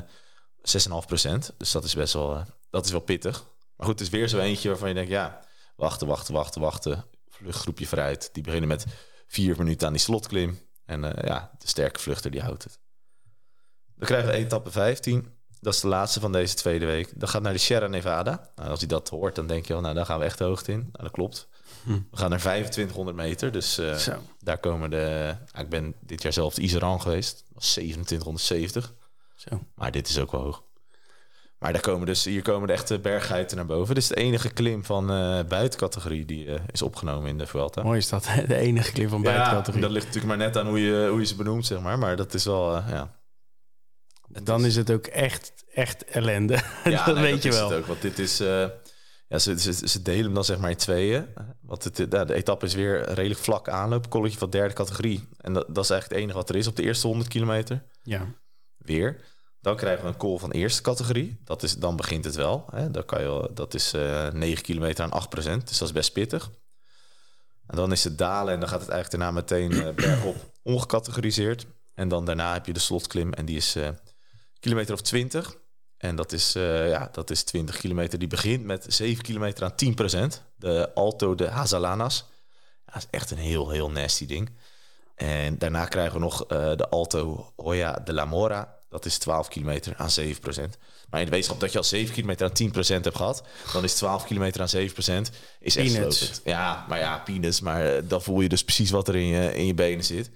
6,5 0.61 1.07
procent. 1.07 1.53
Dus 1.57 1.71
dat 1.71 1.83
is 1.83 1.95
best 1.95 2.13
wel, 2.13 2.43
dat 2.69 2.85
is 2.85 2.91
wel 2.91 2.99
pittig. 2.99 3.43
Maar 3.83 3.91
goed, 3.91 4.01
het 4.01 4.13
is 4.13 4.19
weer 4.19 4.27
zo 4.27 4.39
eentje 4.39 4.69
waarvan 4.69 4.87
je 4.87 4.93
denkt, 4.93 5.09
ja, 5.09 5.39
wachten, 5.75 6.07
wachten, 6.07 6.33
wachten, 6.33 6.61
wachten. 6.61 7.05
Vluchtgroepje 7.29 7.87
vooruit. 7.87 8.29
Die 8.33 8.43
beginnen 8.43 8.69
met 8.69 8.85
vier 9.27 9.57
minuten 9.57 9.87
aan 9.87 9.93
die 9.93 10.01
slotklim. 10.01 10.59
En 10.85 11.03
eh, 11.03 11.27
ja, 11.27 11.51
de 11.57 11.67
sterke 11.67 11.99
vluchter 11.99 12.31
die 12.31 12.41
houdt 12.41 12.63
het. 12.63 12.79
Dan 13.95 14.07
krijgen 14.07 14.29
we 14.29 14.35
etappe 14.35 14.71
15. 14.71 15.33
Dat 15.59 15.73
is 15.73 15.79
de 15.79 15.87
laatste 15.87 16.19
van 16.19 16.31
deze 16.31 16.55
tweede 16.55 16.85
week. 16.85 17.19
Dat 17.19 17.29
gaat 17.29 17.41
naar 17.41 17.53
de 17.53 17.59
Sierra 17.59 17.87
Nevada. 17.87 18.51
Nou, 18.55 18.69
als 18.69 18.79
je 18.79 18.87
dat 18.87 19.09
hoort, 19.09 19.35
dan 19.35 19.47
denk 19.47 19.65
je 19.65 19.73
nou, 19.73 19.93
daar 19.93 20.05
gaan 20.05 20.19
we 20.19 20.25
echt 20.25 20.37
de 20.37 20.43
hoogte 20.43 20.71
in. 20.71 20.79
Nou, 20.79 21.03
dat 21.03 21.11
klopt. 21.11 21.47
Hm. 21.83 21.99
We 22.11 22.17
gaan 22.17 22.29
naar 22.29 22.39
2500 22.39 23.17
meter. 23.17 23.51
Dus 23.51 23.77
eh, 23.77 24.15
daar 24.39 24.57
komen 24.57 24.89
de... 24.89 25.35
ik 25.57 25.69
ben 25.69 25.95
dit 25.99 26.21
jaar 26.21 26.33
zelf 26.33 26.53
de 26.53 26.61
Iseran 26.61 27.01
geweest. 27.01 27.37
Dat 27.37 27.53
was 27.53 27.71
2770. 27.71 28.93
Zo. 29.35 29.63
Maar 29.75 29.91
dit 29.91 30.09
is 30.09 30.19
ook 30.19 30.31
wel 30.31 30.41
hoog. 30.41 30.63
Maar 31.63 31.73
daar 31.73 31.81
komen 31.81 32.05
dus, 32.05 32.25
hier 32.25 32.41
komen 32.41 32.67
de 32.67 32.73
echte 32.73 32.99
berggeiten 32.99 33.57
naar 33.57 33.65
boven. 33.65 33.95
Dit 33.95 34.03
is 34.03 34.09
de 34.09 34.15
enige 34.15 34.49
klim 34.49 34.85
van 34.85 35.11
eh, 35.11 35.39
buitencategorie 35.47 36.25
die 36.25 36.53
eh, 36.53 36.61
is 36.71 36.81
opgenomen 36.81 37.29
in 37.29 37.37
de 37.37 37.47
Vuelta. 37.47 37.83
Mooi 37.83 37.97
is 37.97 38.09
dat, 38.09 38.23
de 38.47 38.55
enige 38.55 38.91
klim 38.91 39.09
van 39.09 39.21
Ja, 39.21 39.25
buitencategorie. 39.25 39.81
dat 39.81 39.91
ligt 39.91 40.05
natuurlijk 40.05 40.37
maar 40.37 40.45
net 40.45 40.57
aan 40.57 40.67
hoe 40.67 40.79
je, 40.79 41.07
hoe 41.09 41.19
je 41.19 41.25
ze 41.25 41.35
benoemt, 41.35 41.65
zeg 41.65 41.79
maar. 41.79 41.99
Maar 41.99 42.15
dat 42.15 42.33
is 42.33 42.45
wel, 42.45 42.75
eh, 42.75 42.89
ja. 42.89 43.15
Dan 44.27 44.65
is 44.65 44.75
het 44.75 44.91
ook 44.91 45.05
echt, 45.05 45.53
echt 45.73 46.03
ellende. 46.03 46.59
Ja, 46.83 47.05
dat 47.05 47.15
nee, 47.15 47.31
weet 47.31 47.43
je 47.43 47.51
wel. 47.51 47.69
Het 47.69 47.79
ook, 47.79 47.85
want 47.85 48.01
dit 48.01 48.19
is... 48.19 48.37
ja, 49.27 49.39
ze, 49.39 49.59
ze, 49.59 49.87
ze 49.87 50.01
delen 50.01 50.23
hem 50.23 50.33
dan 50.33 50.43
zeg 50.43 50.57
maar 50.57 50.69
in 50.69 50.77
tweeën. 50.77 51.27
Want 51.61 51.83
het, 51.83 51.97
ja, 52.09 52.25
de 52.25 52.33
etappe 52.33 52.65
is 52.65 52.73
weer 52.73 53.13
redelijk 53.13 53.39
vlak 53.39 53.69
aanloop. 53.69 54.09
Colletje 54.09 54.37
van 54.37 54.49
derde 54.49 54.73
categorie. 54.73 55.27
En 55.37 55.53
dat, 55.53 55.65
dat 55.67 55.83
is 55.83 55.89
eigenlijk 55.89 56.09
het 56.09 56.19
enige 56.19 56.37
wat 56.37 56.49
er 56.49 56.55
is 56.55 56.67
op 56.67 56.75
de 56.75 56.83
eerste 56.83 57.07
100 57.07 57.29
kilometer. 57.29 57.83
Ja. 58.01 58.25
Weer. 58.77 59.31
Dan 59.63 59.75
krijgen 59.75 60.03
we 60.03 60.09
een 60.09 60.17
call 60.17 60.37
van 60.37 60.51
eerste 60.51 60.81
categorie. 60.81 61.37
Dat 61.43 61.63
is, 61.63 61.77
dan 61.77 61.95
begint 61.95 62.25
het 62.25 62.35
wel. 62.35 62.65
Hè. 62.71 62.91
Dan 62.91 63.05
kan 63.05 63.21
je, 63.21 63.49
dat 63.53 63.73
is 63.73 63.93
eh 63.93 64.31
9 64.31 64.63
kilometer 64.63 65.03
aan 65.03 65.11
8 65.11 65.29
procent. 65.29 65.67
Dus 65.67 65.77
dat 65.77 65.87
is 65.87 65.93
best 65.93 66.13
pittig. 66.13 66.51
En 67.67 67.75
dan 67.75 67.91
is 67.91 68.03
het 68.03 68.17
dalen 68.17 68.53
en 68.53 68.59
dan 68.59 68.69
gaat 68.69 68.81
het 68.81 68.89
eigenlijk 68.89 69.23
daarna 69.23 69.39
meteen 69.39 69.71
eh, 69.71 69.93
bergop 70.05 70.35
ongecategoriseerd. 70.61 71.65
En 71.93 72.07
dan 72.07 72.25
daarna 72.25 72.53
heb 72.53 72.65
je 72.65 72.73
de 72.73 72.79
slotklim 72.79 73.33
en 73.33 73.45
die 73.45 73.55
is 73.55 73.75
eh, 73.75 73.89
kilometer 74.59 74.93
of 74.93 75.01
20. 75.01 75.55
En 75.97 76.15
dat 76.15 76.31
is, 76.31 76.53
ja, 76.53 77.09
dat 77.11 77.29
is 77.29 77.43
20 77.43 77.77
kilometer. 77.77 78.19
Die 78.19 78.27
begint 78.27 78.63
met 78.63 78.85
7 78.87 79.23
kilometer 79.23 79.63
aan 79.63 79.75
10 79.75 79.93
procent. 79.93 80.43
De 80.55 80.91
Alto 80.93 81.35
de 81.35 81.47
Hazalanas. 81.47 82.25
Dat 82.85 82.95
is 82.95 83.07
echt 83.09 83.31
een 83.31 83.37
heel, 83.37 83.69
heel 83.69 83.91
nasty 83.91 84.25
ding. 84.25 84.49
En 85.15 85.57
daarna 85.57 85.85
krijgen 85.85 86.13
we 86.13 86.19
nog 86.19 86.45
de 86.47 86.89
Alto 86.89 87.51
Hoya 87.55 87.93
de 87.93 88.13
la 88.13 88.25
Mora. 88.25 88.82
Dat 88.93 89.05
is 89.05 89.17
12 89.17 89.47
kilometer 89.47 89.93
aan 89.97 90.11
7 90.11 90.41
procent. 90.41 90.77
Maar 91.09 91.19
in 91.19 91.25
de 91.25 91.31
wetenschap 91.31 91.59
dat 91.59 91.71
je 91.71 91.77
al 91.77 91.83
7 91.83 92.13
kilometer 92.13 92.47
aan 92.47 92.53
10 92.53 92.71
procent 92.71 93.03
hebt 93.03 93.17
gehad... 93.17 93.43
dan 93.73 93.83
is 93.83 93.93
12 93.93 94.25
kilometer 94.25 94.61
aan 94.61 94.69
7 94.69 94.93
procent 94.93 95.31
is 95.59 95.75
echt 95.75 95.91
slopend. 95.91 96.41
Ja, 96.43 96.85
maar 96.87 96.99
ja, 96.99 97.17
peanuts. 97.17 97.61
Maar 97.61 97.95
eh, 97.95 98.03
dan 98.07 98.21
voel 98.21 98.41
je 98.41 98.49
dus 98.49 98.63
precies 98.63 98.91
wat 98.91 99.07
er 99.07 99.15
in 99.15 99.27
je, 99.27 99.55
in 99.55 99.65
je 99.65 99.73
benen 99.73 100.05
zit. 100.05 100.31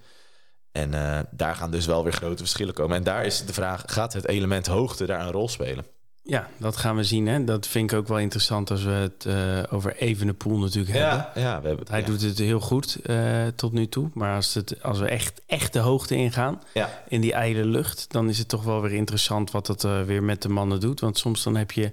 En 0.72 0.94
eh, 0.94 1.20
daar 1.30 1.54
gaan 1.54 1.70
dus 1.70 1.86
wel 1.86 2.02
weer 2.02 2.12
grote 2.12 2.42
verschillen 2.42 2.74
komen. 2.74 2.96
En 2.96 3.02
daar 3.02 3.24
is 3.24 3.44
de 3.44 3.52
vraag, 3.52 3.82
gaat 3.86 4.12
het 4.12 4.28
element 4.28 4.66
hoogte 4.66 5.06
daar 5.06 5.20
een 5.20 5.32
rol 5.32 5.48
spelen? 5.48 5.86
Ja, 6.28 6.48
dat 6.56 6.76
gaan 6.76 6.96
we 6.96 7.04
zien. 7.04 7.26
Hè? 7.26 7.44
Dat 7.44 7.66
vind 7.66 7.92
ik 7.92 7.98
ook 7.98 8.08
wel 8.08 8.18
interessant 8.18 8.70
als 8.70 8.82
we 8.82 8.90
het 8.90 9.26
eh, 9.26 9.62
over 9.70 9.96
Evenepoel 9.96 10.58
natuurlijk 10.58 10.96
hebben. 10.96 11.42
Ja, 11.42 11.60
we 11.60 11.68
hebben 11.68 11.86
Hij 11.90 12.00
ja. 12.00 12.06
doet 12.06 12.22
het 12.22 12.38
heel 12.38 12.60
goed 12.60 12.98
eh, 13.02 13.46
tot 13.56 13.72
nu 13.72 13.88
toe. 13.88 14.10
Maar 14.14 14.34
als, 14.34 14.54
het, 14.54 14.82
als 14.82 14.98
we 14.98 15.08
echt, 15.08 15.40
echt 15.46 15.72
de 15.72 15.78
hoogte 15.78 16.14
ingaan, 16.14 16.62
Ja, 16.74 17.02
in 17.08 17.20
die 17.20 17.32
ijle 17.32 17.64
lucht... 17.64 18.06
dan 18.08 18.28
is 18.28 18.38
het 18.38 18.48
toch 18.48 18.64
wel 18.64 18.80
weer 18.80 18.92
interessant 18.92 19.50
wat 19.50 19.66
dat 19.66 19.84
eh, 19.84 20.02
weer 20.02 20.22
met 20.22 20.42
de 20.42 20.48
mannen 20.48 20.80
doet. 20.80 21.00
Want 21.00 21.18
soms 21.18 21.42
dan 21.42 21.56
heb 21.56 21.70
je 21.70 21.92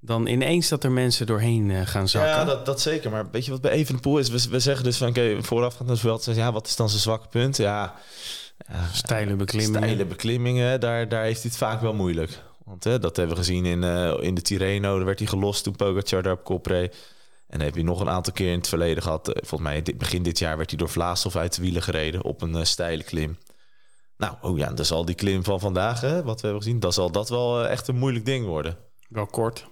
dan 0.00 0.26
ineens 0.26 0.68
dat 0.68 0.84
er 0.84 0.92
mensen 0.92 1.26
doorheen 1.26 1.86
gaan 1.86 2.08
zakken. 2.08 2.30
Ja, 2.30 2.44
dat, 2.44 2.66
dat 2.66 2.80
zeker. 2.80 3.10
Maar 3.10 3.30
weet 3.30 3.44
je 3.44 3.50
wat 3.50 3.60
bij 3.60 3.70
Evenepoel 3.70 4.18
is? 4.18 4.28
We, 4.28 4.50
we 4.50 4.60
zeggen 4.60 4.84
dus 4.84 4.96
van, 4.96 5.08
oké, 5.08 5.42
voorafgaand 5.42 5.84
naar 5.84 5.96
het 5.96 6.00
veld, 6.00 6.22
zeggen, 6.22 6.44
ja, 6.44 6.52
wat 6.52 6.66
is 6.66 6.76
dan 6.76 6.88
zijn 6.88 7.00
zwakke 7.00 7.28
punt? 7.28 7.56
Ja, 7.56 7.94
ja 8.68 8.86
Steile 8.92 9.34
beklimmingen. 9.36 9.82
steile 9.82 10.04
beklimmingen, 10.04 10.80
daar, 10.80 11.08
daar 11.08 11.24
heeft 11.24 11.42
hij 11.42 11.50
het 11.50 11.60
vaak 11.60 11.80
wel 11.80 11.94
moeilijk. 11.94 12.40
Want 12.70 12.84
hè, 12.84 12.98
dat 12.98 13.16
hebben 13.16 13.36
we 13.36 13.42
gezien 13.42 13.64
in, 13.64 13.84
eh, 13.84 14.14
in 14.20 14.34
de 14.34 14.42
Tirreno, 14.42 14.96
daar 14.96 15.04
werd 15.04 15.18
hij 15.18 15.28
gelost 15.28 15.64
toen 15.64 15.76
Pogacar 15.76 16.22
daar 16.22 16.32
op 16.32 16.44
kop 16.44 16.66
reed. 16.66 16.94
En 17.48 17.58
dan 17.58 17.66
heb 17.66 17.76
je 17.76 17.82
nog 17.84 18.00
een 18.00 18.08
aantal 18.08 18.32
keer 18.32 18.52
in 18.52 18.58
het 18.58 18.68
verleden 18.68 19.02
gehad. 19.02 19.28
Eh, 19.28 19.34
Volgens 19.46 19.70
mij 19.70 19.82
dit, 19.82 19.98
begin 19.98 20.22
dit 20.22 20.38
jaar 20.38 20.56
werd 20.56 20.70
hij 20.70 20.78
door 20.78 20.88
Vlaashoff 20.88 21.36
uit 21.36 21.54
de 21.56 21.62
wielen 21.62 21.82
gereden 21.82 22.24
op 22.24 22.42
een 22.42 22.54
eh, 22.54 22.64
steile 22.64 23.02
klim. 23.02 23.38
Nou, 24.16 24.34
oh 24.40 24.58
ja, 24.58 24.72
dan 24.72 24.84
zal 24.84 25.04
die 25.04 25.14
klim 25.14 25.44
van 25.44 25.60
vandaag, 25.60 26.00
hè, 26.00 26.22
wat 26.22 26.40
we 26.40 26.46
hebben 26.46 26.62
gezien, 26.62 26.80
dan 26.80 26.92
zal 26.92 27.10
dat 27.10 27.28
wel 27.28 27.66
echt 27.66 27.88
een 27.88 27.96
moeilijk 27.98 28.24
ding 28.24 28.46
worden. 28.46 28.76
Wel 29.08 29.26
kort. 29.26 29.66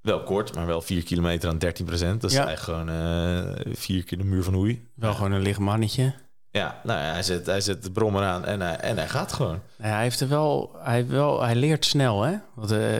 Wel 0.00 0.22
kort, 0.22 0.54
maar 0.54 0.66
wel 0.66 0.80
4 0.80 1.02
kilometer 1.02 1.48
aan 1.48 1.58
13 1.58 1.84
procent. 1.86 2.20
Dat 2.20 2.30
is 2.30 2.36
Ja. 2.36 2.46
eigenlijk 2.46 2.88
gewoon 2.88 3.74
vier 3.76 4.04
keer 4.04 4.18
de 4.18 4.24
muur 4.24 4.42
van 4.42 4.54
Hoei. 4.54 4.88
Wel 4.94 5.14
gewoon 5.14 5.32
een 5.32 5.40
licht 5.42 5.58
mannetje. 5.58 6.14
Ja, 6.56 6.80
nou 6.82 7.00
ja, 7.00 7.12
hij 7.12 7.22
zet, 7.22 7.46
hij 7.46 7.60
zet 7.60 7.82
de 7.82 7.90
brommer 7.90 8.22
aan 8.22 8.44
en 8.44 8.60
hij, 8.60 8.76
en 8.76 8.96
hij 8.96 9.08
gaat 9.08 9.32
gewoon. 9.32 9.60
Ja, 9.76 9.84
hij, 9.88 10.02
heeft 10.02 10.20
er 10.20 10.28
wel, 10.28 10.76
hij, 10.78 11.06
wel, 11.08 11.42
hij 11.42 11.54
leert 11.54 11.84
snel, 11.84 12.22
hè? 12.22 12.34
Want 12.54 12.72
uh, 12.72 12.98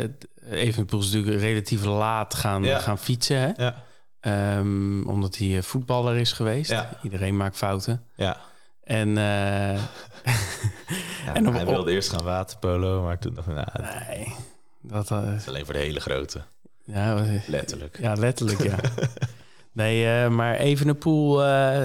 Evenepoel 0.50 1.00
is 1.00 1.10
natuurlijk 1.12 1.40
relatief 1.42 1.84
laat 1.84 2.34
gaan, 2.34 2.62
Ja. 2.64 2.78
gaan 2.78 2.98
fietsen, 2.98 3.36
hè? 3.38 3.50
Ja, 3.64 3.84
Ehm, 4.20 5.02
omdat 5.08 5.36
hij 5.36 5.56
eh, 5.56 5.62
voetballer 5.62 6.16
is 6.16 6.32
geweest. 6.32 6.70
Ja. 6.70 6.88
Iedereen 7.02 7.36
maakt 7.36 7.56
fouten. 7.56 8.02
ja. 8.14 8.36
En, 8.84 9.18
eh, 9.18 9.70
En 11.34 11.48
op- 11.48 11.54
hij 11.54 11.66
wilde 11.66 11.92
eerst 11.92 12.10
gaan 12.10 12.24
waterpolo, 12.24 13.02
maar 13.02 13.18
toen 13.18 13.34
dacht 13.34 13.46
nou, 13.46 13.66
nee, 14.08 14.34
dat... 14.82 15.10
eh, 15.10 15.34
is 15.36 15.48
alleen 15.48 15.64
voor 15.64 15.74
de 15.74 15.80
hele 15.80 16.00
grote. 16.00 16.40
ja, 16.84 17.24
Letterlijk. 17.46 17.98
ja, 18.00 18.12
letterlijk, 18.14 18.62
ja. 18.62 18.76
Nee, 19.76 20.06
eh, 20.06 20.28
maar 20.28 20.56
Evenepoel, 20.56 21.44
eh 21.44 21.84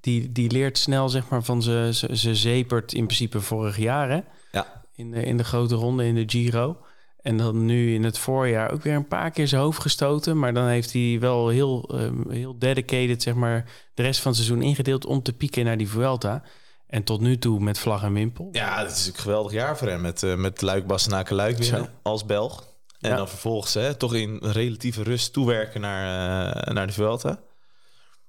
die, 0.00 0.32
die 0.32 0.50
leert 0.50 0.78
snel, 0.78 1.08
zeg 1.08 1.28
maar, 1.28 1.42
van 1.42 1.62
ze, 1.62 1.90
ze, 1.92 2.16
ze 2.16 2.34
zepert 2.34 2.92
in 2.92 3.04
principe 3.04 3.40
vorig 3.40 3.76
jaar, 3.76 4.10
hè? 4.10 4.20
Ja. 4.52 4.82
In 4.94 5.10
de, 5.10 5.22
in 5.22 5.36
de 5.36 5.44
grote 5.44 5.74
ronde, 5.74 6.06
in 6.06 6.14
de 6.14 6.24
Giro. 6.26 6.76
En 7.22 7.36
dan 7.36 7.64
nu 7.64 7.94
in 7.94 8.04
het 8.04 8.18
voorjaar 8.18 8.72
ook 8.72 8.82
weer 8.82 8.94
een 8.94 9.08
paar 9.08 9.30
keer 9.30 9.48
zijn 9.48 9.62
hoofd 9.62 9.80
gestoten. 9.80 10.38
Maar 10.38 10.54
dan 10.54 10.66
heeft 10.66 10.92
hij 10.92 11.16
wel 11.20 11.48
heel, 11.48 11.88
ehm, 11.92 12.30
heel 12.30 12.58
dedicated, 12.58 13.22
zeg 13.22 13.34
maar, 13.34 13.64
de 13.94 14.02
rest 14.02 14.20
van 14.20 14.32
het 14.32 14.40
seizoen 14.40 14.62
ingedeeld 14.62 15.06
om 15.06 15.22
te 15.22 15.32
pieken 15.32 15.64
naar 15.64 15.76
die 15.76 15.88
Vuelta. 15.88 16.42
En 16.86 17.04
tot 17.04 17.20
nu 17.20 17.38
toe 17.38 17.60
met 17.60 17.78
vlag 17.78 18.02
en 18.02 18.12
wimpel. 18.12 18.48
Ja, 18.52 18.78
het 18.82 18.90
is 18.90 19.06
een 19.06 19.14
geweldig 19.14 19.52
jaar 19.52 19.78
voor 19.78 19.88
hem 19.88 20.00
met, 20.00 20.22
eh, 20.22 20.34
met 20.34 20.62
Luik, 20.62 20.86
Bastenaken, 20.86 21.36
Luik 21.36 21.64
Zo. 21.64 21.86
als 22.02 22.24
Belg. 22.24 22.71
En 23.02 23.10
Ja. 23.10 23.16
dan 23.16 23.28
vervolgens 23.28 23.74
hè, 23.74 23.94
toch 23.94 24.14
in 24.14 24.38
relatieve 24.42 25.02
rust 25.02 25.32
toewerken 25.32 25.80
naar, 25.80 26.52
eh, 26.66 26.74
naar 26.74 26.86
de 26.86 26.92
Vuelta. 26.92 27.38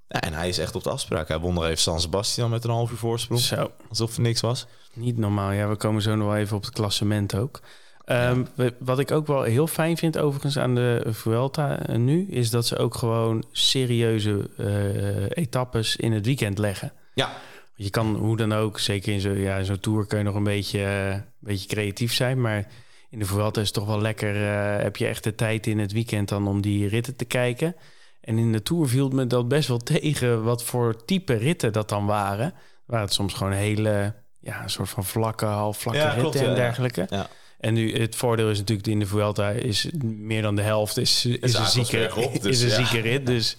Ja, 0.08 0.22
en 0.22 0.34
hij 0.34 0.48
is 0.50 0.58
echt 0.58 0.76
op 0.76 0.84
de 0.84 0.90
afspraak. 0.90 1.28
Hij 1.28 1.40
won 1.40 1.54
nog 1.54 1.64
even 1.66 1.78
San 1.78 2.00
Sebastian 2.02 2.50
met 2.50 2.64
een 2.64 2.70
half 2.70 2.92
uur 2.92 2.98
voorsprong. 2.98 3.42
Zo, 3.42 3.72
Alsof 3.90 4.16
er 4.16 4.22
niks 4.22 4.42
was. 4.42 4.66
niet 4.94 5.18
normaal. 5.18 5.52
Ja, 5.52 5.68
we 5.70 5.76
komen 5.76 6.02
zo 6.02 6.16
nog 6.16 6.28
wel 6.28 6.38
even 6.38 6.58
op 6.58 6.64
het 6.64 6.74
klassement 6.74 7.36
ook. 7.36 7.62
Ehm, 8.06 8.44
Wat 8.80 9.00
ik 9.00 9.12
ook 9.12 9.28
wel 9.28 9.42
heel 9.44 9.68
fijn 9.68 9.98
vind 9.98 10.18
overigens 10.18 10.58
aan 10.58 10.76
de 10.76 11.04
Vuelta 11.10 11.80
eh, 11.86 11.96
nu... 11.96 12.28
is 12.30 12.50
dat 12.50 12.66
ze 12.68 12.78
ook 12.78 12.96
gewoon 12.96 13.44
serieuze 13.52 14.50
eh, 14.58 15.44
etappes 15.44 15.96
in 15.96 16.12
het 16.12 16.26
weekend 16.26 16.58
leggen. 16.58 16.94
Ja, 17.14 17.32
Je 17.76 17.90
kan 17.90 18.16
hoe 18.16 18.38
dan 18.38 18.54
ook, 18.54 18.80
zeker 18.80 19.14
in 19.14 19.20
zo'n 19.20 19.38
ja, 19.38 19.58
in 19.58 19.80
tour 19.80 20.06
kun 20.08 20.18
je 20.18 20.24
nog 20.24 20.36
een 20.36 20.44
beetje, 20.44 20.80
een 20.80 21.24
beetje 21.40 21.68
creatief 21.68 22.14
zijn. 22.14 22.42
Maar 22.42 22.68
in 23.14 23.20
de 23.20 23.26
Vuelta 23.26 23.62
is 23.62 23.68
het 23.68 23.76
toch 23.76 23.86
wel 23.86 24.02
lekker. 24.02 24.36
eh, 24.36 24.84
heb 24.84 24.96
je 24.96 25.08
echt 25.08 25.24
de 25.24 25.36
tijd 25.36 25.68
in 25.68 25.80
het 25.80 25.92
weekend 25.92 26.30
dan 26.30 26.48
om 26.48 26.62
die 26.62 26.88
ritten 26.88 27.16
te 27.16 27.26
kijken. 27.26 27.76
En 28.22 28.38
in 28.38 28.52
de 28.52 28.64
tour 28.64 28.88
viel 28.88 29.10
me 29.10 29.28
dat 29.28 29.48
best 29.48 29.68
wel 29.68 29.78
tegen 29.94 30.44
wat 30.44 30.64
voor 30.64 31.06
type 31.06 31.34
ritten 31.34 31.74
dat 31.74 31.90
dan 31.90 32.06
waren. 32.06 32.54
Waar 32.86 33.02
het 33.02 33.14
soms 33.14 33.34
gewoon 33.34 33.54
hele, 33.54 34.14
ja, 34.40 34.64
een 34.64 34.70
soort 34.70 34.90
van 34.90 35.06
vlakke, 35.06 35.46
half 35.46 35.78
vlakke 35.78 36.00
Ja, 36.00 36.06
ritten 36.06 36.22
klopt, 36.22 36.36
en 36.36 36.50
ja. 36.50 36.56
dergelijke. 36.56 37.08
ja. 37.10 37.28
En 37.60 37.74
nu 37.74 37.98
het 38.00 38.16
voordeel 38.16 38.50
is 38.50 38.58
natuurlijk 38.58 38.88
in 38.88 39.00
de 39.00 39.06
Vuelta 39.06 39.50
is 39.50 39.90
meer 40.04 40.42
dan 40.42 40.56
de 40.56 40.62
helft 40.62 40.98
is, 40.98 41.26
is, 41.26 41.54
een, 41.54 41.66
zieke, 41.66 41.98
bergop, 41.98 42.34
dus 42.42 42.62
is 42.62 42.62
een 42.62 42.86
zieke 42.86 43.00
rit. 43.00 43.26
Dus, 43.36 43.58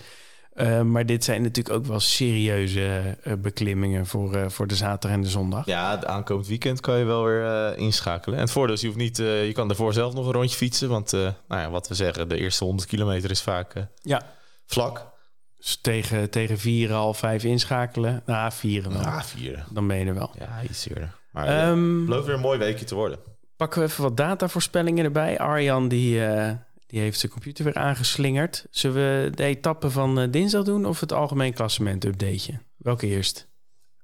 eh, 0.55 0.81
maar 0.81 1.07
dit 1.07 1.25
zijn 1.25 1.43
natuurlijk 1.43 1.75
ook 1.77 1.87
wel 1.87 2.01
serieuze 2.01 3.17
eh, 3.23 3.33
beklimmingen 3.39 4.07
voor, 4.07 4.35
eh, 4.35 4.49
voor 4.49 4.67
de 4.67 4.75
zaterdag 4.75 5.11
en 5.11 5.21
de 5.23 5.29
zondag. 5.29 5.67
Ja, 5.67 5.91
het 5.91 6.05
aankomend 6.07 6.47
weekend 6.47 6.81
kan 6.81 6.99
je 6.99 7.05
wel 7.05 7.25
weer 7.25 7.77
inschakelen. 7.79 8.37
En 8.37 8.43
het 8.45 8.53
voordeel 8.53 8.75
is, 8.75 8.81
je 8.81 8.87
hoeft 8.87 8.99
niet, 8.99 9.17
je 9.17 9.51
kan 9.55 9.69
daarvoor 9.69 9.93
zelf 9.93 10.15
nog 10.15 10.27
een 10.27 10.33
rondje 10.33 10.57
fietsen. 10.57 10.89
Want 10.89 11.13
nou 11.13 11.35
ja, 11.49 11.71
wat 11.71 11.89
we 11.89 11.95
zeggen, 11.95 12.29
de 12.29 12.39
eerste 12.39 12.65
100 12.65 12.89
kilometer 12.89 13.31
is 13.31 13.43
vaak 13.43 13.73
Ja. 14.03 14.23
vlak. 14.67 15.13
Dus 15.59 15.77
tegen, 15.81 16.31
tegen 16.31 16.59
vier, 16.59 16.93
half 16.93 17.19
vijf 17.19 17.45
inschakelen. 17.45 18.23
Nou, 18.27 18.53
vier 18.53 18.83
wel. 18.89 19.01
Ah, 19.01 19.23
vier. 19.23 19.65
Dan 19.71 19.87
ben 19.87 19.97
je 19.97 20.05
er 20.05 20.15
wel. 20.15 20.31
Ja, 20.39 20.63
iets 20.71 20.89
eerder. 20.89 21.15
Maar 21.33 21.47
eh, 21.47 21.69
Ehm, 21.69 21.97
het 21.97 22.05
belooft 22.07 22.27
weer 22.27 22.35
een 22.35 22.41
mooi 22.41 22.59
weekje 22.59 22.85
te 22.85 22.95
worden. 22.95 23.19
pakken 23.57 23.81
we 23.83 23.87
even 23.89 24.03
wat 24.03 24.17
datavoorspellingen 24.17 25.05
erbij. 25.05 25.39
Arjan 25.39 25.89
die, 25.89 26.21
die 26.87 27.01
heeft 27.01 27.19
zijn 27.19 27.33
computer 27.33 27.65
weer 27.65 27.75
aangeslingerd. 27.75 28.67
Zullen 28.71 28.97
we 28.97 29.31
de 29.31 29.45
etappe 29.45 29.91
van 29.91 30.21
eh, 30.21 30.31
dinsdag 30.31 30.65
doen 30.65 30.87
of 30.87 31.01
het 31.01 31.13
algemeen 31.13 31.53
klassement 31.53 32.05
updateje? 32.05 32.61
Welke 32.77 33.07
eerst? 33.07 33.49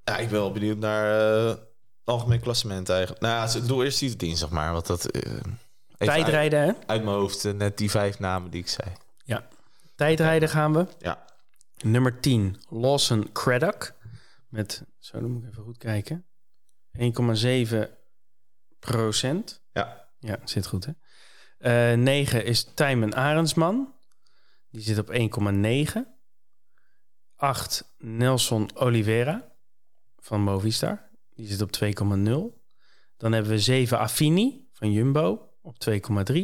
Ja, 0.05 0.17
ik 0.17 0.29
ben 0.29 0.39
wel 0.39 0.53
benieuwd 0.53 0.79
naar 0.79 1.05
het 1.05 1.59
algemeen 2.05 2.41
klassement 2.41 2.89
eigenlijk. 2.89 3.21
Nou, 3.21 3.51
ja, 3.59 3.67
doe 3.67 3.85
eerst 3.85 3.99
die 3.99 4.17
dinsdag 4.17 4.51
maar. 4.51 4.73
Want 4.73 4.87
dat, 4.87 5.05
eh, 5.05 5.33
even 5.33 5.57
uit, 5.99 6.11
Tijdrijden, 6.11 6.61
hè? 6.61 6.73
uit 6.87 7.05
mijn 7.05 7.17
hoofd, 7.17 7.55
net 7.55 7.79
die 7.79 7.91
vijf 7.91 8.19
namen 8.19 8.51
die 8.51 8.61
ik 8.61 8.69
zei. 8.69 8.89
Tijdrijden 9.95 10.49
gaan 10.49 10.73
we. 10.73 10.87
Ja, 10.99 11.25
Nummer 11.83 12.21
10, 12.21 12.57
Lawson 12.69 13.33
Craddock. 13.33 13.93
Met, 14.49 14.85
zo 14.99 15.21
dan 15.21 15.31
moet 15.31 15.43
ik 15.43 15.51
even 15.51 15.63
goed 15.63 15.79
kijken, 15.79 16.27
1,7 16.99 17.89
procent. 18.79 19.63
ja. 19.73 20.09
Ja, 20.23 20.39
zit 20.45 20.67
goed 20.67 20.85
hè. 20.85 20.93
Eh 21.61 21.93
9 21.93 22.45
is 22.45 22.65
Tijmen 22.75 23.15
Arendsman. 23.15 23.95
Die 24.71 24.83
zit 24.83 24.99
op 24.99 25.11
1,9. 25.11 26.19
8 27.37 27.95
Nelson 27.99 28.71
Oliveira 28.75 29.53
van 30.19 30.41
Movistar. 30.43 31.09
Die 31.35 31.47
zit 31.47 31.61
op 31.61 31.71
2,0. 31.85 32.59
Dan 33.17 33.33
hebben 33.33 33.51
we 33.51 33.59
7 33.59 33.99
Affini 33.99 34.69
van 34.73 34.93
Jumbo 34.93 35.49
op 35.63 35.77
2,3. 35.91 36.35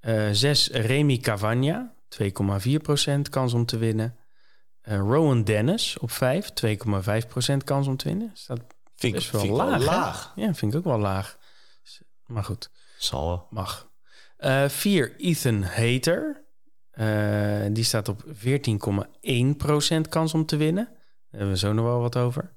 Uh, 0.00 0.28
6 0.32 0.68
Remy 0.70 1.16
Cavagna, 1.18 1.94
2,4% 2.22 3.20
kans 3.30 3.52
om 3.52 3.66
te 3.66 3.78
winnen. 3.78 4.16
Uh, 4.88 4.96
Rowan 4.96 5.44
Dennis 5.44 5.98
op 5.98 6.10
5, 6.10 6.48
2,5% 7.52 7.56
kans 7.64 7.86
om 7.86 7.96
te 7.96 8.08
winnen. 8.08 8.30
Staat 8.34 8.60
Vind 8.94 9.14
ik 9.14 9.20
best 9.20 9.30
wel 9.30 9.40
vind 9.40 9.52
ik 9.52 9.58
wel 9.58 9.78
laag. 9.78 10.32
Ja, 10.36 10.54
vind 10.54 10.72
ik 10.72 10.78
ook 10.78 10.84
wel 10.84 10.98
laag. 10.98 11.38
Maar 12.26 12.44
goed, 12.44 12.70
Zal 12.98 13.26
wel. 13.26 13.46
mag. 13.50 13.91
Eh 14.42 14.68
4 14.68 15.14
Ethan 15.18 15.62
Hater. 15.62 16.44
Eh, 16.90 17.66
die 17.70 17.84
staat 17.84 18.08
op 18.08 18.24
14,1% 18.32 20.08
kans 20.08 20.34
om 20.34 20.46
te 20.46 20.56
winnen. 20.56 20.84
Daar 20.84 21.30
hebben 21.30 21.50
we 21.50 21.58
zo 21.58 21.72
nog 21.72 21.84
wel 21.84 22.00
wat 22.00 22.16
over. 22.16 22.52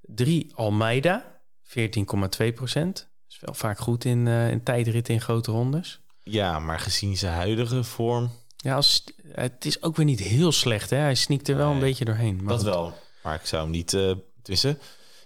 3 0.00 0.52
Almeida, 0.54 1.40
14,2%. 1.62 3.08
Is 3.28 3.38
wel 3.40 3.54
vaak 3.54 3.78
goed 3.78 4.04
in, 4.04 4.26
eh 4.26 4.50
in 4.50 4.62
tijdritten 4.62 5.14
in 5.14 5.20
grote 5.20 5.50
rondes. 5.50 6.00
Ja, 6.22 6.58
maar 6.58 6.80
gezien 6.80 7.16
zijn 7.16 7.34
huidige 7.34 7.84
vorm, 7.84 8.30
Ja, 8.56 8.74
als, 8.74 9.04
het 9.28 9.64
is 9.64 9.82
ook 9.82 9.96
weer 9.96 10.06
niet 10.06 10.20
heel 10.20 10.52
slecht. 10.52 10.90
Hè? 10.90 10.96
Hij 10.96 11.14
sneakt 11.14 11.48
er 11.48 11.56
wel 11.56 11.70
een 11.70 11.78
beetje 11.78 12.04
doorheen. 12.04 12.36
Maar 12.36 12.46
dat 12.46 12.62
goed. 12.62 12.68
wel. 12.68 12.92
Maar 13.22 13.34
ik 13.34 13.46
zou 13.46 13.62
hem 13.62 13.70
niet... 13.70 13.94
eh 13.94 14.12
tussen. 14.42 14.78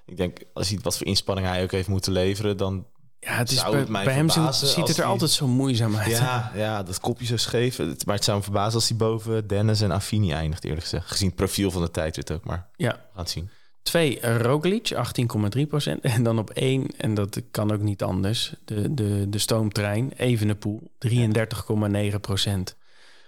Ik 0.06 0.16
denk, 0.16 0.38
als 0.52 0.68
hij 0.68 0.78
wat 0.82 0.96
voor 0.96 1.06
inspanning 1.06 1.46
hij 1.46 1.62
ook 1.62 1.70
heeft 1.70 1.88
moeten 1.88 2.12
leveren, 2.12 2.56
dan... 2.56 2.86
Ja, 3.28 3.34
het 3.34 3.50
is 3.50 3.58
Zou 3.58 3.70
bij, 3.70 3.80
het 3.80 3.88
mij 3.88 4.04
bij 4.04 4.14
hem 4.14 4.28
ziet, 4.28 4.88
het 4.88 4.96
er 4.98 5.04
altijd 5.04 5.30
zo 5.30 5.46
moeizaam 5.46 5.96
uit. 5.96 6.10
Ja, 6.10 6.52
ja, 6.54 6.82
dat 6.82 7.00
kopje 7.00 7.26
zo 7.26 7.36
scheef. 7.36 7.78
Maar 7.78 8.14
het 8.14 8.24
zou 8.24 8.36
me 8.36 8.42
verbazen 8.42 8.74
als 8.74 8.88
hij 8.88 8.96
boven 8.96 9.46
Dennis 9.46 9.80
en 9.80 9.90
Affini 9.90 10.32
eindigt, 10.32 10.64
eerlijk 10.64 10.82
gezegd. 10.82 11.06
Gezien 11.08 11.26
het 11.26 11.36
profiel 11.36 11.70
van 11.70 11.82
de 11.82 11.90
tijdrit 11.90 12.30
ook, 12.30 12.44
maar 12.44 12.68
Ja. 12.76 12.90
we 12.92 12.98
gaan 12.98 13.22
het 13.22 13.30
zien. 13.30 13.50
Twee, 13.82 14.38
Roglic, 14.38 14.90
18,3%. 14.94 16.00
En 16.00 16.22
dan 16.22 16.38
op 16.38 16.50
één, 16.50 16.86
en 16.96 17.14
dat 17.14 17.40
kan 17.50 17.72
ook 17.72 17.80
niet 17.80 18.02
anders, 18.02 18.54
de, 18.64 18.94
de, 18.94 19.28
de 19.28 19.38
stoomtrein, 19.38 20.12
Evenepoel, 20.16 20.90
33,9%. 21.08 21.12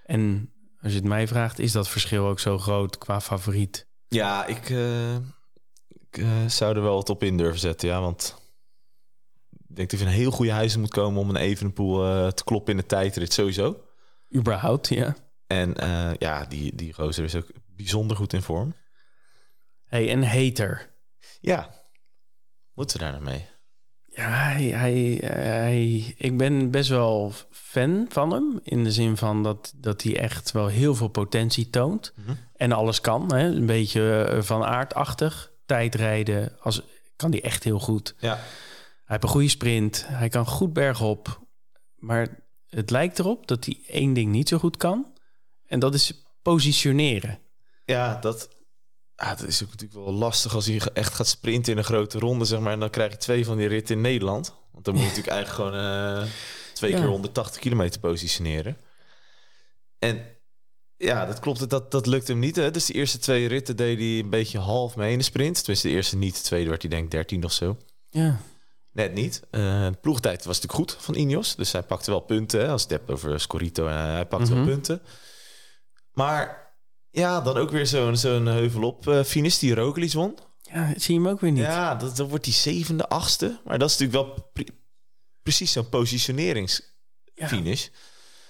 En 0.05 0.51
als 0.82 0.92
je 0.92 0.98
het 0.98 1.05
mij 1.09 1.28
vraagt, 1.28 1.59
is 1.59 1.72
dat 1.72 1.88
verschil 1.88 2.26
ook 2.26 2.40
zo 2.40 2.59
groot 2.59 2.98
qua 2.98 3.20
favoriet? 3.20 3.86
Ja, 4.09 4.46
ik, 4.46 4.70
eh, 4.70 5.14
ik 5.88 6.18
eh, 6.18 6.26
zou 6.46 6.76
er 6.76 6.82
wel 6.82 6.94
wat 6.94 7.09
op 7.11 7.22
in 7.22 7.36
durven 7.36 7.61
zetten, 7.61 7.88
ja. 7.88 8.01
Want 8.01 8.39
ik 9.71 9.77
denk 9.77 9.91
dat 9.91 10.01
je 10.01 10.07
een 10.07 10.12
heel 10.12 10.31
goede 10.31 10.53
huizen 10.53 10.81
moet 10.81 10.91
komen 10.91 11.21
om 11.21 11.29
een 11.29 11.37
Evenepoel 11.37 12.05
eh 12.07 12.29
te 12.29 12.45
kloppen 12.45 12.73
in 12.73 12.79
de 12.81 12.87
tijdrit 12.87 13.33
sowieso. 13.33 13.85
Überhaupt, 14.35 14.89
ja. 14.89 15.16
En 15.47 15.77
eh, 15.77 16.11
ja, 16.18 16.45
die, 16.45 16.75
die 16.75 16.93
gozer 16.93 17.25
is 17.25 17.35
ook 17.35 17.47
bijzonder 17.77 18.16
goed 18.16 18.33
in 18.33 18.43
vorm. 18.43 18.75
Hey, 19.87 20.11
en 20.11 20.23
Hater. 20.23 20.91
Ja, 21.41 21.71
moeten 22.75 22.97
we 22.99 23.03
daar 23.03 23.12
nou 23.12 23.25
mee? 23.25 23.47
Ja, 24.07 24.29
hij, 24.31 24.62
hij, 24.64 25.18
hij- 25.25 26.14
ik 26.18 26.37
ben 26.37 26.71
best 26.71 26.89
wel 26.89 27.33
fan 27.51 28.07
van 28.09 28.33
hem. 28.33 28.61
In 28.62 28.85
de 28.85 28.93
zin 28.93 29.16
van 29.16 29.43
dat, 29.43 29.73
dat 29.77 30.03
hij 30.03 30.18
echt 30.18 30.53
wel 30.53 30.66
heel 30.66 30.95
veel 30.95 31.09
potentie 31.09 31.71
toont. 31.71 32.12
Mhm. 32.16 32.35
En 32.57 32.73
alles 32.73 33.01
kan. 33.01 33.35
Hè? 33.35 33.47
Een 33.47 33.66
beetje 33.66 34.23
eh, 34.23 34.43
van 34.43 34.64
aardachtig. 34.64 35.51
Tijdrijden 35.66 36.57
als, 36.61 36.83
kan 37.16 37.31
hij 37.31 37.43
echt 37.43 37.64
heel 37.64 37.79
goed. 37.81 38.14
Ja, 38.18 38.39
heeft 39.11 39.23
een 39.23 39.29
goede 39.29 39.49
sprint. 39.49 40.05
Hij 40.07 40.29
kan 40.29 40.47
goed 40.47 40.73
bergop. 40.73 41.41
Maar 41.97 42.45
het 42.69 42.91
lijkt 42.91 43.19
erop 43.19 43.47
dat 43.47 43.65
hij 43.65 43.79
één 43.87 44.13
ding 44.13 44.31
niet 44.33 44.49
zo 44.49 44.59
goed 44.59 44.77
kan. 44.77 45.13
En 45.67 45.79
dat 45.79 45.95
is 45.95 46.25
positioneren. 46.43 47.39
ja 47.85 48.15
dat, 48.21 48.49
ja, 49.15 49.35
dat 49.35 49.47
is 49.47 49.63
ook 49.63 49.71
natuurlijk 49.71 50.05
wel 50.05 50.13
lastig 50.15 50.55
als 50.55 50.67
hij 50.67 50.81
echt 50.93 51.15
gaat 51.15 51.27
sprinten 51.29 51.73
in 51.73 51.79
een 51.79 51.85
grote 51.85 52.19
ronde, 52.19 52.45
zeg 52.45 52.61
maar. 52.61 52.73
En 52.73 52.81
dan 52.81 52.91
krijg 52.91 53.11
je 53.13 53.17
twee 53.19 53.45
van 53.45 53.57
die 53.57 53.69
ritten 53.69 53.95
in 53.97 54.01
Nederland. 54.01 54.55
Want 54.73 54.85
dan 54.85 54.95
moet 54.95 55.03
je 55.03 55.09
natuurlijk 55.17 55.35
eigenlijk 55.37 55.75
gewoon 55.75 56.21
eh, 56.23 56.31
twee 56.75 56.91
Ja. 56.91 56.97
keer 56.99 57.07
180 57.09 57.61
kilometer 57.61 58.01
positioneren. 58.01 58.77
En 59.99 60.25
ja, 60.97 61.27
dat 61.27 61.39
klopt. 61.41 61.71
Dat, 61.71 61.91
dat 61.91 62.07
lukt 62.07 62.29
hem 62.29 62.39
niet. 62.39 62.57
Hè? 62.57 62.71
Dus 62.71 62.87
de 62.87 62.93
eerste 62.93 63.19
twee 63.19 63.49
ritten 63.49 63.77
deed 63.77 63.99
hij 63.99 64.19
een 64.19 64.31
beetje 64.31 64.59
half 64.59 64.97
mee 64.97 65.13
in 65.13 65.19
de 65.19 65.25
sprint. 65.25 65.59
Tenminste, 65.59 65.89
de 65.89 65.95
eerste 65.95 66.17
niet. 66.17 66.37
De 66.37 66.43
tweede 66.43 66.69
werd 66.69 66.83
hij 66.83 66.91
denk 66.91 67.05
ik 67.05 67.11
13 67.11 67.45
of 67.45 67.53
zo. 67.53 67.77
Ja, 68.11 68.41
Net 69.01 69.14
niet. 69.14 69.42
Eh, 69.51 69.61
de 69.86 69.96
ploegtijd 70.01 70.44
was 70.44 70.61
natuurlijk 70.61 70.90
goed 70.92 71.03
van 71.05 71.14
Ineos. 71.14 71.57
Dus 71.57 71.72
hij 71.72 71.82
pakte 71.82 72.11
wel 72.11 72.20
punten. 72.20 72.61
Hè? 72.61 72.68
Als 72.68 72.82
het 72.82 72.90
hebt 72.90 73.11
over 73.11 73.40
Scorito. 73.40 73.86
eh, 73.86 73.94
hij 74.12 74.26
pakte 74.26 74.46
Mhm. 74.46 74.55
wel 74.55 74.64
punten. 74.74 75.03
Maar 76.12 76.72
ja, 77.11 77.40
dan 77.40 77.57
ook 77.57 77.70
weer 77.70 77.86
zo'n 77.86 78.16
zo'n 78.16 78.46
heuvel 78.46 78.82
op 78.82 79.09
eh 79.09 79.22
finish 79.24 79.59
die 79.59 79.74
Roglic 79.74 80.12
won. 80.12 80.38
ja 80.62 80.92
zie 80.96 81.14
je 81.14 81.20
hem 81.20 81.28
ook 81.28 81.40
weer 81.40 81.51
niet. 81.53 81.62
Ja, 81.62 81.94
dat, 81.94 82.16
dan 82.16 82.28
wordt 82.28 82.44
die 82.44 82.53
zevende, 82.53 83.09
achtste. 83.09 83.61
Maar 83.64 83.78
dat 83.78 83.90
is 83.90 83.98
natuurlijk 83.98 84.26
wel 84.28 84.48
pre- 84.53 84.74
precies 85.42 85.72
zo'n 85.72 85.88
positioneringsfinish. 85.88 87.82
Ja. 87.84 87.88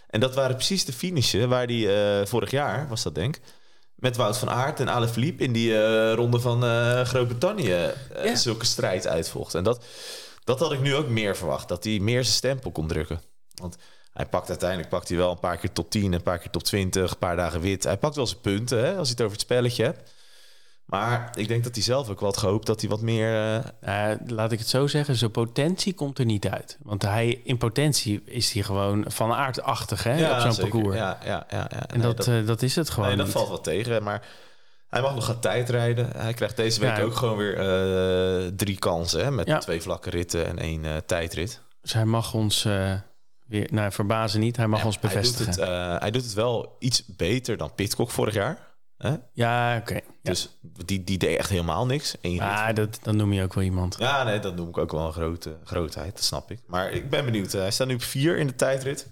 En 0.08 0.20
dat 0.20 0.34
waren 0.34 0.56
precies 0.56 0.84
de 0.84 0.92
finishen 0.92 1.48
waar 1.48 1.66
die 1.66 1.92
eh, 1.92 2.26
vorig 2.26 2.50
jaar, 2.50 2.88
was 2.88 3.02
dat 3.02 3.14
denk 3.14 3.38
met 3.94 4.16
Wout 4.16 4.38
van 4.38 4.50
Aert 4.50 4.80
en 4.80 4.88
Alaphilippe 4.88 5.42
in 5.44 5.52
die 5.52 5.82
eh, 5.82 6.14
ronde 6.14 6.40
van 6.40 6.64
eh, 6.64 7.00
Groot-Brittannië... 7.04 7.72
eh, 7.72 8.24
Ja. 8.24 8.34
zulke 8.36 8.64
strijd 8.66 9.06
uitvocht. 9.06 9.54
En 9.54 9.64
dat, 9.64 9.84
dat 10.50 10.60
had 10.60 10.72
ik 10.72 10.80
nu 10.80 10.94
ook 10.94 11.08
meer 11.08 11.36
verwacht. 11.36 11.68
Dat 11.68 11.84
hij 11.84 11.98
meer 11.98 12.22
zijn 12.24 12.36
stempel 12.36 12.70
kon 12.70 12.86
drukken. 12.88 13.20
Want 13.54 13.76
hij 14.12 14.26
pakt 14.26 14.48
uiteindelijk 14.48 14.88
pakt 14.88 15.08
hij 15.08 15.16
wel 15.16 15.30
een 15.30 15.38
paar 15.38 15.56
keer 15.56 15.72
top 15.72 15.90
10... 15.90 16.12
een 16.12 16.22
paar 16.22 16.38
keer 16.38 16.50
top 16.50 16.62
20, 16.62 17.10
een 17.10 17.18
paar 17.18 17.36
dagen 17.36 17.60
wit. 17.60 17.84
Hij 17.84 17.98
pakt 17.98 18.16
wel 18.16 18.26
zijn 18.26 18.40
punten, 18.40 18.78
hè, 18.84 18.96
als 18.96 19.06
je 19.08 19.12
het 19.12 19.22
over 19.22 19.32
het 19.32 19.42
spelletje 19.44 19.84
hebt. 19.84 20.12
Maar 20.84 21.30
ik 21.34 21.48
denk 21.48 21.64
dat 21.64 21.74
hij 21.74 21.82
zelf 21.84 22.08
ook 22.08 22.20
wat 22.20 22.36
gehoopt 22.36 22.66
dat 22.66 22.80
hij 22.80 22.90
wat 22.90 23.00
meer... 23.00 23.34
eh, 23.80 24.10
Eh, 24.12 24.18
laat 24.26 24.52
ik 24.52 24.58
het 24.58 24.68
zo 24.68 24.86
zeggen, 24.86 25.16
zijn 25.16 25.30
potentie 25.30 25.94
komt 25.94 26.18
er 26.18 26.24
niet 26.24 26.48
uit. 26.48 26.78
Want 26.82 27.02
hij, 27.02 27.40
in 27.44 27.58
potentie 27.58 28.22
is 28.24 28.52
hij 28.52 28.62
gewoon 28.62 29.04
van 29.08 29.32
aardachtig 29.32 30.02
hè, 30.04 30.34
op 30.34 30.40
zo'n 30.52 30.56
parcours. 30.70 30.96
Ja, 30.96 31.18
ja, 31.24 31.46
ja, 31.50 31.66
ja. 31.70 31.86
En 31.86 31.98
Nee, 32.00 32.14
dat, 32.14 32.24
dat, 32.24 32.46
dat 32.46 32.62
is 32.62 32.76
het 32.76 32.90
gewoon 32.90 33.08
nee, 33.08 33.16
dat 33.16 33.26
niet. 33.26 33.34
valt 33.34 33.48
wel 33.48 33.60
tegen. 33.60 34.02
Maar 34.02 34.26
hij 34.90 35.00
mag 35.00 35.14
nog 35.14 35.24
gaan 35.24 35.40
tijdrijden. 35.40 36.10
Hij 36.16 36.34
krijgt 36.34 36.56
deze 36.56 36.80
week 36.80 36.96
Ja. 36.96 37.02
ook 37.02 37.14
gewoon 37.14 37.36
weer 37.36 37.58
eh, 37.58 38.46
drie 38.56 38.78
kansen. 38.78 39.24
Hè, 39.24 39.30
met 39.30 39.46
Ja. 39.46 39.58
twee 39.58 39.82
vlakke 39.82 40.10
ritten 40.10 40.46
en 40.46 40.58
één 40.58 40.84
eh, 40.84 40.96
tijdrit. 41.06 41.60
Dus 41.80 41.92
hij 41.92 42.04
mag 42.04 42.34
ons 42.34 42.64
eh, 42.64 42.92
weer, 43.46 43.68
nou 43.72 43.92
verbazen 43.92 44.40
niet, 44.40 44.56
hij 44.56 44.66
mag 44.66 44.80
Ja, 44.80 44.86
ons 44.86 44.98
bevestigen. 44.98 45.44
Hij 45.54 45.66
doet, 45.66 45.90
het, 45.90 46.00
hij 46.00 46.10
doet 46.10 46.22
het 46.24 46.32
wel 46.34 46.76
iets 46.78 47.04
beter 47.06 47.56
dan 47.56 47.74
Pitcock 47.74 48.10
vorig 48.10 48.34
jaar. 48.34 48.68
Hè? 48.96 49.14
Ja, 49.32 49.76
oké. 49.76 49.94
Ja. 49.94 50.00
Dus 50.22 50.58
die, 50.84 51.04
die 51.04 51.18
deed 51.18 51.38
echt 51.38 51.50
helemaal 51.50 51.86
niks. 51.86 52.14
Rit. 52.22 52.40
Ah, 52.40 52.74
dat, 52.74 52.98
dan 53.02 53.16
noem 53.16 53.32
je 53.32 53.42
ook 53.42 53.54
wel 53.54 53.64
iemand. 53.64 53.96
Ja, 53.98 54.22
nee, 54.24 54.38
dat 54.38 54.56
noem 54.56 54.68
ik 54.68 54.78
ook 54.78 54.92
wel 54.92 55.06
een 55.06 55.12
grote 55.12 55.56
grootheid. 55.64 56.12
Dat 56.14 56.24
snap 56.24 56.50
ik. 56.50 56.58
Maar 56.66 56.90
ik 56.90 57.10
ben 57.10 57.24
benieuwd. 57.24 57.52
Hij 57.52 57.70
staat 57.70 57.86
nu 57.86 57.94
op 57.94 58.02
vier 58.02 58.36
in 58.36 58.46
de 58.46 58.54
tijdrit. 58.54 59.08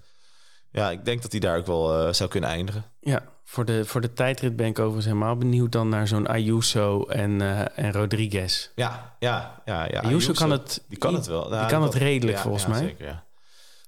Ja, 0.71 0.91
ik 0.91 1.05
denk 1.05 1.23
dat 1.23 1.33
hij 1.33 1.41
daar 1.41 1.59
ook 1.59 1.67
wel 1.67 2.07
eh, 2.07 2.13
zou 2.13 2.31
kunnen 2.31 2.51
eindigen. 2.51 2.85
Ja, 3.01 3.23
voor 3.45 3.65
de, 3.65 3.85
voor 3.85 4.01
de 4.01 4.13
tijdrit 4.13 4.57
ben 4.57 4.67
ik 4.67 4.79
overigens 4.79 5.05
helemaal 5.05 5.37
benieuwd 5.37 5.73
dan 5.73 5.89
naar 5.89 6.09
zo'n 6.09 6.27
Ayuso 6.27 7.05
en, 7.05 7.41
eh, 7.41 7.79
en 7.85 7.93
Rodriguez. 7.93 8.71
Ja, 8.75 9.17
ja, 9.19 9.63
ja. 9.65 9.89
ja. 9.91 10.01
Ayuso 10.01 10.33
kan 10.33 10.51
het, 10.51 10.85
Die 10.89 10.99
kan 10.99 11.15
het 11.15 11.27
wel. 11.27 11.49
Nou, 11.49 11.61
die 11.61 11.71
kan 11.71 11.83
het 11.83 11.95
redelijk 11.95 12.37
ja, 12.37 12.43
volgens 12.43 12.65
ja, 12.65 12.69
mij. 12.69 12.79
Zeker, 12.79 13.07
ja. 13.07 13.25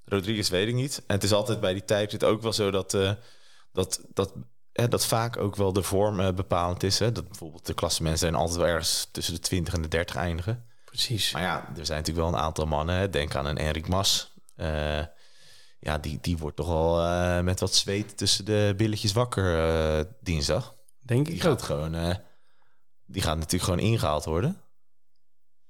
Rodriguez 0.05 0.49
weet 0.49 0.69
ik 0.69 0.75
niet. 0.75 1.03
En 1.07 1.15
het 1.15 1.25
is 1.25 1.33
altijd 1.33 1.61
bij 1.61 1.73
die 1.73 1.85
tijdrit 1.85 2.25
ook 2.25 2.43
wel 2.43 2.53
zo 2.53 2.71
dat, 2.71 2.95
eh, 2.95 3.13
dat, 3.73 4.01
dat, 4.15 4.33
hè, 4.73 4.89
dat 4.89 5.07
vaak 5.07 5.37
ook 5.37 5.57
wel 5.57 5.73
de 5.73 5.83
vorm 5.83 6.35
bepalend 6.35 6.83
is. 6.83 6.99
Hè? 6.99 7.13
Dat 7.13 7.29
bijvoorbeeld 7.29 7.67
de 7.67 7.75
klassementen 7.75 8.21
zijn 8.21 8.35
altijd 8.35 8.57
wel 8.57 8.67
ergens 8.67 9.09
tussen 9.13 9.35
de 9.35 9.41
20 9.41 9.75
en 9.75 9.83
de 9.83 9.89
30 9.89 10.17
eindigen. 10.17 10.65
Precies. 10.85 11.33
Maar 11.33 11.43
ja, 11.43 11.69
er 11.77 11.87
zijn 11.87 11.99
natuurlijk 11.99 12.27
wel 12.27 12.39
een 12.39 12.45
aantal 12.45 12.67
mannen. 12.67 12.95
Hè? 12.95 13.11
Denk 13.11 13.35
aan 13.35 13.47
een 13.47 13.59
Enric 13.59 13.89
Mas. 13.89 14.35
Ja, 15.81 15.99
die, 15.99 16.19
die 16.21 16.39
wordt 16.39 16.57
toch 16.57 16.69
al 16.69 17.01
eh, 17.03 17.41
met 17.41 17.61
wat 17.61 17.75
zweet 17.75 18.17
tussen 18.17 18.45
de 18.45 18.75
billetjes 18.77 19.13
wakker 19.13 19.59
eh, 19.59 20.05
dinsdag. 20.21 20.75
Denk 21.01 21.27
Die 21.27 21.35
ik 21.35 21.43
gaat 21.43 21.53
ook. 21.53 21.63
gewoon, 21.63 21.95
eh, 21.95 22.15
die 23.07 23.23
gaat 23.23 23.37
natuurlijk 23.37 23.65
gewoon 23.65 23.79
ingehaald 23.79 24.25
worden 24.25 24.57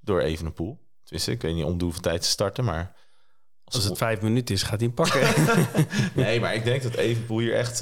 door 0.00 0.20
Evenepoel. 0.20 0.88
Tenminste, 1.02 1.32
ik 1.32 1.42
weet 1.42 1.54
niet 1.54 1.64
om 1.64 1.78
de 1.78 1.84
hoeveel 1.84 2.02
tijd 2.02 2.22
te 2.22 2.28
starten, 2.28 2.64
maar 2.64 2.96
Als 3.64 3.84
het 3.84 3.98
vijf 3.98 4.20
minuten 4.20 4.54
is, 4.54 4.62
gaat 4.62 4.80
hij 4.80 4.86
hem 4.86 4.94
pakken. 4.94 5.20
nee, 6.22 6.40
maar 6.40 6.54
ik 6.54 6.64
denk 6.64 6.82
dat 6.82 6.94
Evenepoel 6.94 7.38
hier 7.38 7.54
echt, 7.54 7.78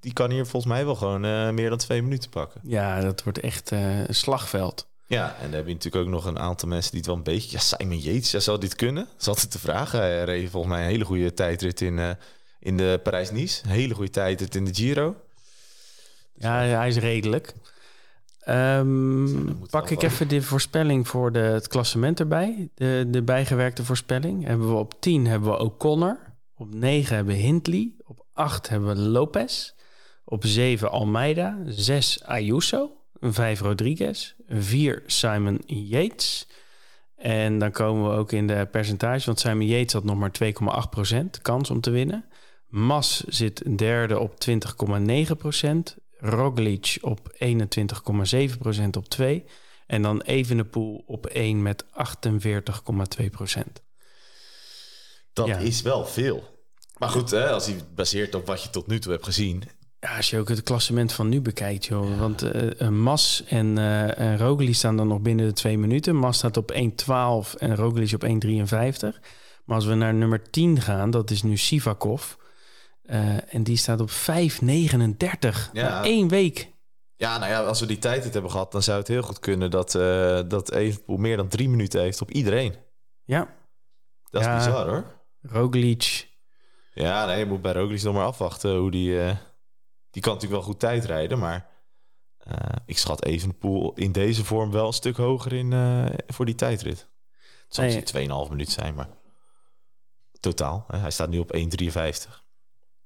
die 0.00 0.12
kan 0.12 0.30
hier 0.30 0.46
volgens 0.46 0.72
mij 0.72 0.84
wel 0.84 0.94
gewoon 0.94 1.54
meer 1.54 1.68
dan 1.68 1.78
twee 1.78 2.02
minuten 2.02 2.30
pakken. 2.30 2.60
ja, 2.64 3.00
dat 3.00 3.22
wordt 3.22 3.40
echt 3.40 3.70
een 3.70 4.14
slagveld. 4.14 4.91
Ja, 5.12 5.36
en 5.40 5.42
dan 5.42 5.52
heb 5.52 5.66
je 5.66 5.72
natuurlijk 5.72 6.04
ook 6.04 6.10
nog 6.10 6.24
een 6.24 6.38
aantal 6.38 6.68
mensen 6.68 6.90
die 6.90 7.00
het 7.00 7.08
wel 7.08 7.16
een 7.16 7.22
beetje, 7.22 7.50
ja, 7.50 7.58
Simon 7.58 7.98
Yates, 7.98 8.30
ja, 8.30 8.38
zal 8.38 8.58
dit 8.58 8.74
kunnen? 8.74 9.04
Dat 9.04 9.20
is 9.20 9.28
altijd 9.28 9.52
de 9.52 9.58
vraag. 9.58 9.92
Hij 9.92 10.24
reed 10.24 10.50
volgens 10.50 10.72
mij 10.72 10.82
een 10.82 10.90
hele 10.90 11.04
goede 11.04 11.34
tijdrit 11.34 11.80
in, 11.80 11.98
eh, 11.98 12.10
in 12.58 12.76
de 12.76 13.00
Parijs-Nice, 13.02 13.64
een 13.64 13.70
hele 13.70 13.94
goede 13.94 14.10
tijdrit 14.10 14.54
in 14.54 14.64
de 14.64 14.74
Giro. 14.74 15.16
Ja, 16.34 16.58
hij 16.58 16.88
is 16.88 16.96
redelijk. 16.96 17.54
Ehm, 18.40 19.54
pak 19.70 19.90
ik 19.90 20.02
even 20.02 20.28
de 20.28 20.42
voorspelling 20.42 21.08
voor 21.08 21.32
de, 21.32 21.38
het 21.38 21.68
klassement 21.68 22.20
erbij. 22.20 22.68
De, 22.74 23.06
de 23.08 23.22
bijgewerkte 23.22 23.84
voorspelling. 23.84 24.46
Hebben 24.46 24.68
we 24.68 24.74
op 24.74 25.00
10 25.00 25.26
hebben 25.26 25.50
we 25.50 25.58
O'Connor. 25.58 26.18
Op 26.56 26.74
9 26.74 27.16
hebben 27.16 27.34
we 27.34 27.40
Hindley. 27.40 27.92
Op 28.04 28.24
8 28.32 28.68
hebben 28.68 28.88
we 28.88 28.96
Lopez. 28.96 29.72
Op 30.24 30.44
7 30.44 30.90
Almeida. 30.90 31.58
6 31.66 32.24
Ayuso. 32.24 33.01
5 33.22 33.60
Rodriguez. 33.60 34.34
4 34.48 35.02
Simon 35.06 35.62
Yates. 35.66 36.46
En 37.16 37.58
dan 37.58 37.70
komen 37.70 38.10
we 38.10 38.16
ook 38.16 38.32
in 38.32 38.46
de 38.46 38.68
percentage, 38.70 39.26
want 39.26 39.40
Simon 39.40 39.66
Yates 39.66 39.92
had 39.92 40.04
nog 40.04 40.16
maar 40.16 40.30
2,8% 40.32 41.40
kans 41.42 41.70
om 41.70 41.80
te 41.80 41.90
winnen. 41.90 42.24
Mas 42.68 43.24
zit 43.26 43.78
derde 43.78 44.18
op 44.18 44.34
20,9%. 44.34 45.96
Roglic 46.18 46.98
op 47.00 47.32
21,7% 47.32 48.96
op 48.96 49.08
2. 49.08 49.44
En 49.86 50.02
dan 50.02 50.20
Evenepoel 50.20 51.04
op 51.06 51.26
1 51.26 51.62
met 51.62 51.84
48,2%. 51.84 53.82
Dat 55.32 55.46
Ja. 55.46 55.56
is 55.58 55.82
wel 55.82 56.06
veel. 56.06 56.50
Maar 56.98 57.08
goed, 57.08 57.30
hè, 57.30 57.50
als 57.50 57.66
hij 57.66 57.76
baseert 57.94 58.34
op 58.34 58.46
wat 58.46 58.62
je 58.62 58.70
tot 58.70 58.86
nu 58.86 58.98
toe 58.98 59.12
hebt 59.12 59.24
gezien. 59.24 59.62
Ja, 60.02 60.16
als 60.16 60.30
je 60.30 60.38
ook 60.38 60.48
het 60.48 60.62
klassement 60.62 61.12
van 61.12 61.28
nu 61.28 61.40
bekijkt, 61.40 61.84
joh. 61.86 62.18
Want 62.18 62.42
eh 62.42 62.80
eh, 62.80 62.88
Mas 62.88 63.44
en, 63.48 63.78
en 64.16 64.38
Roglic 64.38 64.74
staan 64.74 64.96
dan 64.96 65.08
nog 65.08 65.20
binnen 65.20 65.46
de 65.46 65.52
twee 65.52 65.78
minuten. 65.78 66.16
Mas 66.16 66.36
staat 66.36 66.56
op 66.56 66.72
1.12 66.72 66.78
en 67.58 67.76
Roglic 67.76 68.12
op 68.12 68.24
1.53. 68.24 69.20
Maar 69.64 69.76
als 69.76 69.84
we 69.84 69.94
naar 69.94 70.14
nummer 70.14 70.50
10 70.50 70.80
gaan, 70.80 71.10
dat 71.10 71.30
is 71.30 71.42
nu 71.42 71.56
Sivakov. 71.56 72.32
Eh, 73.02 73.54
en 73.54 73.62
die 73.62 73.76
staat 73.76 74.00
op 74.00 74.10
5.39. 74.10 75.70
Ja. 75.72 76.04
Één 76.04 76.28
week. 76.28 76.70
Ja, 77.16 77.38
nou 77.38 77.50
ja, 77.50 77.62
als 77.62 77.80
we 77.80 77.86
die 77.86 77.98
tijd 77.98 78.24
niet 78.24 78.32
hebben 78.32 78.50
gehad, 78.50 78.72
dan 78.72 78.82
zou 78.82 78.98
het 78.98 79.08
heel 79.08 79.22
goed 79.22 79.38
kunnen 79.38 79.70
dat, 79.70 79.94
eh 79.94 80.40
dat 80.48 80.72
Evenepoel 80.72 81.16
meer 81.16 81.36
dan 81.36 81.48
drie 81.48 81.68
minuten 81.68 82.00
heeft 82.00 82.20
op 82.20 82.30
iedereen. 82.30 82.74
Ja, 83.24 83.54
Dat 84.30 84.40
is 84.40 84.46
Ja. 84.46 84.56
bizar 84.56 84.88
hoor. 84.88 85.04
Roglic. 85.42 86.28
Ja, 86.94 87.26
nee, 87.26 87.38
je 87.38 87.46
moet 87.46 87.62
bij 87.62 87.72
Roglic 87.72 88.02
nog 88.02 88.14
maar 88.14 88.24
afwachten 88.26 88.76
hoe 88.76 88.90
die... 88.90 89.18
die 90.12 90.22
kan 90.22 90.32
natuurlijk 90.34 90.60
wel 90.62 90.70
goed 90.70 90.80
tijd 90.80 91.04
rijden, 91.04 91.38
maar... 91.38 91.68
eh, 92.38 92.56
ik 92.86 92.98
schat 92.98 93.24
Evenepoel 93.24 93.92
in 93.94 94.12
deze 94.12 94.44
vorm 94.44 94.70
wel 94.70 94.86
een 94.86 94.92
stuk 94.92 95.16
hoger 95.16 95.52
in 95.52 95.72
eh, 95.72 96.04
voor 96.26 96.44
die 96.44 96.54
tijdrit. 96.54 96.98
Het 97.64 97.74
zal 97.74 97.84
Nee. 97.84 98.00
misschien 98.00 98.30
2,5 98.44 98.50
minuut 98.50 98.70
zijn, 98.70 98.94
maar... 98.94 99.08
Totaal. 100.40 100.84
Hè? 100.88 100.98
Hij 100.98 101.10
staat 101.10 101.28
nu 101.28 101.38
op 101.38 101.56
1,53. 101.56 102.42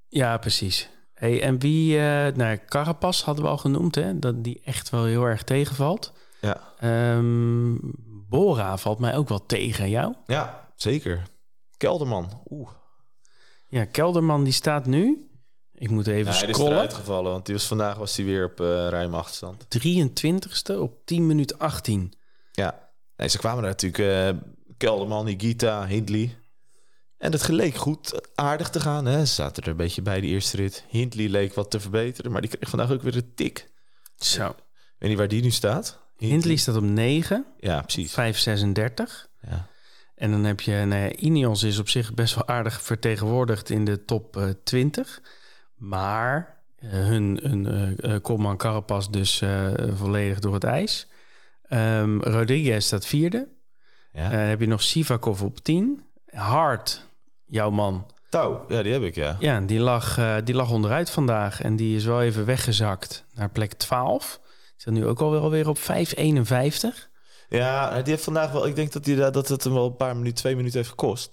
Ja, 0.08 0.38
precies. 0.38 0.90
Hey, 1.14 1.42
en 1.42 1.58
wie, 1.58 1.98
eh 1.98 2.34
nou, 2.34 2.58
Carapaz 2.66 3.22
hadden 3.22 3.44
we 3.44 3.50
al 3.50 3.56
genoemd, 3.58 3.94
hè? 3.94 4.18
Dat 4.18 4.44
die 4.44 4.60
echt 4.64 4.90
wel 4.90 5.04
heel 5.04 5.24
erg 5.24 5.42
tegenvalt. 5.44 6.12
Ja. 6.40 6.72
Ehm, 6.78 7.74
Bora 8.28 8.76
valt 8.78 8.98
mij 8.98 9.16
ook 9.16 9.28
wel 9.28 9.46
tegen 9.46 9.88
jou. 9.90 10.14
ja, 10.26 10.68
zeker. 10.76 11.22
Kelderman. 11.76 12.42
Oeh. 12.50 12.70
Ja, 13.68 13.84
Kelderman 13.84 14.44
die 14.44 14.52
staat 14.52 14.86
nu. 14.86 15.25
Ik 15.78 15.90
moet 15.90 16.06
even 16.06 16.32
Ja, 16.32 16.38
hij 16.38 16.48
is 16.48 16.54
scrollen. 16.54 16.72
eruit 16.72 16.94
gevallen, 16.94 17.30
want 17.32 17.46
die 17.46 17.54
was, 17.54 17.66
vandaag 17.66 17.96
was 17.96 18.16
hij 18.16 18.24
weer 18.24 18.44
op 18.44 18.60
eh 18.60 18.66
ruime 18.66 19.16
achterstand. 19.16 19.64
23ste 19.64 20.78
op 20.78 21.06
10 21.06 21.26
minuten 21.26 21.58
18. 21.58 22.12
Ja, 22.52 22.88
nee, 23.16 23.28
ze 23.28 23.38
kwamen 23.38 23.62
daar 23.62 23.70
natuurlijk. 23.70 23.98
eh 24.38 24.48
Kelderman, 24.76 25.26
Higita, 25.26 25.86
Hindley. 25.86 26.36
En 27.18 27.32
het 27.32 27.42
geleek 27.42 27.74
goed 27.74 28.20
aardig 28.34 28.70
te 28.70 28.80
gaan. 28.80 29.06
Hè? 29.06 29.24
Ze 29.26 29.34
zaten 29.34 29.62
er 29.62 29.68
een 29.68 29.76
beetje 29.76 30.02
bij 30.02 30.20
die 30.20 30.30
eerste 30.30 30.56
rit. 30.56 30.84
Hindley 30.88 31.28
leek 31.28 31.54
wat 31.54 31.70
te 31.70 31.80
verbeteren, 31.80 32.32
maar 32.32 32.40
die 32.40 32.50
kreeg 32.50 32.68
vandaag 32.68 32.90
ook 32.90 33.02
weer 33.02 33.16
een 33.16 33.32
tik. 33.34 33.70
Zo. 34.16 34.48
Ik 34.48 34.54
weet 34.98 35.08
niet 35.08 35.18
waar 35.18 35.28
die 35.28 35.42
nu 35.42 35.50
staat. 35.50 35.98
Hindley 36.16 36.56
staat 36.56 36.76
op 36.76 36.82
9, 36.82 37.46
Ja, 37.58 37.80
precies. 37.82 38.12
536. 38.12 39.28
Ja. 39.40 39.68
En 40.14 40.30
dan 40.30 40.44
heb 40.44 40.60
je, 40.60 40.72
nou 40.72 41.02
ja, 41.02 41.12
Ineos 41.12 41.62
is 41.62 41.78
op 41.78 41.88
zich 41.88 42.14
best 42.14 42.34
wel 42.34 42.46
aardig 42.48 42.82
vertegenwoordigd 42.82 43.70
in 43.70 43.84
de 43.84 44.04
top 44.04 44.36
eh, 44.36 44.48
20. 44.64 45.20
Maar 45.76 46.60
eh, 46.76 46.90
hun, 46.90 47.40
hun 47.42 47.66
eh 47.66 48.14
eh, 48.14 48.22
kopman 48.22 48.56
Carapaz 48.56 49.08
dus 49.08 49.42
volledig 49.94 50.38
door 50.38 50.54
het 50.54 50.64
ijs. 50.64 51.08
Ehm, 51.68 52.18
Rodriguez 52.18 52.86
staat 52.86 53.06
vierde. 53.06 53.48
Ja. 54.12 54.30
Heb 54.30 54.60
je 54.60 54.66
nog 54.66 54.82
Sivakov 54.82 55.42
op 55.42 55.58
10. 55.58 56.04
Hart, 56.26 57.06
jouw 57.46 57.70
man. 57.70 58.06
Touw, 58.28 58.64
ja, 58.68 58.82
die 58.82 58.92
heb 58.92 59.02
ik, 59.02 59.14
ja. 59.14 59.36
Ja, 59.38 59.60
die 59.60 59.78
lag, 59.78 60.18
die 60.44 60.54
lag 60.54 60.70
onderuit 60.70 61.10
vandaag. 61.10 61.62
En 61.62 61.76
die 61.76 61.96
is 61.96 62.04
wel 62.04 62.22
even 62.22 62.44
weggezakt 62.44 63.24
naar 63.34 63.50
plek 63.50 63.72
12. 63.72 64.40
Staat 64.76 64.94
nu 64.94 65.06
ook 65.06 65.20
al 65.20 65.30
wel 65.30 65.50
weer 65.50 65.68
op 65.68 65.78
5,51. 65.78 65.84
Ja, 67.48 68.02
die 68.02 68.12
heeft 68.12 68.24
vandaag 68.24 68.52
wel. 68.52 68.66
Ik 68.66 68.74
denk 68.76 68.92
dat, 68.92 69.04
die, 69.04 69.16
dat 69.16 69.48
het 69.48 69.64
hem 69.64 69.72
wel 69.72 69.86
een 69.86 69.96
paar 69.96 70.16
minuten, 70.16 70.36
twee 70.36 70.56
minuten 70.56 70.76
heeft 70.76 70.90
gekost. 70.90 71.30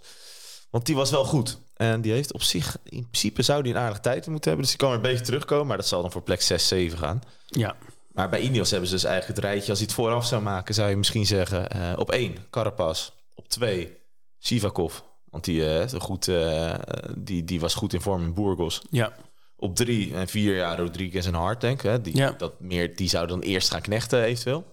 Want 0.69 0.85
die 0.85 0.95
was 0.95 1.11
wel 1.11 1.25
goed. 1.25 1.59
En 1.91 2.01
die 2.01 2.11
heeft 2.11 2.33
op 2.33 2.41
zich, 2.41 2.77
in 2.83 3.07
principe 3.09 3.41
zou 3.41 3.63
die 3.63 3.73
een 3.73 3.79
aardige 3.79 4.01
tijd 4.01 4.27
moeten 4.27 4.49
hebben. 4.51 4.61
Dus 4.61 4.69
die 4.69 4.77
kan 4.77 4.87
weer 4.89 4.97
een 4.97 5.11
beetje 5.11 5.25
terugkomen. 5.25 5.67
Maar 5.67 5.77
dat 5.77 5.87
zal 5.87 6.01
dan 6.01 6.11
voor 6.11 6.21
plek 6.21 6.41
6, 6.41 6.67
7 6.67 6.97
gaan. 6.97 7.21
Ja, 7.45 7.75
Maar 8.13 8.29
bij 8.29 8.39
Ineos 8.41 8.69
hebben 8.71 8.89
ze 8.89 8.95
dus 8.95 9.03
eigenlijk 9.03 9.35
het 9.35 9.45
rijtje. 9.45 9.69
Als 9.69 9.79
hij 9.79 9.87
het 9.87 9.95
vooraf 9.97 10.25
zou 10.25 10.41
maken, 10.41 10.73
zou 10.73 10.89
je 10.89 10.95
misschien 10.97 11.25
zeggen... 11.25 11.69
eh, 11.69 11.93
op 11.95 12.11
1, 12.11 12.35
Carapaz. 12.49 13.09
Op 13.35 13.47
2, 13.49 13.97
Sivakov. 14.39 14.99
Want 15.29 15.43
die, 15.43 15.63
een 15.65 15.99
goed, 16.01 16.27
eh, 16.27 16.73
die, 17.17 17.43
die 17.43 17.59
was 17.59 17.73
goed 17.73 17.93
in 17.93 18.01
vorm 18.01 18.23
in 18.23 18.33
Burgos. 18.33 18.81
ja, 18.89 19.13
Op 19.55 19.75
3 19.75 20.13
en 20.13 20.27
4, 20.27 20.55
ja, 20.55 20.75
Rodriguez 20.75 21.25
en 21.25 21.33
Hart, 21.33 21.61
denk 21.61 21.77
ik. 21.83 21.89
Hè? 21.89 22.01
Die, 22.01 22.15
Ja. 22.15 22.31
dat 22.31 22.59
meer, 22.59 22.95
die 22.95 23.09
zouden 23.09 23.39
dan 23.39 23.49
eerst 23.49 23.71
gaan 23.71 23.81
knechten, 23.81 24.23
eventueel. 24.23 24.71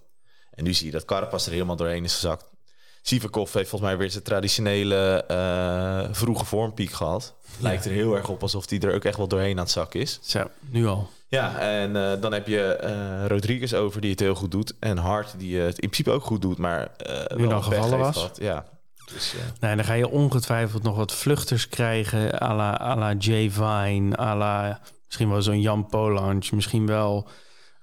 En 0.50 0.64
nu 0.64 0.74
zie 0.74 0.86
je 0.86 0.92
dat 0.92 1.04
Carapaz 1.04 1.46
er 1.46 1.52
helemaal 1.52 1.76
doorheen 1.76 2.04
is 2.04 2.14
gezakt. 2.14 2.44
Sivakov 3.02 3.52
heeft 3.52 3.68
volgens 3.68 3.90
mij 3.90 3.98
weer 4.00 4.10
zijn 4.10 4.22
traditionele 4.24 5.24
eh, 5.28 6.08
vroege 6.14 6.44
vormpiek 6.44 6.90
gehad. 6.92 7.34
Lijkt 7.58 7.84
er 7.84 7.90
heel 7.90 8.16
erg 8.16 8.28
op 8.28 8.42
alsof 8.42 8.68
hij 8.70 8.78
er 8.80 8.94
ook 8.94 9.04
echt 9.04 9.16
wel 9.16 9.28
doorheen 9.28 9.56
aan 9.56 9.62
het 9.62 9.70
zakken 9.70 10.00
is. 10.00 10.18
zo, 10.22 10.44
nu 10.60 10.86
al. 10.86 11.10
Ja, 11.28 11.58
en 11.58 11.96
eh, 11.96 12.20
dan 12.20 12.32
heb 12.32 12.46
je 12.46 12.62
eh, 12.74 13.26
Rodriguez 13.26 13.72
over 13.72 14.00
die 14.00 14.10
het 14.10 14.20
heel 14.20 14.34
goed 14.34 14.50
doet. 14.50 14.74
En 14.80 14.96
Hart 14.98 15.34
die 15.38 15.58
het 15.58 15.78
in 15.78 15.88
principe 15.88 16.10
ook 16.10 16.24
goed 16.24 16.42
doet, 16.42 16.58
maar 16.58 16.90
Nu 17.36 17.36
wel 17.36 17.48
dan 17.48 17.62
gevallen 17.62 17.98
was. 17.98 18.16
gehad. 18.16 18.38
Ja, 18.40 18.64
dus, 19.12 19.34
Nee, 19.60 19.76
dan 19.76 19.84
ga 19.84 19.92
je 19.94 20.08
ongetwijfeld 20.08 20.82
nog 20.82 20.96
wat 20.96 21.12
vluchters 21.14 21.68
krijgen. 21.68 22.40
à 22.42 22.54
la, 22.54 22.80
à 22.80 22.96
la 22.96 23.12
Jay 23.12 23.50
Vine, 23.50 24.16
à 24.16 24.36
la 24.36 24.80
misschien 25.06 25.30
wel 25.30 25.42
zo'n 25.42 25.60
Jan 25.60 25.86
Polange. 25.86 26.48
Misschien 26.50 26.86
wel 26.86 27.28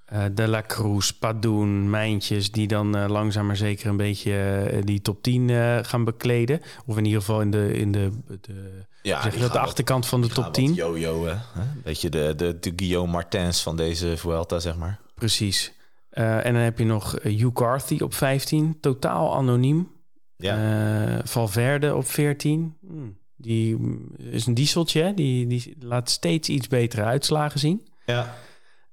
eh, 0.08 0.24
De 0.32 0.48
La 0.48 0.62
Cruz, 0.66 1.10
Padoen, 1.10 1.90
Mijntjes... 1.90 2.52
die 2.52 2.66
dan 2.68 2.96
eh, 2.96 3.08
langzaam 3.08 3.46
maar 3.46 3.56
zeker 3.56 3.86
een 3.88 3.96
beetje 3.96 4.32
eh, 4.72 4.82
die 4.84 5.00
top 5.00 5.22
10 5.22 5.50
eh, 5.50 5.78
gaan 5.82 6.04
bekleden. 6.04 6.60
Of 6.86 6.96
in 6.96 7.04
ieder 7.04 7.20
geval 7.20 7.40
in 7.40 7.50
de, 7.50 7.72
in 7.72 7.92
de, 7.92 8.10
de, 8.40 8.84
ja, 9.02 9.22
zeg 9.22 9.34
je 9.34 9.40
dat, 9.40 9.52
de 9.52 9.58
achterkant 9.58 10.06
van 10.06 10.20
de 10.20 10.28
top 10.28 10.44
gaan 10.44 10.52
10. 10.52 10.66
wat 10.68 10.76
Yo-yo, 10.76 11.24
hè? 11.26 11.32
Een 11.32 11.80
beetje 11.84 12.08
de, 12.08 12.32
de, 12.36 12.58
de 12.58 12.72
Guillaume 12.76 13.12
Martens 13.12 13.62
van 13.62 13.76
deze 13.76 14.16
Vuelta, 14.16 14.58
zeg 14.58 14.76
maar. 14.76 15.00
Precies. 15.14 15.72
En 16.10 16.52
dan 16.52 16.62
heb 16.62 16.78
je 16.78 16.84
nog 16.84 17.16
Hugh 17.22 17.52
Carthy 17.52 17.98
op 18.02 18.14
15, 18.14 18.76
totaal 18.80 19.36
anoniem. 19.36 19.90
Ja, 20.36 21.20
Valverde 21.24 21.94
op 21.94 22.06
14. 22.06 22.76
Hmm, 22.86 23.16
Die 23.36 23.76
mm, 23.76 24.08
is 24.16 24.46
een 24.46 24.54
dieseltje, 24.54 25.02
hè? 25.02 25.14
Die, 25.14 25.46
die 25.46 25.76
laat 25.80 26.10
steeds 26.10 26.48
iets 26.48 26.68
betere 26.68 27.02
uitslagen 27.02 27.60
zien. 27.60 27.88
ja. 28.06 28.34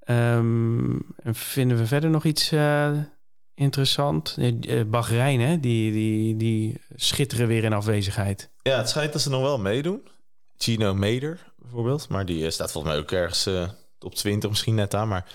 Ehm, 0.06 0.90
en 1.16 1.34
vinden 1.34 1.76
we 1.76 1.86
verder 1.86 2.10
nog 2.10 2.24
iets 2.24 2.52
eh, 2.52 2.90
interessant? 3.54 4.36
Eh, 4.38 4.80
eh, 4.80 4.86
Bahrein, 4.86 5.40
hè? 5.40 5.60
Die, 5.60 5.92
die, 5.92 6.36
die 6.36 6.80
schitteren 6.94 7.46
weer 7.46 7.64
in 7.64 7.72
afwezigheid. 7.72 8.50
ja, 8.62 8.76
het 8.76 8.88
schijnt 8.88 9.12
dat 9.12 9.22
ze 9.22 9.30
nog 9.30 9.42
wel 9.42 9.58
meedoen. 9.58 10.08
Gino 10.56 10.94
Meder 10.94 11.52
bijvoorbeeld, 11.58 12.08
maar 12.08 12.26
die 12.26 12.44
eh, 12.44 12.50
staat 12.50 12.72
volgens 12.72 12.92
mij 12.92 13.02
ook 13.02 13.10
ergens 13.10 13.46
eh 13.46 13.68
op 14.00 14.14
20 14.14 14.50
misschien 14.50 14.74
net 14.74 14.94
aan, 14.94 15.08
maar 15.08 15.26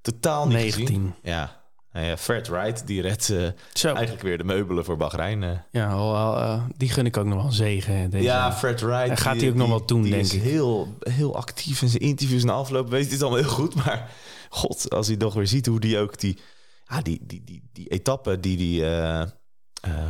totaal 0.00 0.46
niet 0.46 0.56
gezien. 0.56 0.74
19. 0.84 1.14
Ja. 1.22 1.63
Nou 1.94 2.06
ja, 2.06 2.16
Fred 2.16 2.48
Wright, 2.48 2.86
die 2.86 3.00
redt 3.02 3.30
eh, 3.30 3.42
eigenlijk 3.84 4.22
weer 4.22 4.38
de 4.38 4.44
meubelen 4.44 4.84
voor 4.84 4.96
Bahrein. 4.96 5.42
eh. 5.42 5.50
ja, 5.70 5.92
al, 5.92 6.36
eh, 6.38 6.62
die 6.76 6.88
gun 6.88 7.06
ik 7.06 7.16
ook 7.16 7.24
nog 7.24 7.34
wel 7.36 7.44
een 7.44 7.52
zegen. 7.52 8.10
Deze. 8.10 8.24
Ja, 8.24 8.52
Fred 8.52 8.80
Wright. 8.80 9.08
En 9.08 9.16
gaat 9.16 9.32
die- 9.32 9.42
hij 9.42 9.50
ook 9.50 9.56
nog 9.56 9.68
wel 9.68 9.86
doen, 9.86 10.02
die 10.02 10.10
denk 10.10 10.24
is 10.24 10.34
ik. 10.34 10.42
Heel, 10.42 10.96
heel 10.98 11.36
actief 11.36 11.82
in 11.82 11.88
zijn 11.88 12.02
interviews 12.02 12.42
en 12.42 12.48
afloop. 12.48 12.90
Weet 12.90 13.10
het 13.10 13.22
allemaal 13.22 13.40
heel 13.40 13.48
goed. 13.50 13.74
Maar 13.84 14.10
god, 14.48 14.90
als 14.90 15.06
hij 15.06 15.16
nog 15.16 15.34
weer 15.34 15.46
ziet 15.46 15.66
hoe 15.66 15.80
die 15.80 15.98
ook 15.98 16.18
die, 16.20 16.38
ja, 16.86 17.00
die, 17.02 17.20
die, 17.22 17.42
die, 17.44 17.68
die 17.72 17.88
etappe 17.88 18.40
die 18.40 18.56
die, 18.56 18.84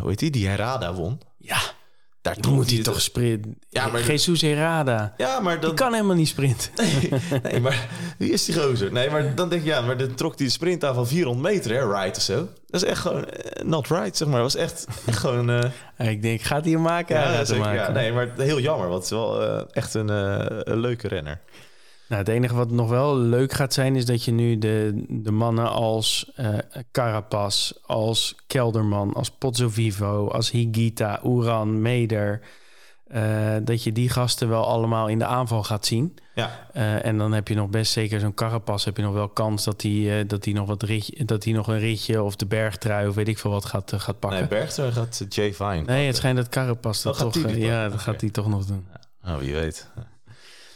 hoe 0.00 0.08
heet 0.08 0.18
die, 0.18 0.30
die 0.30 0.46
Herada 0.48 0.94
won. 0.94 1.20
ja 1.38 1.58
Daar 2.24 2.36
moet 2.50 2.70
hij 2.70 2.82
toch 2.82 3.00
sprinten. 3.00 3.58
Ja, 3.70 3.86
maar- 3.86 4.02
Jesus 4.06 4.40
Herrada. 4.40 5.14
Ja, 5.16 5.40
maar 5.40 5.60
dan... 5.60 5.70
Die 5.70 5.78
kan 5.78 5.92
helemaal 5.92 6.16
niet 6.16 6.28
sprinten. 6.28 6.70
nee, 7.42 7.60
maar 7.60 7.88
wie 8.18 8.30
is 8.30 8.44
die 8.44 8.54
gozer? 8.54 8.92
Nee, 8.92 9.10
maar 9.10 9.34
dan 9.34 9.48
denk 9.48 9.60
ik, 9.62 9.66
ja, 9.68 9.80
maar 9.80 9.96
dan 9.96 10.14
trok 10.14 10.36
de 10.36 10.48
sprint 10.48 10.84
aan 10.84 10.94
van 10.94 11.06
400 11.06 11.54
meter, 11.54 11.70
hè, 11.70 12.00
right 12.02 12.16
of 12.16 12.22
zo. 12.22 12.48
Dat 12.66 12.82
is 12.82 12.88
echt 12.88 13.00
gewoon 13.00 13.28
eh, 13.30 13.64
not 13.64 13.88
right, 13.88 14.16
zeg 14.16 14.28
maar. 14.28 14.42
Dat 14.42 14.52
was 14.52 14.62
echt, 14.62 14.86
echt 15.06 15.18
gewoon... 15.18 15.50
eh, 15.50 16.08
Ik 16.12 16.22
denk, 16.22 16.40
gaat 16.42 16.62
hij 16.64 16.72
hem 16.72 16.82
maken? 16.82 17.16
Ja, 17.16 17.30
hem 17.32 17.44
zeker, 17.46 17.62
maken. 17.64 17.80
ja, 17.82 17.90
nee, 17.90 18.12
maar 18.12 18.28
heel 18.36 18.60
jammer, 18.60 18.88
want 18.88 19.02
het 19.02 19.12
is 19.12 19.18
wel 19.18 19.42
eh, 19.42 19.62
echt 19.72 19.94
een, 19.94 20.08
een 20.72 20.78
leuke 20.80 21.08
renner. 21.08 21.40
Nou, 22.08 22.20
het 22.20 22.28
enige 22.28 22.54
wat 22.54 22.70
nog 22.70 22.88
wel 22.88 23.16
leuk 23.16 23.52
gaat 23.52 23.72
zijn, 23.72 23.96
is 23.96 24.04
dat 24.04 24.24
je 24.24 24.32
nu 24.32 24.58
de, 24.58 25.04
de 25.08 25.30
mannen 25.32 25.70
als 25.70 26.32
Carapaz, 26.92 27.72
als 27.82 28.34
Kelderman, 28.46 29.12
als 29.12 29.30
Pozzovivo, 29.30 30.28
als 30.28 30.50
Higita, 30.50 31.20
Uran, 31.24 31.82
Meder, 31.82 32.40
eh, 33.04 33.56
dat 33.62 33.82
je 33.82 33.92
die 33.92 34.08
gasten 34.08 34.48
wel 34.48 34.66
allemaal 34.66 35.08
in 35.08 35.18
de 35.18 35.24
aanval 35.24 35.62
gaat 35.62 35.86
zien. 35.86 36.14
Ja, 36.34 36.68
Eh, 36.72 37.04
en 37.04 37.18
dan 37.18 37.32
heb 37.32 37.48
je 37.48 37.54
nog 37.54 37.68
best 37.68 37.92
zeker 37.92 38.20
zo'n 38.20 38.34
Carapaz, 38.34 38.84
heb 38.84 38.96
je 38.96 39.02
nog 39.02 39.12
wel 39.12 39.28
kans 39.28 39.64
dat 39.64 39.82
hij 39.82 40.26
dat 40.26 40.44
hij 40.44 40.54
nog 40.54 40.66
wat 40.66 40.82
ritje, 40.82 41.24
dat 41.24 41.44
hij 41.44 41.52
nog 41.52 41.66
een 41.66 41.78
ritje 41.78 42.22
of 42.22 42.36
de 42.36 42.46
bergtrui 42.46 43.08
of 43.08 43.14
weet 43.14 43.28
ik 43.28 43.38
veel 43.38 43.50
wat 43.50 43.64
gaat, 43.64 43.92
gaat 43.96 44.18
pakken. 44.18 44.38
nee, 44.40 44.48
Nee, 44.48 44.58
Bergster 44.58 44.92
gaat 44.92 45.26
Jay 45.28 45.54
Vine. 45.54 45.92
het 45.92 46.16
schijnt 46.16 46.36
dat 46.36 46.48
Carapaz 46.48 47.02
dat 47.02 47.16
gaat 47.16 47.32
toch, 47.32 47.50
ja, 47.50 47.88
dat 47.88 48.00
gaat 48.00 48.20
hij 48.20 48.30
toch 48.30 48.48
nog 48.48 48.64
doen. 48.64 48.86
Oh, 49.24 49.36
wie 49.36 49.54
weet. 49.54 49.90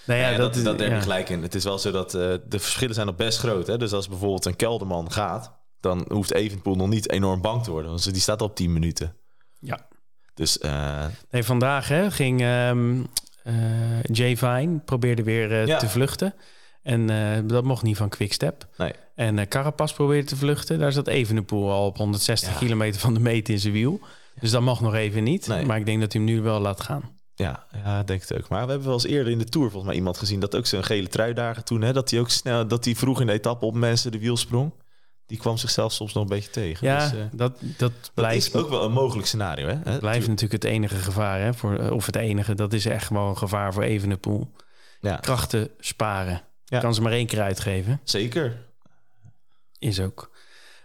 Nou 0.09 0.21
ja, 0.21 0.29
Ja, 0.31 0.37
dat, 0.37 0.57
is- 0.57 0.63
dat, 0.63 0.81
je 0.81 1.01
gelijk 1.01 1.29
in. 1.29 1.43
Het 1.43 1.55
is 1.55 1.65
wel 1.65 1.79
zo 1.79 1.91
dat 1.91 2.15
eh, 2.15 2.21
de 2.49 2.59
verschillen 2.59 2.95
zijn 2.95 3.07
nog 3.07 3.17
best 3.17 3.39
groot. 3.39 3.67
Hè? 3.67 3.77
Dus 3.79 3.93
als 3.93 4.09
bijvoorbeeld 4.09 4.45
een 4.45 4.57
kelderman 4.57 5.13
gaat, 5.13 5.53
dan 5.81 6.05
hoeft 6.09 6.33
Evenpoel 6.33 6.75
nog 6.77 6.89
niet 6.89 7.11
enorm 7.11 7.41
bang 7.41 7.63
te 7.63 7.71
worden. 7.71 7.91
Want 7.91 8.13
die 8.13 8.23
staat 8.23 8.43
op 8.43 8.57
10 8.57 8.73
minuten. 8.73 9.15
Ja. 9.61 9.87
Dus 10.35 10.59
eh, 10.59 11.05
Nee, 11.31 11.43
vandaag 11.45 11.89
hè, 11.89 12.11
ging 12.11 12.41
ehm 12.43 13.03
eh, 13.43 14.03
Jay 14.03 14.37
Vine 14.37 14.79
probeerde 14.85 15.23
weer 15.23 15.67
Ja. 15.67 15.79
te 15.79 15.89
vluchten. 15.89 16.35
En 16.83 17.11
eh, 17.11 17.39
dat 17.45 17.65
mocht 17.65 17.83
niet 17.83 17.97
van 17.97 18.09
Quickstep. 18.09 18.67
nee. 18.77 18.93
En 19.15 19.39
eh 19.39 19.47
Carapaz 19.47 19.93
probeerde 19.93 20.27
te 20.27 20.37
vluchten. 20.37 20.79
Daar 20.79 20.93
zat 20.93 21.07
Evenepoel 21.07 21.71
al 21.71 21.87
op 21.87 21.97
160 21.97 22.53
Ja. 22.53 22.59
kilometer 22.59 23.01
van 23.01 23.15
de 23.15 23.21
meet 23.21 23.49
in 23.49 23.59
zijn 23.59 23.73
wiel. 23.73 24.01
Dus 24.41 24.51
dat 24.51 24.63
mag 24.63 24.81
nog 24.81 24.95
even 24.95 25.23
niet. 25.23 25.47
Nee. 25.47 25.67
Maar 25.67 25.79
ik 25.79 25.87
denk 25.87 26.01
dat 26.01 26.13
hij 26.13 26.23
hem 26.23 26.31
nu 26.35 26.41
wel 26.43 26.61
laat 26.61 26.81
gaan. 26.81 27.18
Ja, 27.39 27.67
ja, 27.85 28.03
denk 28.03 28.21
het 28.21 28.35
ook. 28.39 28.49
Maar 28.49 28.65
we 28.65 28.69
hebben 28.71 28.87
wel 28.87 28.97
eens 28.97 29.07
eerder 29.07 29.33
in 29.33 29.39
de 29.39 29.45
Tour 29.45 29.67
volgens 29.67 29.87
mij 29.87 29.95
iemand 29.95 30.19
gezien... 30.19 30.41
dat 30.41 30.57
ook 30.57 30.67
zo'n 30.67 30.85
gele 30.85 31.09
truidagen 31.09 31.65
toen... 31.65 31.83
Hè, 31.83 31.93
dat 31.93 32.11
hij 32.11 32.21
ook 32.21 32.31
snel, 32.31 32.67
dat 32.67 32.85
hij 32.85 32.95
vroeg 32.95 33.21
in 33.21 33.27
de 33.27 33.33
etappe 33.33 33.67
op 33.67 33.75
mensen 33.75 34.13
de 34.13 34.19
wiel 34.19 34.37
sprong. 34.37 34.73
Die 35.27 35.39
kwam 35.39 35.57
zichzelf 35.57 35.93
soms 35.93 36.13
nog 36.13 36.23
een 36.23 36.29
beetje 36.29 36.51
tegen. 36.51 36.87
Ja, 36.87 37.09
Dus, 37.09 37.19
eh, 37.19 37.25
dat, 37.33 37.59
dat 37.61 37.79
dat 37.79 38.11
blijft, 38.15 38.47
is 38.47 38.55
ook 38.55 38.69
wel 38.69 38.85
een 38.85 38.93
mogelijk 38.93 39.27
scenario. 39.27 39.67
Hè? 39.67 39.99
Blijft 39.99 40.27
natuurlijk 40.27 40.63
het 40.63 40.73
enige 40.73 40.97
gevaar. 40.97 41.41
Hè, 41.41 41.55
voor, 41.55 41.79
eh, 41.79 41.91
of 41.91 42.07
het 42.07 42.17
enige, 42.17 42.55
dat 42.55 42.73
is 42.73 42.87
echt 42.87 43.07
gewoon 43.07 43.29
een 43.29 43.37
gevaar 43.37 43.73
voor 43.73 43.83
Evenepoel. 43.83 44.53
Ja, 45.01 45.17
Krachten 45.17 45.71
sparen. 45.79 46.43
Ja. 46.65 46.81
Kan 46.81 46.95
ze 46.95 47.03
maar 47.03 47.13
één 47.13 47.27
keer 47.27 47.41
uitgeven. 47.41 48.01
zeker. 48.05 48.67
Is 49.79 50.01
ook. 50.01 50.31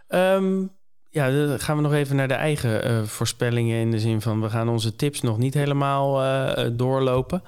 Ehm, 0.07 0.65
ja, 1.13 1.29
dan 1.29 1.59
gaan 1.59 1.75
we 1.75 1.81
nog 1.81 1.93
even 1.93 2.15
naar 2.15 2.27
de 2.27 2.33
eigen 2.33 2.83
eh, 2.83 3.03
voorspellingen. 3.03 3.79
In 3.79 3.91
de 3.91 3.99
zin 3.99 4.21
van, 4.21 4.41
we 4.41 4.49
gaan 4.49 4.69
onze 4.69 4.95
tips 4.95 5.21
nog 5.21 5.37
niet 5.37 5.53
helemaal 5.53 6.21
eh, 6.21 6.65
eh, 6.65 6.71
doorlopen. 6.73 7.43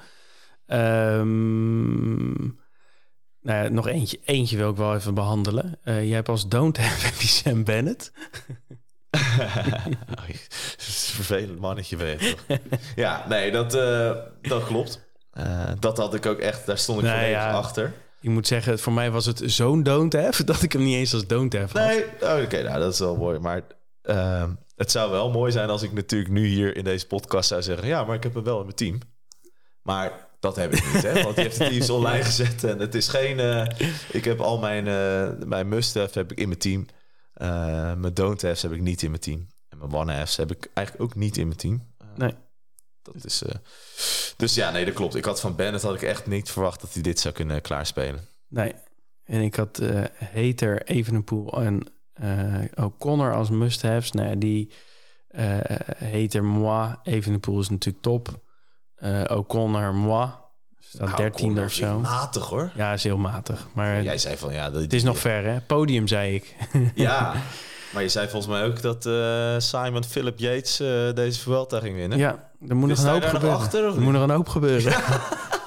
Ehm, 0.67 2.33
nou 3.41 3.63
ja, 3.63 3.67
nog 3.69 3.87
eentje, 3.87 4.19
eentje 4.25 4.57
wil 4.57 4.69
ik 4.69 4.75
wel 4.75 4.95
even 4.95 5.13
behandelen. 5.13 5.79
Eh, 5.83 6.03
jij 6.03 6.15
hebt 6.15 6.29
als 6.29 6.47
don't 6.47 6.77
have 6.77 7.05
heb 7.07 7.15
je 7.15 7.27
Sam 7.27 7.63
Bennett. 7.63 8.11
Oh, 10.17 10.25
het 10.27 10.75
is 10.77 11.07
een 11.07 11.23
vervelend 11.23 11.59
mannetje 11.59 12.15
toch? 12.17 12.57
ja, 12.95 13.25
nee, 13.27 13.51
dat, 13.51 13.71
dat 14.41 14.63
klopt. 14.65 15.01
Dat 15.79 15.97
had 15.97 16.13
ik 16.13 16.25
ook 16.25 16.39
echt, 16.39 16.65
daar 16.65 16.77
stond 16.77 16.99
ik 16.99 17.05
Nou 17.05 17.17
volledig 17.17 17.41
ja. 17.41 17.51
achter. 17.51 17.93
Ik 18.25 18.31
moet 18.31 18.47
zeggen, 18.47 18.79
voor 18.79 18.93
mij 18.93 19.11
was 19.11 19.25
het 19.25 19.41
zo'n 19.45 19.83
don't 19.83 20.13
have... 20.13 20.43
dat 20.53 20.61
ik 20.61 20.73
hem 20.73 20.83
niet 20.83 20.95
eens 20.95 21.13
als 21.13 21.27
don't 21.27 21.53
have 21.53 21.79
had. 21.79 21.87
Nee, 21.87 22.03
oh, 22.21 22.43
oké, 22.43 22.63
nou 22.63 22.79
dat 22.79 22.93
is 22.93 22.99
wel 22.99 23.15
mooi. 23.15 23.39
Maar 23.39 23.61
ehm, 24.01 24.49
het 24.75 24.91
zou 24.91 25.11
wel 25.11 25.31
mooi 25.31 25.51
zijn 25.51 25.69
als 25.69 25.81
ik 25.81 25.93
natuurlijk 25.93 26.31
nu 26.31 26.45
hier 26.45 26.77
in 26.77 26.83
deze 26.83 27.07
podcast 27.07 27.49
zou 27.49 27.61
zeggen... 27.61 27.87
ja, 27.87 28.03
maar 28.03 28.15
ik 28.15 28.23
heb 28.23 28.33
hem 28.33 28.43
wel 28.43 28.57
in 28.57 28.63
mijn 28.63 28.75
team. 28.75 28.99
Maar 29.81 30.27
dat 30.39 30.55
heb 30.55 30.73
ik 30.73 30.93
niet, 30.93 31.03
hè? 31.03 31.23
Want 31.23 31.35
die 31.35 31.43
heeft 31.43 31.57
het 31.57 31.69
teams 31.69 31.89
online 31.89 32.23
gezet 32.31 32.63
en 32.63 32.79
het 32.79 32.95
is 32.95 33.07
geen... 33.07 33.39
eh, 33.39 33.65
ik 34.11 34.23
heb 34.23 34.39
al 34.39 34.59
mijn, 34.59 34.87
eh, 34.87 35.47
mijn 35.47 35.67
must-have 35.67 36.19
heb 36.19 36.31
ik 36.31 36.39
in 36.39 36.47
mijn 36.47 36.59
team. 36.59 36.85
Eh, 37.33 37.93
mijn 37.93 38.13
don't-haves 38.13 38.61
heb 38.61 38.71
ik 38.71 38.81
niet 38.81 39.01
in 39.01 39.09
mijn 39.09 39.21
team. 39.21 39.47
En 39.69 39.77
mijn 39.77 39.93
one-haves 39.93 40.35
heb 40.35 40.51
ik 40.51 40.69
eigenlijk 40.73 41.07
ook 41.07 41.15
niet 41.15 41.37
in 41.37 41.47
mijn 41.47 41.59
team. 41.59 41.87
Nee. 42.15 42.33
Dat 43.13 43.25
is... 43.25 43.43
eh, 43.43 43.55
dus 44.37 44.55
ja, 44.55 44.71
nee, 44.71 44.85
dat 44.85 44.93
klopt. 44.93 45.15
Ik 45.15 45.25
had 45.25 45.39
van 45.39 45.55
Bennett 45.55 45.83
had 45.83 45.95
ik 45.95 46.01
echt 46.01 46.27
niet 46.27 46.49
verwacht 46.51 46.81
dat 46.81 46.93
hij 46.93 47.01
dit 47.01 47.19
zou 47.19 47.33
kunnen 47.33 47.61
klaarspelen. 47.61 48.27
Nee. 48.47 48.73
En 49.23 49.41
ik 49.41 49.55
had 49.55 49.79
eh 49.79 50.03
Hater, 50.33 50.83
Evenepoel 50.83 51.61
en 51.63 51.87
eh 52.13 52.83
O'Connor 52.85 53.33
als 53.33 53.49
must-haves. 53.49 54.11
Nou, 54.11 54.29
ja, 54.29 54.35
die 54.35 54.71
eh 55.27 55.57
Hater, 56.11 56.43
moi. 56.43 56.95
Evenepoel 57.03 57.59
is 57.59 57.69
natuurlijk 57.69 58.03
top. 58.03 58.39
Eh 58.95 59.23
O'Connor, 59.27 59.93
moi. 59.95 60.29
Staat 60.79 61.07
Nou, 61.07 61.17
dertiende 61.17 61.63
of 61.63 61.71
zo. 61.73 61.99
Matig 61.99 62.45
hoor. 62.45 62.71
Ja, 62.75 62.93
is 62.93 63.03
heel 63.03 63.17
matig. 63.17 63.67
Maar 63.73 64.03
Jij 64.03 64.17
zei 64.17 64.37
van 64.37 64.53
ja, 64.53 64.69
dat, 64.69 64.81
het 64.81 64.93
is 64.93 65.03
nog 65.03 65.17
ver, 65.17 65.43
hè? 65.43 65.61
Podium, 65.61 66.07
zei 66.07 66.35
ik. 66.35 66.55
Ja, 66.95 67.33
maar 67.95 68.03
je 68.03 68.09
zei 68.09 68.27
volgens 68.29 68.51
mij 68.51 68.63
ook 68.65 68.81
dat 68.81 69.05
eh, 69.05 69.55
Simon 69.57 70.03
Philip 70.03 70.39
Yates 70.39 70.79
eh, 70.79 70.87
deze 71.13 71.39
Vuelta 71.39 71.79
ging 71.79 71.95
winnen. 71.95 72.17
Ja, 72.17 72.49
er 72.67 72.75
moet 72.75 72.89
nog 72.89 72.97
een 73.03 73.09
hoop 73.09 73.23
gebeuren. 73.23 73.57
achter, 73.57 73.85
er 73.85 74.01
moet 74.01 74.13
nog 74.13 74.23
een 74.23 74.29
hoop 74.29 74.49
gebeuren. 74.49 74.93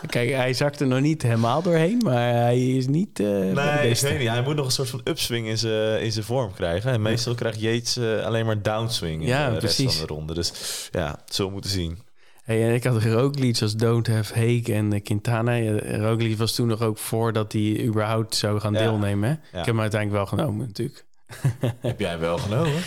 Kijk, 0.07 0.31
hij 0.31 0.53
zakt 0.55 0.81
er 0.81 0.87
nog 0.87 1.01
niet 1.01 1.23
helemaal 1.23 1.63
doorheen, 1.63 1.99
maar 2.05 2.33
hij 2.33 2.69
is 2.69 2.87
niet 2.87 3.21
eh 3.21 3.27
Nee, 3.27 3.91
ik 3.91 3.99
weet 4.01 4.19
niet. 4.19 4.29
Hij 4.29 4.43
moet 4.43 4.57
nog 4.57 4.67
een 4.67 4.73
soort 4.73 4.89
van 4.91 5.01
upswing 5.05 5.47
in 5.47 5.59
zijn 5.59 6.03
in 6.03 6.13
zijn 6.13 6.25
vorm 6.25 6.53
krijgen. 6.55 6.93
En 6.93 7.03
meestal 7.03 7.35
krijgt 7.35 7.61
Yates 7.61 7.99
alleen 8.25 8.47
maar 8.47 8.63
downswing 8.63 9.23
in 9.23 9.29
Ja, 9.29 9.51
de 9.51 9.59
rest 9.59 9.77
van 9.83 9.87
de 9.87 10.07
ronde. 10.07 10.35
Dus 10.35 10.53
ja, 10.93 11.19
zo 11.29 11.51
moeten 11.51 11.71
zien. 11.71 11.99
Hey, 12.45 12.69
en 12.69 12.75
ik 12.75 12.85
had 12.85 13.03
Roglic 13.03 13.61
als 13.63 13.75
Don't 13.77 14.07
Have 14.07 14.39
Heek 14.39 14.69
en 14.69 15.03
Quintana. 15.03 15.59
Roglic 15.99 16.37
was 16.39 16.55
toen 16.55 16.67
nog 16.67 16.83
ook 16.83 16.99
voordat 16.99 17.53
hij 17.53 17.85
überhaupt 17.85 18.35
zou 18.35 18.61
gaan 18.61 18.73
Ja. 18.73 18.79
deelnemen. 18.79 19.29
Hè? 19.29 19.35
Ik 19.35 19.41
heb 19.51 19.67
hem 19.67 19.81
uiteindelijk 19.81 20.23
wel 20.31 20.39
genomen 20.39 20.67
natuurlijk. 20.67 21.05
Heb 21.81 22.01
jij 22.01 22.19
wel 22.19 22.39
genomen? 22.39 22.73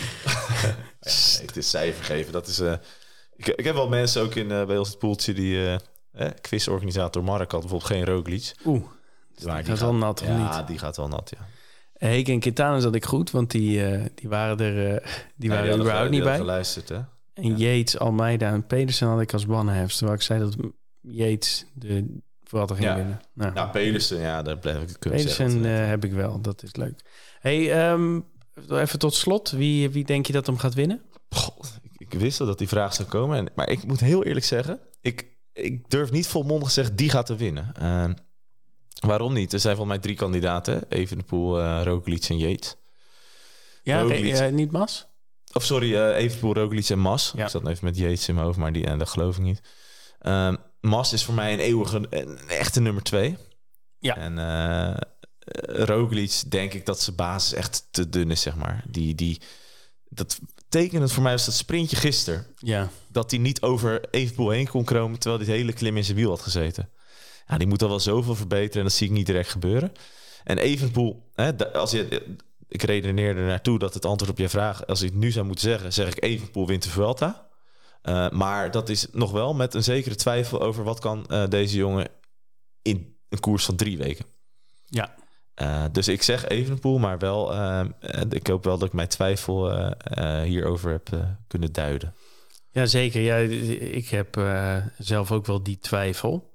ja, 1.00 1.42
het 1.46 1.56
is 1.56 1.70
cijfer 1.70 2.04
geven. 2.04 2.32
Dat 2.32 2.46
is, 2.46 2.58
eh, 2.60 2.72
ik, 3.36 3.46
ik 3.46 3.64
heb 3.64 3.74
wel 3.74 3.88
mensen 3.88 4.22
ook 4.22 4.34
in, 4.34 4.50
eh, 4.50 4.66
bij 4.66 4.78
ons 4.78 4.88
het 4.88 4.98
poeltje 4.98 5.32
die... 5.34 5.66
eh 5.66 5.74
eh, 6.12 6.28
quizorganisator 6.40 7.24
Mark 7.24 7.50
had 7.52 7.60
bijvoorbeeld 7.60 7.90
geen 7.90 8.04
Roglic. 8.04 8.54
Oeh, 8.64 8.82
Maar 9.44 9.56
die 9.62 9.70
gaat 9.70 9.80
wel 9.80 9.94
nat 9.94 10.20
of 10.20 10.26
ja, 10.26 10.56
niet? 10.58 10.66
die 10.66 10.78
gaat 10.78 10.96
wel 10.96 11.08
nat, 11.08 11.32
ja. 11.38 11.46
Heek 12.08 12.28
en 12.28 12.40
Quintana 12.40 12.80
zat 12.80 12.94
ik 12.94 13.04
goed, 13.04 13.30
want 13.30 13.50
die, 13.50 13.82
die 14.14 14.28
waren 14.28 14.58
er 14.58 15.02
die 15.36 15.50
Ja, 15.50 15.56
waren 15.56 15.70
er 15.70 15.78
niet 15.78 15.84
bij. 15.84 16.10
hadden 16.10 16.34
geluisterd, 16.34 16.88
hè? 16.88 16.98
En 17.34 17.56
Yates, 17.56 17.98
Almeida 17.98 18.52
en 18.52 18.66
Pedersen 18.66 19.08
had 19.08 19.20
ik 19.20 19.32
als 19.32 19.46
one-halves. 19.46 19.96
Terwijl 19.96 20.16
ik 20.18 20.24
zei 20.24 20.40
dat 20.40 20.56
Yates 21.00 21.66
de 21.74 22.16
Vuelta 22.44 22.74
ging 22.74 22.86
Ja. 22.86 22.94
winnen. 22.96 23.20
Nou, 23.32 23.52
Nou, 23.54 23.70
Pedersen, 23.70 24.18
ja, 24.20 24.42
daar 24.42 24.58
blijf 24.58 24.76
ik 24.82 24.96
kunnen 24.98 25.18
Pedersen 25.18 25.50
zeggen. 25.50 25.86
heb 25.88 26.04
ik 26.04 26.12
wel, 26.12 26.40
dat 26.40 26.62
is 26.62 26.76
leuk. 26.76 27.00
Hey, 27.40 27.72
ehm, 27.72 28.20
even 28.70 28.98
tot 28.98 29.14
slot. 29.14 29.50
Wie, 29.50 29.90
wie 29.90 30.04
denk 30.04 30.26
je 30.26 30.32
dat 30.32 30.46
hem 30.46 30.58
gaat 30.58 30.74
winnen? 30.74 31.02
God, 31.28 31.78
ik, 31.82 31.90
ik 32.12 32.20
wist 32.20 32.40
al 32.40 32.46
dat 32.46 32.58
die 32.58 32.68
vraag 32.68 32.94
zou 32.94 33.08
komen. 33.08 33.36
En, 33.38 33.48
maar 33.54 33.68
ik 33.68 33.84
moet 33.84 34.00
heel 34.00 34.24
eerlijk 34.24 34.46
zeggen, 34.46 34.80
ik, 35.00 35.26
ik 35.52 35.90
durf 35.90 36.10
niet 36.10 36.26
volmondig 36.26 36.68
te 36.68 36.74
zeggen, 36.74 36.96
die 36.96 37.10
gaat 37.10 37.28
er 37.28 37.36
winnen. 37.36 37.74
Eh, 37.74 38.10
waarom 39.00 39.32
niet? 39.32 39.52
Er 39.52 39.60
zijn 39.60 39.76
volgens 39.76 39.96
mij 39.96 40.04
drie 40.06 40.16
kandidaten. 40.16 40.84
Evenepoel, 40.88 41.60
eh 41.60 41.80
Roglic 41.84 42.24
en 42.24 42.38
Yates. 42.38 42.76
Ja, 43.82 44.00
Roglic. 44.00 44.34
eh, 44.34 44.52
niet 44.52 44.70
Mas? 44.70 45.06
Of 45.52 45.64
sorry, 45.64 45.94
eh 45.96 46.16
Evenepoel, 46.16 46.54
Roglic 46.54 46.88
en 46.88 46.98
Mas. 46.98 47.32
Ja. 47.36 47.44
Ik 47.44 47.50
zat 47.50 47.66
even 47.66 47.84
met 47.84 47.96
Yates 47.96 48.28
in 48.28 48.34
mijn 48.34 48.46
hoofd, 48.46 48.58
maar 48.58 48.72
die, 48.72 48.86
en 48.86 48.98
dat 48.98 49.08
geloof 49.08 49.36
ik 49.36 49.42
niet. 49.42 49.60
Mas 50.80 51.12
is 51.12 51.24
voor 51.24 51.34
mij 51.34 51.52
een 51.52 51.58
eeuwige, 51.58 52.06
een 52.10 52.38
echte 52.48 52.80
nummer 52.80 53.02
twee. 53.02 53.36
Ja. 53.98 54.16
En 54.16 54.34
Roglic 55.66 56.42
denk 56.48 56.72
ik 56.72 56.86
dat 56.86 57.00
zijn 57.00 57.16
basis 57.16 57.52
echt 57.52 57.86
te 57.90 58.08
dun 58.08 58.30
is, 58.30 58.40
zeg 58.40 58.56
maar. 58.56 58.84
Die, 58.88 59.14
die, 59.14 59.40
dat 60.08 60.38
tekenend 60.68 61.12
voor 61.12 61.22
mij 61.22 61.32
was 61.32 61.44
dat 61.44 61.54
sprintje 61.54 61.96
gisteren. 61.96 62.46
Ja. 62.58 62.90
Dat 63.08 63.30
hij 63.30 63.40
niet 63.40 63.62
over 63.62 64.10
Evenpoel 64.10 64.50
heen 64.50 64.68
kon 64.68 64.84
komen... 64.84 65.18
terwijl 65.18 65.40
het 65.42 65.50
hele 65.50 65.72
klim 65.72 65.96
in 65.96 66.04
zijn 66.04 66.16
wiel 66.16 66.30
had 66.30 66.40
gezeten. 66.40 66.88
Ja, 67.46 67.58
die 67.58 67.66
moet 67.66 67.82
al 67.82 67.88
wel 67.88 68.00
zoveel 68.00 68.34
verbeteren 68.34 68.78
en 68.78 68.82
dat 68.82 68.92
zie 68.92 69.06
ik 69.06 69.12
niet 69.12 69.26
direct 69.26 69.48
gebeuren. 69.48 69.92
En 70.44 70.58
Evenpoel, 70.58 71.30
hè, 71.34 71.72
als 71.72 71.90
je, 71.90 72.36
ik 72.68 72.82
redeneerde 72.82 73.40
er 73.40 73.46
naartoe 73.46 73.78
dat 73.78 73.94
het 73.94 74.04
antwoord 74.04 74.32
op 74.32 74.38
je 74.38 74.48
vraag... 74.48 74.86
als 74.86 75.02
ik 75.02 75.08
het 75.08 75.18
nu 75.18 75.30
zou 75.30 75.46
moeten 75.46 75.64
zeggen, 75.64 75.92
zeg 75.92 76.08
ik 76.08 76.22
Evenpoel 76.22 76.66
wint 76.66 76.82
de 76.82 76.90
Vuelta. 76.90 77.48
Eh, 78.02 78.30
maar 78.30 78.70
dat 78.70 78.88
is 78.88 79.06
nog 79.12 79.30
wel 79.30 79.54
met 79.54 79.74
een 79.74 79.84
zekere 79.84 80.14
twijfel 80.14 80.62
over... 80.62 80.84
wat 80.84 80.98
kan 80.98 81.26
eh, 81.26 81.48
deze 81.48 81.76
jongen 81.76 82.08
in 82.82 83.16
een 83.28 83.40
koers 83.40 83.64
van 83.64 83.76
drie 83.76 83.98
weken. 83.98 84.24
Ja. 84.84 85.14
Eh, 85.54 85.84
dus 85.92 86.08
ik 86.08 86.22
zeg 86.22 86.48
Evenpoel, 86.48 86.98
maar 86.98 87.18
wel... 87.18 87.52
eh, 87.52 87.80
eh, 87.80 88.22
ik 88.30 88.46
hoop 88.46 88.64
wel 88.64 88.78
dat 88.78 88.88
ik 88.88 88.94
mijn 88.94 89.08
twijfel 89.08 89.90
hierover 90.42 90.90
heb 90.90 91.36
kunnen 91.46 91.72
duiden. 91.72 92.14
Ja, 92.70 92.86
zeker. 92.86 93.20
Ja, 93.20 93.36
ik 93.76 94.08
heb 94.08 94.40
zelf 94.98 95.32
ook 95.32 95.46
wel 95.46 95.62
die 95.62 95.78
twijfel. 95.78 96.52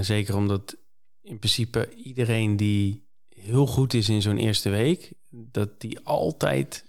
Zeker 0.00 0.36
omdat 0.36 0.76
in 1.22 1.38
principe 1.38 1.94
iedereen 1.94 2.56
die 2.56 3.08
heel 3.28 3.66
goed 3.66 3.94
is 3.94 4.08
in 4.08 4.22
zo'n 4.22 4.38
eerste 4.38 4.68
week... 4.68 5.12
dat 5.30 5.80
die 5.80 6.00
altijd 6.04 6.84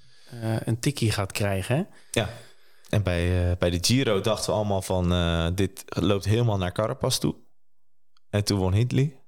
een 0.63 0.79
tikkie 0.79 1.11
gaat 1.11 1.31
krijgen. 1.31 1.75
Hè? 1.75 1.83
Ja. 2.11 2.29
En 2.89 3.03
bij, 3.03 3.55
bij 3.57 3.69
de 3.69 3.77
Giro 3.81 4.21
dachten 4.21 4.49
we 4.49 4.55
allemaal 4.55 4.81
van... 4.81 5.55
dit 5.55 5.83
loopt 5.85 6.25
helemaal 6.25 6.57
naar 6.57 6.71
Carapaz 6.71 7.17
toe. 7.17 7.35
En 8.29 8.43
toen 8.43 8.59
won 8.59 8.73
Hindley. 8.73 9.26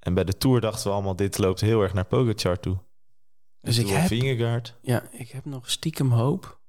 En 0.00 0.14
bij 0.14 0.24
de 0.24 0.36
Tour 0.36 0.60
dachten 0.60 0.86
we 0.86 0.92
allemaal... 0.92 1.16
dit 1.16 1.38
loopt 1.38 1.60
heel 1.60 1.82
erg 1.82 1.92
naar 1.94 2.04
Pogacar 2.04 2.60
toe. 2.60 2.78
Dus 3.60 3.78
ik 3.78 3.88
heb, 3.88 4.06
Vingegaard. 4.06 4.74
ja, 4.82 5.02
ik 5.10 5.30
heb 5.30 5.44
nog 5.44 5.70
stiekem 5.70 6.10
hoop 6.12 6.60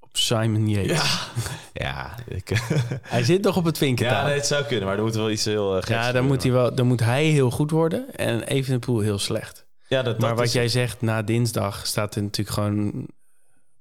op 0.00 0.16
Simon 0.16 0.68
Yates. 0.68 0.90
Ja, 0.98 1.28
ja. 1.86 2.14
Ik, 2.28 2.48
Hij 3.02 3.24
zit 3.24 3.42
nog 3.42 3.56
op 3.56 3.64
het 3.64 3.78
ja 3.78 3.84
vinkentaal. 3.86 4.22
nee, 4.22 4.30
Ja, 4.32 4.36
het 4.38 4.46
zou 4.46 4.64
kunnen, 4.64 4.86
maar 4.86 4.96
er 4.96 5.02
moet 5.02 5.14
wel 5.14 5.30
iets 5.30 5.44
heel 5.44 5.76
uh, 5.76 5.82
geks 5.82 6.12
dan, 6.12 6.26
moet 6.26 6.42
hij 6.42 6.52
wel, 6.52 6.74
dan 6.74 6.86
moet 6.86 7.00
hij 7.00 7.24
heel 7.24 7.50
goed 7.50 7.70
worden 7.70 8.14
en 8.16 8.42
Evenepoel 8.42 9.00
heel 9.00 9.18
slecht. 9.18 9.66
Ja, 9.88 10.02
dat, 10.02 10.18
maar 10.18 10.28
dat 10.28 10.38
wat 10.38 10.46
is- 10.46 10.52
jij 10.52 10.68
zegt, 10.68 11.00
na 11.00 11.22
dinsdag 11.22 11.86
staat 11.86 12.14
er 12.14 12.22
natuurlijk 12.22 12.56
gewoon 12.56 13.06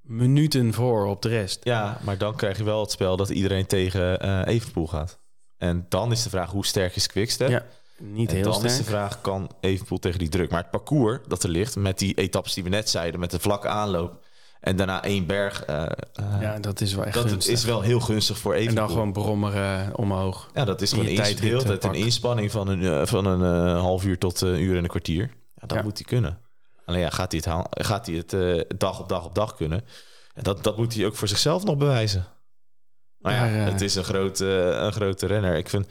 minuten 0.01 0.73
voor 0.73 1.05
op 1.05 1.21
de 1.21 1.29
rest. 1.29 1.59
Ja, 1.63 1.99
maar 2.03 2.17
dan 2.17 2.35
krijg 2.35 2.57
je 2.57 2.63
wel 2.63 2.81
het 2.81 2.91
spel 2.91 3.17
dat 3.17 3.29
iedereen 3.29 3.65
tegen 3.65 4.19
eh 4.21 4.41
Evenpoel 4.53 4.87
gaat. 4.87 5.19
En 5.57 5.85
dan 5.89 6.11
is 6.11 6.23
de 6.23 6.29
vraag, 6.29 6.51
hoe 6.51 6.65
sterk 6.65 6.95
is 6.95 7.07
Quickstep? 7.07 7.49
Ja, 7.49 7.65
Niet 7.99 8.29
en 8.29 8.35
heel 8.35 8.43
dan 8.43 8.53
sterk. 8.53 8.71
is 8.71 8.77
de 8.77 8.83
vraag, 8.83 9.21
kan 9.21 9.51
Evenpoel 9.59 9.97
tegen 9.99 10.19
die 10.19 10.29
druk? 10.29 10.49
Maar 10.51 10.61
het 10.61 10.71
parcours 10.71 11.19
dat 11.27 11.43
er 11.43 11.49
ligt, 11.49 11.75
met 11.75 11.99
die 11.99 12.13
etappes 12.13 12.53
die 12.53 12.63
we 12.63 12.69
net 12.69 12.89
zeiden... 12.89 13.19
met 13.19 13.31
de 13.31 13.39
vlakke 13.39 13.67
aanloop 13.67 14.23
en 14.59 14.75
daarna 14.75 15.03
één 15.03 15.25
berg... 15.25 15.63
eh, 15.65 15.83
eh, 15.83 16.41
Ja, 16.41 16.59
dat 16.59 16.81
is 16.81 16.93
wel 16.93 17.05
echt 17.05 17.13
dat 17.15 17.27
gunstig. 17.29 17.53
is 17.53 17.63
wel 17.63 17.81
heel 17.81 17.99
gunstig 17.99 18.37
voor 18.37 18.53
En 18.53 18.59
Evenpoel. 18.59 18.83
dan 18.85 18.93
gewoon 18.95 19.11
brommeren 19.13 19.97
omhoog. 19.97 20.49
Ja, 20.53 20.65
dat 20.65 20.81
is 20.81 20.89
gewoon 20.89 21.05
de 21.05 21.11
hele 21.11 21.63
tijd 21.63 21.83
eh, 21.83 21.89
een 21.89 21.95
inspanning 21.95 22.51
van 22.51 22.67
een, 22.67 22.83
eh, 22.83 23.05
van 23.05 23.25
een 23.25 23.65
eh, 23.67 23.79
half 23.81 24.05
uur 24.05 24.17
tot 24.17 24.41
een 24.41 24.59
uur 24.61 24.77
en 24.77 24.83
een 24.83 24.89
kwartier. 24.89 25.21
Ja, 25.55 25.67
dat 25.67 25.77
Ja. 25.77 25.83
moet 25.83 25.97
hij 25.97 26.05
kunnen. 26.05 26.39
Alleen 26.85 26.99
ja, 27.01 27.09
gaat 27.09 27.31
hij 27.31 27.41
het, 27.43 27.49
haal- 27.49 27.67
gaat 27.69 28.05
hij 28.05 28.15
het 28.15 28.33
eh, 28.33 28.61
dag 28.77 28.99
op 28.99 29.09
dag 29.09 29.25
op 29.25 29.35
dag 29.35 29.55
kunnen? 29.55 29.83
En 30.33 30.43
dat, 30.43 30.63
dat 30.63 30.77
moet 30.77 30.93
hij 30.95 31.05
ook 31.05 31.15
voor 31.15 31.27
zichzelf 31.27 31.63
nog 31.63 31.77
bewijzen. 31.77 32.25
Maar 33.17 33.33
ja, 33.33 33.47
eh, 33.65 33.71
het 33.71 33.81
is 33.81 33.95
een 33.95 34.03
grote, 34.03 34.45
een 34.79 34.91
grote 34.93 35.25
renner. 35.25 35.55
Ik 35.57 35.69
vind, 35.69 35.87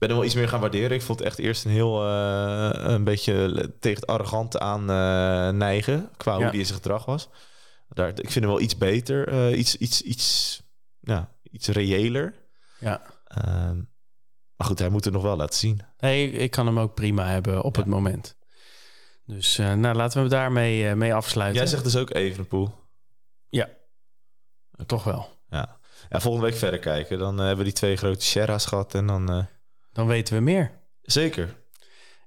ben 0.00 0.08
hem 0.08 0.18
wel 0.18 0.26
iets 0.26 0.34
meer 0.34 0.48
gaan 0.48 0.60
waarderen. 0.60 0.90
Ik 0.90 1.02
vond 1.02 1.18
het 1.18 1.28
echt 1.28 1.38
eerst 1.38 1.64
een 1.64 1.70
heel 1.70 2.04
eh, 2.06 2.70
een 2.72 3.04
beetje 3.04 3.52
tegen 3.80 4.00
het 4.00 4.10
arrogante 4.10 4.58
aan 4.58 4.80
eh, 4.80 5.48
neigen 5.56 6.10
qua 6.16 6.34
hoe 6.34 6.44
Ja. 6.44 6.50
die 6.50 6.58
in 6.60 6.66
zijn 6.66 6.78
gedrag 6.78 7.04
was. 7.04 7.28
Daar, 7.88 8.08
ik 8.08 8.16
vind 8.30 8.34
hem 8.34 8.46
wel 8.46 8.60
iets 8.60 8.76
beter, 8.78 9.28
eh, 9.28 9.58
iets, 9.58 9.76
iets, 9.76 10.02
iets, 10.02 10.62
ja, 11.00 11.32
iets 11.50 11.68
reëler. 11.68 12.34
Ja. 12.78 13.02
Ehm, 13.24 13.76
maar 14.56 14.66
goed, 14.66 14.78
hij 14.78 14.88
moet 14.88 15.04
het 15.04 15.12
nog 15.14 15.22
wel 15.22 15.36
laten 15.36 15.58
zien. 15.58 15.80
Nee, 15.98 16.30
ik 16.30 16.50
kan 16.50 16.66
hem 16.66 16.78
ook 16.78 16.94
prima 16.94 17.26
hebben 17.26 17.62
op 17.62 17.74
Ja. 17.76 17.80
het 17.80 17.90
moment. 17.90 18.36
Dus 19.26 19.56
nou, 19.56 19.94
laten 19.94 20.22
we 20.22 20.28
daarmee 20.28 20.94
mee 20.94 21.14
afsluiten. 21.14 21.58
Jij 21.60 21.70
zegt 21.70 21.84
dus 21.84 21.96
ook 21.96 22.14
Evenepoel. 22.14 22.78
Toch 24.86 25.04
wel. 25.04 25.28
Ja. 25.48 25.78
ja, 26.08 26.20
volgende 26.20 26.46
week 26.46 26.56
verder 26.56 26.78
kijken. 26.80 27.18
Dan 27.18 27.38
hebben 27.38 27.56
we 27.58 27.64
die 27.64 27.72
twee 27.72 27.96
grote 27.96 28.24
Sherra's 28.24 28.66
gehad. 28.66 28.94
En 28.94 29.06
dan 29.06 29.46
Dan 29.92 30.06
weten 30.06 30.34
we 30.34 30.40
meer. 30.40 30.70
zeker. 31.02 31.58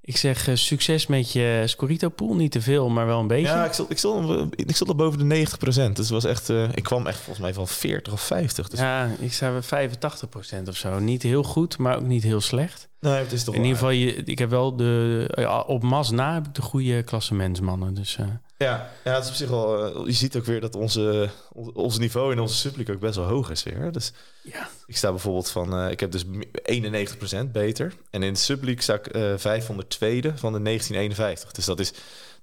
Ik 0.05 0.17
zeg 0.17 0.47
eh, 0.47 0.55
succes 0.55 1.07
met 1.07 1.31
je 1.31 1.63
Scorito 1.65 2.09
pool. 2.09 2.35
Niet 2.35 2.51
te 2.51 2.61
veel, 2.61 2.89
maar 2.89 3.05
wel 3.05 3.19
een 3.19 3.27
beetje. 3.27 3.47
Ja, 3.47 3.65
ik 3.65 3.73
stond, 3.73 3.89
ik, 3.91 3.97
stond, 3.97 4.53
ik 4.55 4.75
stond 4.75 4.89
al 4.89 4.95
boven 4.95 5.19
de 5.19 5.25
90 5.25 5.57
Dus 5.57 5.75
het 5.77 6.09
was 6.09 6.23
echt, 6.23 6.49
eh, 6.49 6.69
ik 6.73 6.83
kwam 6.83 7.07
echt 7.07 7.17
volgens 7.17 7.39
mij 7.39 7.53
van 7.53 7.67
40 7.67 8.13
of 8.13 8.21
50. 8.21 8.67
Dus 8.69 8.79
Ja, 8.79 9.09
ik 9.19 9.33
sta 9.33 9.51
bij 9.69 9.89
85% 9.89 10.67
of 10.67 10.75
zo. 10.77 10.99
Niet 10.99 11.23
heel 11.23 11.43
goed, 11.43 11.77
maar 11.77 11.95
ook 11.97 12.05
niet 12.05 12.23
heel 12.23 12.41
slecht. 12.41 12.89
nee, 12.99 13.13
het 13.13 13.31
is 13.31 13.43
toch 13.43 13.55
In 13.55 13.61
ieder 13.61 13.77
geval, 13.77 13.91
je, 13.91 14.13
ik 14.13 14.39
heb 14.39 14.49
wel 14.49 14.75
de... 14.75 15.25
ja, 15.35 15.59
op 15.59 15.83
Mas 15.83 16.11
na 16.11 16.33
heb 16.33 16.47
ik 16.47 16.53
de 16.55 16.61
goede 16.61 17.03
klassementsmannen. 17.03 17.93
Dus 17.93 18.17
eh, 18.17 18.25
Ja, 18.63 18.89
ja, 19.03 19.13
het 19.13 19.23
is 19.23 19.29
op 19.29 19.35
zich 19.35 19.49
wel. 19.49 19.85
eh, 19.95 20.05
je 20.05 20.11
ziet 20.11 20.35
ook 20.35 20.45
weer 20.45 20.61
dat 20.61 20.75
onze, 20.75 21.29
on- 21.51 21.73
ons 21.75 21.97
niveau 21.97 22.31
in 22.31 22.39
onze 22.39 22.55
subliek 22.55 22.89
ook 22.89 22.99
best 22.99 23.15
wel 23.15 23.25
hoog 23.27 23.49
is 23.49 23.63
weer. 23.63 23.91
Dus 23.91 24.11
ja, 24.43 24.67
ik 24.85 24.97
sta 24.97 25.09
bijvoorbeeld 25.09 25.49
van. 25.49 25.73
eh, 25.79 25.91
ik 25.91 25.99
heb 25.99 26.11
dus 26.11 26.23
91% 26.63 27.51
beter. 27.51 27.93
En 28.09 28.23
in 28.23 28.33
de 28.33 28.39
subliek 28.39 28.81
sta 28.81 28.93
ik 28.93 29.07
eh 29.07 29.21
502e 29.37 30.33
van 30.35 30.53
de 30.53 30.59
1951. 30.61 31.51
Dus 31.51 31.65
dat 31.65 31.79
is. 31.79 31.93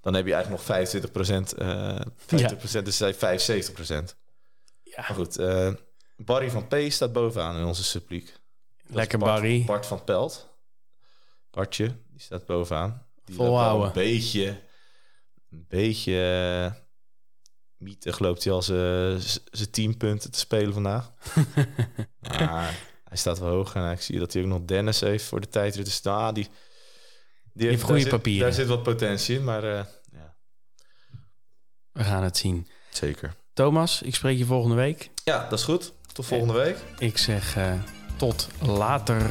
Dan 0.00 0.14
heb 0.14 0.26
je 0.26 0.34
eigenlijk 0.34 0.62
nog 0.68 0.76
25%. 0.76 1.54
eh 1.54 2.00
50%, 2.26 2.84
dus 2.84 2.96
zij 2.96 3.14
75%. 3.14 4.16
ja. 4.82 4.94
Maar 4.96 5.14
goed, 5.16 5.38
eh, 5.38 5.72
Barry 6.16 6.50
van 6.50 6.66
P 6.66 6.74
staat 6.88 7.12
bovenaan 7.12 7.56
in 7.56 7.64
onze. 7.64 7.82
Dat 7.92 8.02
is 8.10 8.22
lekker 8.86 9.18
Bart- 9.18 9.40
Barry. 9.40 9.64
Bart 9.64 9.86
van 9.86 10.04
Pelt. 10.04 10.48
Bartje, 11.50 11.86
die 11.86 12.20
staat 12.20 12.46
bovenaan. 12.46 13.06
Die 13.24 13.36
Volhouden. 13.36 13.86
Een 13.86 13.92
beetje, 13.92 14.60
een 15.50 15.64
beetje 15.68 16.12
uh, 16.74 16.80
mietig 17.76 18.18
loopt 18.18 18.44
hij 18.44 18.52
al 18.52 18.62
zijn 18.62 19.70
tien 19.70 19.96
punten 19.96 20.30
te 20.30 20.38
spelen 20.38 20.72
vandaag. 20.72 21.12
maar 22.20 22.78
hij 23.04 23.16
staat 23.16 23.38
wel 23.38 23.48
hoog 23.50 23.74
en 23.74 23.90
ik 23.90 24.00
zie 24.00 24.18
dat 24.18 24.32
hij 24.32 24.42
ook 24.42 24.48
nog 24.48 24.64
Dennis 24.64 25.00
heeft 25.00 25.24
voor 25.24 25.40
de 25.40 25.48
tijdrit. 25.48 25.84
Dus 25.84 26.02
nou, 26.02 26.34
die, 26.34 26.48
die 27.52 27.68
heeft 27.68 27.80
goede 27.82 27.92
daar 27.94 28.02
zit- 28.02 28.10
papieren. 28.10 28.42
Daar 28.42 28.52
zit 28.52 28.66
wat 28.66 28.82
potentie 28.82 29.36
in, 29.38 29.44
maar 29.44 29.64
eh, 29.64 29.84
ja, 30.12 30.36
We 31.92 32.04
gaan 32.04 32.22
het 32.22 32.36
zien. 32.36 32.68
zeker. 32.90 33.34
Thomas, 33.52 34.02
ik 34.02 34.14
spreek 34.14 34.38
je 34.38 34.44
volgende 34.44 34.76
week. 34.76 35.10
Ja, 35.24 35.48
dat 35.48 35.58
is 35.58 35.64
goed. 35.64 35.92
Tot 36.12 36.26
volgende 36.26 36.52
week. 36.54 36.76
Ik 36.98 37.18
zeg 37.18 37.56
eh, 37.56 37.72
tot 38.16 38.48
later. 38.60 39.30